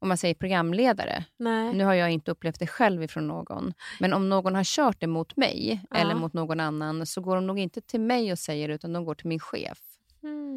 [0.00, 1.24] om man säger programledare.
[1.36, 1.74] Nej.
[1.74, 3.74] Nu har jag inte upplevt det själv ifrån någon.
[4.00, 5.96] Men om någon har kört det mot mig ja.
[5.96, 8.92] eller mot någon annan så går de nog inte till mig och säger det, utan
[8.92, 9.78] de går till min chef.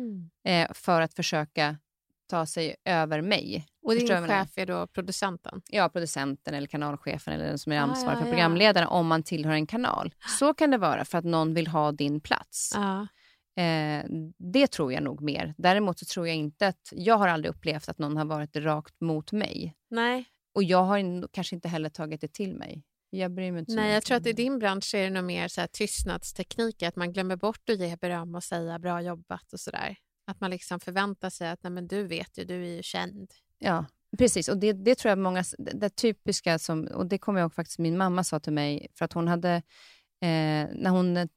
[0.04, 0.30] Mm.
[0.44, 1.78] Eh, för att försöka
[2.28, 3.68] ta sig över mig.
[3.84, 5.62] Och din chef är då producenten?
[5.70, 9.24] Ja, producenten eller kanalchefen eller den som är ansvarig ah, för ja, programledaren om man
[9.24, 10.14] tillhör en kanal.
[10.40, 12.76] Så kan det vara för att någon vill ha din plats.
[12.76, 13.08] Ah.
[13.62, 14.06] Eh,
[14.38, 15.54] det tror jag nog mer.
[15.58, 16.90] Däremot så tror jag inte att...
[16.92, 19.76] Jag har aldrig upplevt att någon har varit rakt mot mig.
[19.90, 20.26] Nej.
[20.54, 22.84] Och jag har kanske inte heller tagit det till mig.
[23.16, 25.48] Jag bryr mig inte Nej, jag tror att i din bransch är det nog mer
[25.48, 29.60] så här tystnadsteknik, att man glömmer bort att ge beröm och säga bra jobbat och
[29.60, 29.96] sådär.
[30.28, 33.32] Att man liksom förväntar sig att Nej, men du vet ju, du är ju känd.
[33.60, 33.86] Ja,
[34.18, 34.48] precis.
[34.48, 35.44] Och det, det tror jag många...
[35.58, 39.06] Det typiska, som, och det kommer jag ihåg faktiskt min mamma sa till mig, för
[39.06, 39.54] att hon hade...
[40.22, 41.28] Eh, när hon, eh,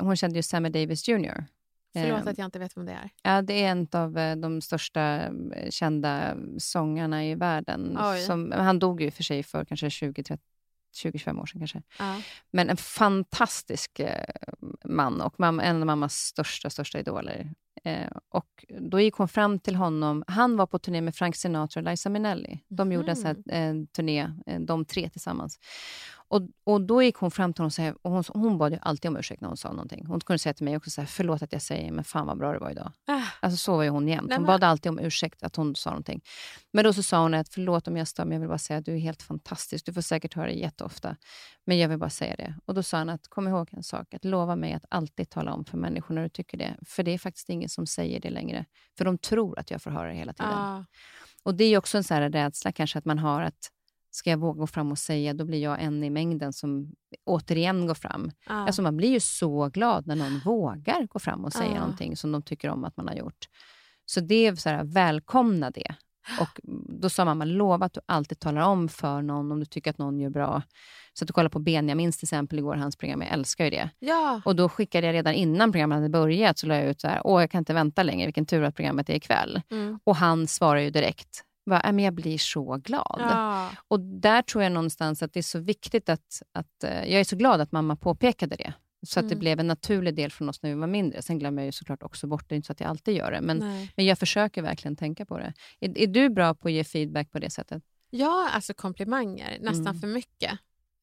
[0.00, 1.44] hon kände ju Sammy Davis Jr.
[1.92, 3.10] Förlåt eh, att jag inte vet vem det är.
[3.22, 5.30] Ja, det är en av eh, de största
[5.70, 7.98] kända sångarna i världen.
[8.26, 10.38] Som, han dog ju för sig för kanske 20-30
[10.92, 11.82] 20-25 år sedan kanske.
[11.98, 12.20] Ja.
[12.50, 14.24] Men en fantastisk eh,
[14.84, 17.50] man och mamma, en av mammas största, största idoler.
[17.84, 20.24] Eh, och då gick hon fram till honom.
[20.26, 22.60] Han var på turné med Frank Sinatra och Liza Minnelli.
[22.68, 22.92] De mm.
[22.92, 25.58] gjorde en, sån här, en turné, eh, de tre tillsammans.
[26.32, 29.08] Och, och Då gick hon fram till honom och, och hon, hon bad ju alltid
[29.08, 30.06] om ursäkt när hon sa någonting.
[30.06, 32.38] Hon kunde säga till mig också så här, förlåt att jag säger, men fan vad
[32.38, 32.92] bra det var idag.
[33.06, 33.22] Ah.
[33.40, 34.32] Alltså så var ju hon jämt.
[34.34, 36.20] Hon bad alltid om ursäkt att hon sa någonting.
[36.72, 38.78] Men då så sa hon att förlåt om jag stör, men jag vill bara säga
[38.78, 39.86] att du är helt fantastisk.
[39.86, 41.16] Du får säkert höra det jätteofta,
[41.64, 42.54] men jag vill bara säga det.
[42.64, 45.52] Och Då sa han att kom ihåg en sak, att lova mig att alltid tala
[45.52, 46.76] om för människor när du tycker det.
[46.86, 48.64] För det är faktiskt ingen som säger det längre.
[48.98, 50.52] För de tror att jag får höra det hela tiden.
[50.52, 50.84] Ah.
[51.42, 53.70] Och Det är också en så här rädsla kanske att man har att
[54.14, 56.92] ska jag våga gå fram och säga, då blir jag en i mängden som
[57.24, 58.30] återigen går fram.
[58.46, 58.54] Ah.
[58.54, 61.80] Alltså man blir ju så glad när någon vågar gå fram och säga ah.
[61.80, 63.48] någonting som de tycker om att man har gjort.
[64.06, 65.94] Så det är så här, välkomna det.
[66.40, 66.60] Och
[67.00, 69.98] Då sa mamma, lova att du alltid talar om för någon om du tycker att
[69.98, 70.62] någon gör bra.
[71.12, 73.22] Så att du kollar på Benjamins till exempel igår, hans program.
[73.22, 73.90] Jag älskar ju det.
[73.98, 74.42] Ja.
[74.44, 77.20] Och Då skickade jag redan innan programmet hade börjat, så la jag ut så här,
[77.24, 79.60] åh jag kan inte vänta längre, vilken tur att programmet är ikväll.
[79.70, 79.98] Mm.
[80.04, 83.16] Och han svarar ju direkt, Va, äh, men jag blir så glad.
[83.18, 83.70] Ja.
[83.88, 86.84] Och Där tror jag någonstans att det är så viktigt att, att...
[86.84, 88.74] Eh, jag är så glad att mamma påpekade det.
[89.06, 89.30] Så att mm.
[89.30, 91.22] det blev en naturlig del från oss när vi var mindre.
[91.22, 93.40] Sen glömmer jag ju såklart också bort det, inte så att jag alltid gör det.
[93.40, 93.58] Men,
[93.96, 95.52] men jag försöker verkligen tänka på det.
[95.80, 97.82] Är, är, du bra på att ge feedback på det sättet?
[98.10, 99.58] Ja, alltså komplimanger.
[99.60, 100.00] Nästan mm.
[100.00, 100.58] för mycket.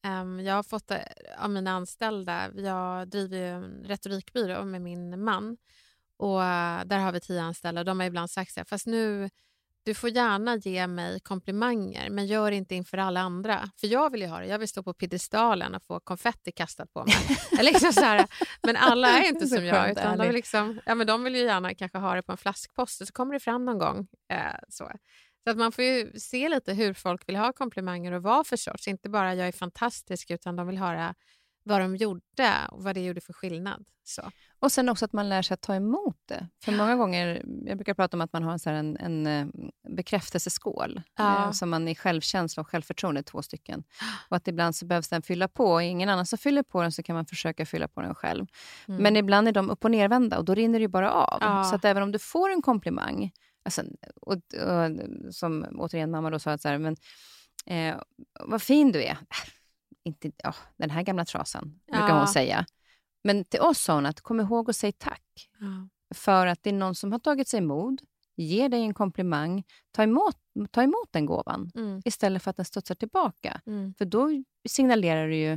[0.06, 0.92] Um, jag har fått
[1.38, 2.50] av mina anställda.
[2.54, 5.56] Jag driver ju en retorikbyrå med min man.
[6.16, 7.84] Och uh, Där har vi tio anställda.
[7.84, 9.30] De har ibland sagt så här, fast nu
[9.82, 13.70] du får gärna ge mig komplimanger, men gör inte inför alla andra.
[13.80, 14.46] För jag vill ju ha det.
[14.46, 17.62] Jag vill stå på piedestalen och få konfetti kastat på mig.
[17.72, 18.26] liksom så här.
[18.62, 19.90] Men alla är inte som jag.
[19.90, 22.38] Utan de, vill liksom, ja, men de vill ju gärna kanske ha det på en
[22.38, 24.08] flaskpost och så kommer det fram någon gång.
[24.32, 24.92] Eh, så.
[25.44, 28.56] Så att man får ju se lite hur folk vill ha komplimanger och vad för
[28.56, 28.88] sorts.
[28.88, 31.14] Inte bara jag är fantastisk, utan de vill höra
[31.62, 33.84] vad de gjorde och vad det gjorde för skillnad.
[34.04, 34.30] Så.
[34.58, 36.48] Och sen också att man lär sig att ta emot det.
[36.64, 39.46] För många gånger, jag brukar prata om att man har en, så en, en eh,
[39.88, 41.46] bekräftelseskål, ja.
[41.46, 43.84] eh, som man i självkänsla och självförtroende, två stycken.
[44.28, 46.92] Och att ibland så behövs den fylla på och ingen annan som fyller på den
[46.92, 48.46] så kan man försöka fylla på den själv.
[48.88, 49.02] Mm.
[49.02, 51.38] Men ibland är de upp och nervända och då rinner det bara av.
[51.40, 51.64] Ja.
[51.64, 53.32] Så att även om du får en komplimang,
[53.64, 53.82] alltså,
[54.20, 55.00] och, och,
[55.34, 56.96] som återigen mamma då sa att så här, men,
[57.66, 57.96] eh,
[58.40, 59.18] vad fin du är
[60.10, 62.18] inte, oh, den här gamla trasan, brukar ja.
[62.18, 62.66] hon säga.
[63.24, 65.48] Men till oss sa hon att kom ihåg att säga tack.
[65.58, 65.88] Ja.
[66.14, 68.00] För att det är någon som har tagit sig mod,
[68.36, 70.36] ger dig en komplimang, ta emot,
[70.70, 72.02] ta emot den gåvan mm.
[72.04, 73.60] istället för att den studsar tillbaka.
[73.66, 73.94] Mm.
[73.98, 74.30] För då
[74.68, 75.52] signalerar du ju,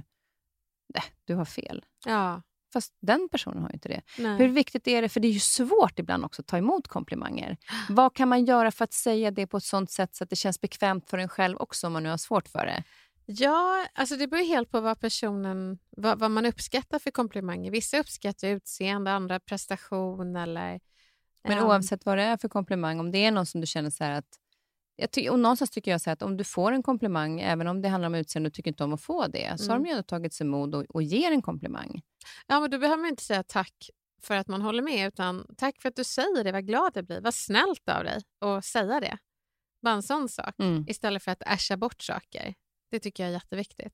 [0.96, 1.86] äh, du har fel.
[2.06, 2.42] Ja.
[2.74, 4.02] Fast den personen har ju inte det.
[4.18, 4.38] Nej.
[4.38, 5.10] Hur viktigt är det?
[5.10, 7.58] För det är ju svårt ibland också att ta emot komplimanger.
[7.90, 10.36] Vad kan man göra för att säga det på ett sånt sätt så att det
[10.36, 12.84] känns bekvämt för en själv också om man nu har svårt för det?
[13.26, 17.72] Ja, alltså det beror helt på vad personen, vad, vad, man uppskattar för komplimanger.
[17.72, 20.80] Vissa uppskattar utseende, andra prestation eller...
[21.44, 21.66] Men um...
[21.66, 24.40] oavsett vad det är för komplimang, om det är någon som du känner så att...
[24.96, 27.82] Jag ty- och någonstans tycker jag så att om du får en komplimang, även om
[27.82, 29.58] det handlar om utseende och tycker inte om att få det, mm.
[29.58, 29.86] så har de mm.
[29.86, 32.02] ju ändå tagit sig mod och, och ger en komplimang.
[32.48, 33.90] Ja, men då behöver man inte säga tack
[34.22, 37.06] för att man håller med, utan tack för att du säger det, vad glad jag
[37.06, 37.22] blir.
[37.22, 39.18] Vad snällt av dig att säga det.
[39.82, 40.86] Bara en sån sak, mm.
[40.88, 42.54] istället för att äscha bort saker.
[42.94, 43.94] Det tycker jag är jätteviktigt.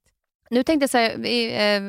[0.49, 1.81] Nu tänkte jag, säga, vi, eh,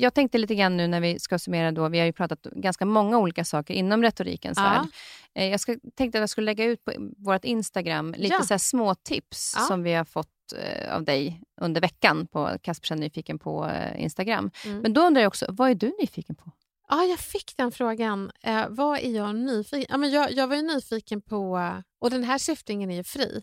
[0.00, 2.84] jag tänkte lite grann nu när vi ska summera, då, vi har ju pratat ganska
[2.84, 4.62] många olika saker inom retorikens ja.
[4.62, 4.86] värld.
[5.34, 8.42] Eh, jag ska, tänkte att jag skulle lägga ut på vårt Instagram lite ja.
[8.42, 9.62] så här små tips ja.
[9.62, 14.50] som vi har fått eh, av dig under veckan på Kaspersen Nyfiken på Instagram.
[14.64, 14.78] Mm.
[14.78, 16.50] Men då undrar jag också, vad är du nyfiken på?
[16.88, 18.30] Ja, jag fick den frågan.
[18.68, 22.90] Vad är jag nyfiken ja, men jag, jag var nyfiken på, och den här syftningen
[22.90, 23.42] är ju fri,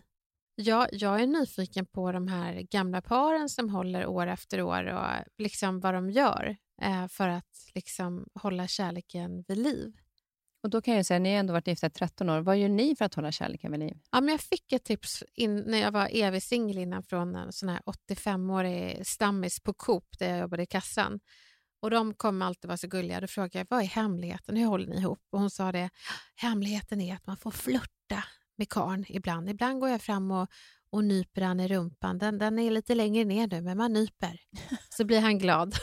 [0.56, 5.08] Ja, jag är nyfiken på de här gamla paren som håller år efter år och
[5.38, 9.92] liksom vad de gör eh, för att liksom hålla kärleken vid liv.
[10.62, 12.40] Och då kan jag säga, ni har ändå varit gifta i 13 år.
[12.40, 13.96] Vad gör ni för att hålla kärleken vid liv?
[14.10, 17.52] Ja, men jag fick ett tips in, när jag var evig singel innan från en
[17.52, 21.20] sån här 85-årig stammis på Coop där jag jobbade i kassan.
[21.82, 23.20] Och De kommer alltid vara så gulliga.
[23.20, 25.20] Då frågade jag vad är hemligheten, hur håller ni ihop?
[25.30, 25.90] Och Hon sa det,
[26.36, 28.24] hemligheten är att man får flörta
[28.56, 29.50] med karn ibland.
[29.50, 30.48] Ibland går jag fram och,
[30.90, 32.18] och nyper han i rumpan.
[32.18, 34.40] Den, den är lite längre ner nu, men man nyper.
[34.88, 35.74] Så blir han glad.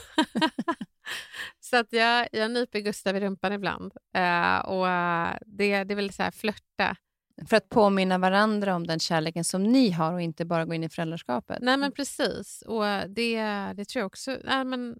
[1.59, 3.93] så att jag, jag nyper Gustav i rumpan ibland.
[4.17, 4.85] Uh, och
[5.45, 6.95] det, det är väl så här flörta.
[7.47, 10.83] För att påminna varandra om den kärleken som ni har och inte bara gå in
[10.83, 11.57] i föräldraskapet.
[11.61, 12.63] Nej, men precis.
[12.67, 13.43] Och det,
[13.73, 14.37] det tror jag också...
[14.43, 14.95] Nej, men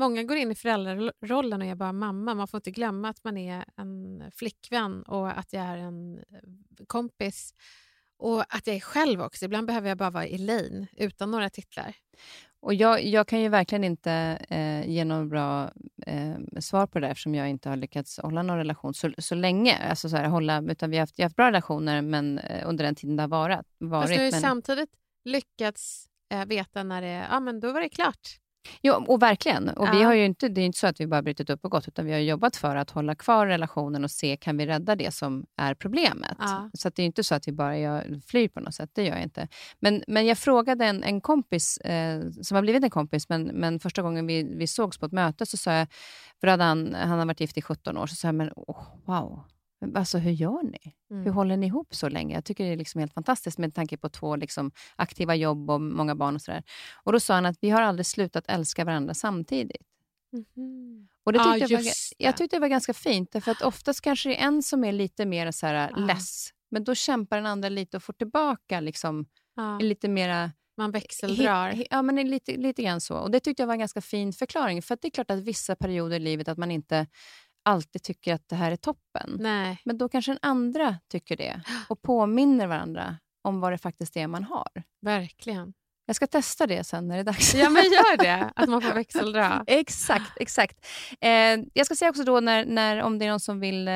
[0.00, 2.34] Många går in i föräldrarollen och är bara mamma.
[2.34, 6.84] Man får inte glömma att man är en flickvän och att jag är en eh,
[6.86, 7.54] kompis.
[8.16, 9.44] Och att jag är själv också.
[9.44, 11.94] Ibland behöver jag bara vara Elaine utan några titlar.
[12.60, 14.12] Och jag, jag kan ju verkligen inte
[14.50, 15.70] eh, ge något bra
[16.06, 19.34] eh, svar på det där, eftersom jag inte har lyckats hålla någon relation så, så
[19.34, 19.76] länge.
[19.90, 22.68] Alltså så här, hålla, utan vi har haft, jag har haft bra relationer men, eh,
[22.68, 23.66] under den tiden det har varit.
[23.78, 24.40] varit Fast du har ju men...
[24.40, 24.90] samtidigt
[25.24, 28.40] lyckats eh, veta när det ja, men då var det klart.
[28.82, 29.68] Jo, och verkligen.
[29.68, 29.92] Och ja.
[29.92, 31.88] vi har ju inte, det är inte så att vi bara brutit upp och gått,
[31.88, 35.14] utan vi har jobbat för att hålla kvar relationen och se, kan vi rädda det
[35.14, 36.36] som är problemet?
[36.38, 36.70] Ja.
[36.74, 39.14] Så det är inte så att vi bara jag flyr på något sätt, det gör
[39.14, 39.48] jag inte.
[39.78, 43.80] Men, men jag frågade en, en kompis, eh, som har blivit en kompis, men, men
[43.80, 45.86] första gången vi, vi sågs på ett möte så sa jag,
[46.40, 49.44] för han, han har varit gift i 17 år, så sa jag, men oh, wow,
[49.94, 50.94] Alltså hur gör ni?
[51.10, 51.24] Mm.
[51.24, 52.34] Hur håller ni ihop så länge?
[52.34, 55.80] Jag tycker det är liksom helt fantastiskt med tanke på två liksom aktiva jobb och
[55.80, 56.34] många barn.
[56.34, 56.62] Och, så
[57.04, 59.86] och Då sa han att vi har aldrig slutat älska varandra samtidigt.
[60.32, 61.08] Mm.
[61.24, 64.00] Och det tyckte ah, jag, var, jag tyckte det var ganska fint, för att oftast
[64.00, 65.96] kanske det är en som är lite mer så här, ah.
[65.96, 69.26] less, men då kämpar den andra lite och får tillbaka liksom,
[69.56, 69.78] ah.
[69.78, 70.50] lite mera...
[70.76, 71.84] Man växeldrar.
[71.90, 73.16] Ja, men lite, lite grann så.
[73.16, 74.82] Och Det tyckte jag var en ganska fin förklaring.
[74.82, 77.06] För det är klart att vissa perioder i livet att man inte
[77.70, 79.36] alltid tycker att det här är toppen.
[79.40, 79.80] Nej.
[79.84, 84.26] Men då kanske den andra tycker det och påminner varandra om vad det faktiskt är
[84.26, 84.82] man har.
[85.02, 85.72] Verkligen.
[86.06, 87.54] Jag ska testa det sen när det är dags.
[87.54, 88.50] Ja, men gör det.
[88.56, 89.64] Att man får växeldra.
[89.66, 90.32] exakt.
[90.36, 90.86] exakt.
[91.20, 91.30] Eh,
[91.74, 93.94] jag ska säga också då, när, när, om det är någon som vill eh,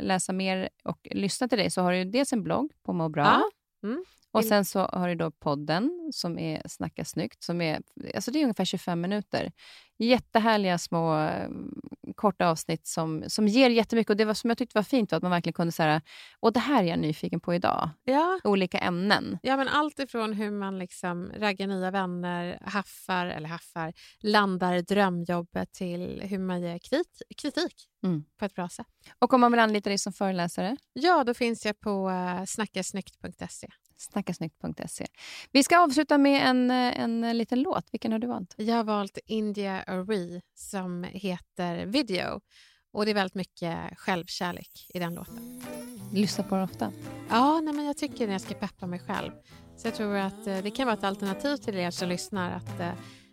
[0.00, 3.24] läsa mer och lyssna till dig, så har du dels en blogg på Må bra.
[3.24, 3.88] Ja.
[3.88, 4.04] Mm.
[4.30, 7.42] Och sen så har du då podden som är Snacka snyggt.
[7.42, 7.82] Som är,
[8.14, 9.52] alltså det är ungefär 25 minuter.
[9.98, 11.48] Jättehärliga små eh,
[12.14, 14.10] korta avsnitt som, som ger jättemycket.
[14.10, 16.02] Och det var, som jag tyckte var fint var att man verkligen kunde säga
[16.40, 17.90] och det här är jag nyfiken på idag.
[18.04, 18.40] Ja.
[18.44, 19.38] Olika ämnen.
[19.42, 25.72] Ja, men allt ifrån hur man liksom raggar nya vänner, haffar, eller haffar, landar drömjobbet
[25.72, 28.24] till hur man ger krit, kritik mm.
[28.38, 28.86] på ett bra sätt.
[29.18, 30.76] Och om man vill anlita dig som föreläsare?
[30.92, 33.68] Ja, då finns jag på uh, snackasnyggt.se.
[33.98, 35.06] Snackasnyggt.se.
[35.52, 37.84] Vi ska avsluta med en, eh, en liten låt.
[37.92, 38.54] Vilken har du valt?
[38.56, 42.40] Jag har valt India Arie som heter Video.
[42.92, 45.62] Och Det är väldigt mycket självkärlek i den låten.
[46.12, 46.92] Lyssnar på den ofta?
[47.30, 49.32] Ja, nej, men jag tycker när jag ska peppa mig själv.
[49.76, 52.50] Så jag tror att eh, det kan vara ett alternativ till er som lyssnar.
[52.52, 52.92] Att eh,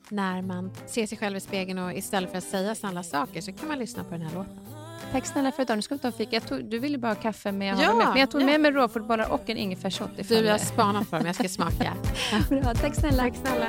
[0.10, 3.54] när man ser sig själv i spegeln och istället för att säga snälla saker så
[3.54, 4.85] kan man lyssna på den här låten.
[5.12, 5.78] Tack snälla för idag.
[5.78, 6.40] Nu ska vi ta fika.
[6.42, 8.08] Tog, du ville bara ha kaffe med ja, med.
[8.08, 8.46] Men jag tog ja.
[8.46, 10.10] med mig råfruktsbollar och en ingefärsshot.
[10.28, 11.26] Du, jag har spanat på dem.
[11.26, 11.94] Jag ska smaka.
[12.50, 13.24] Bra, tack snälla.
[13.24, 13.68] Tack snälla.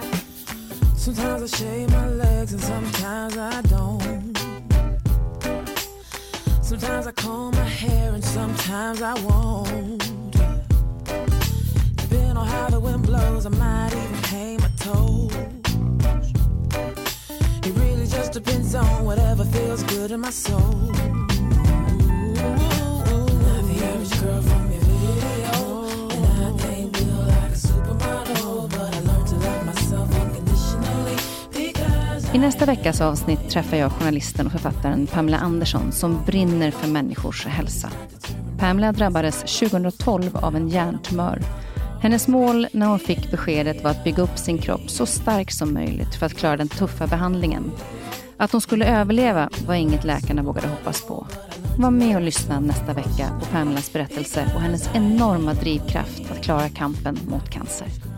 [0.96, 4.36] Sometimes I shave my legs and sometimes I don't.
[6.62, 10.02] Sometimes I comb my hair and sometimes I won't.
[11.96, 15.32] Depending on how the wind blows, I might even paint my toes.
[17.64, 20.90] It really just depends on whatever feels good in my soul.
[32.36, 37.46] I nästa veckas avsnitt träffar jag journalisten och författaren Pamela Andersson som brinner för människors
[37.46, 37.90] hälsa.
[38.58, 41.42] Pamela drabbades 2012 av en hjärntumör.
[42.02, 45.74] Hennes mål när hon fick beskedet var att bygga upp sin kropp så stark som
[45.74, 47.72] möjligt för att klara den tuffa behandlingen.
[48.36, 51.26] Att hon skulle överleva var inget läkarna vågade hoppas på.
[51.78, 56.68] Var med och lyssna nästa vecka på Pamelas berättelse och hennes enorma drivkraft att klara
[56.68, 58.15] kampen mot cancer.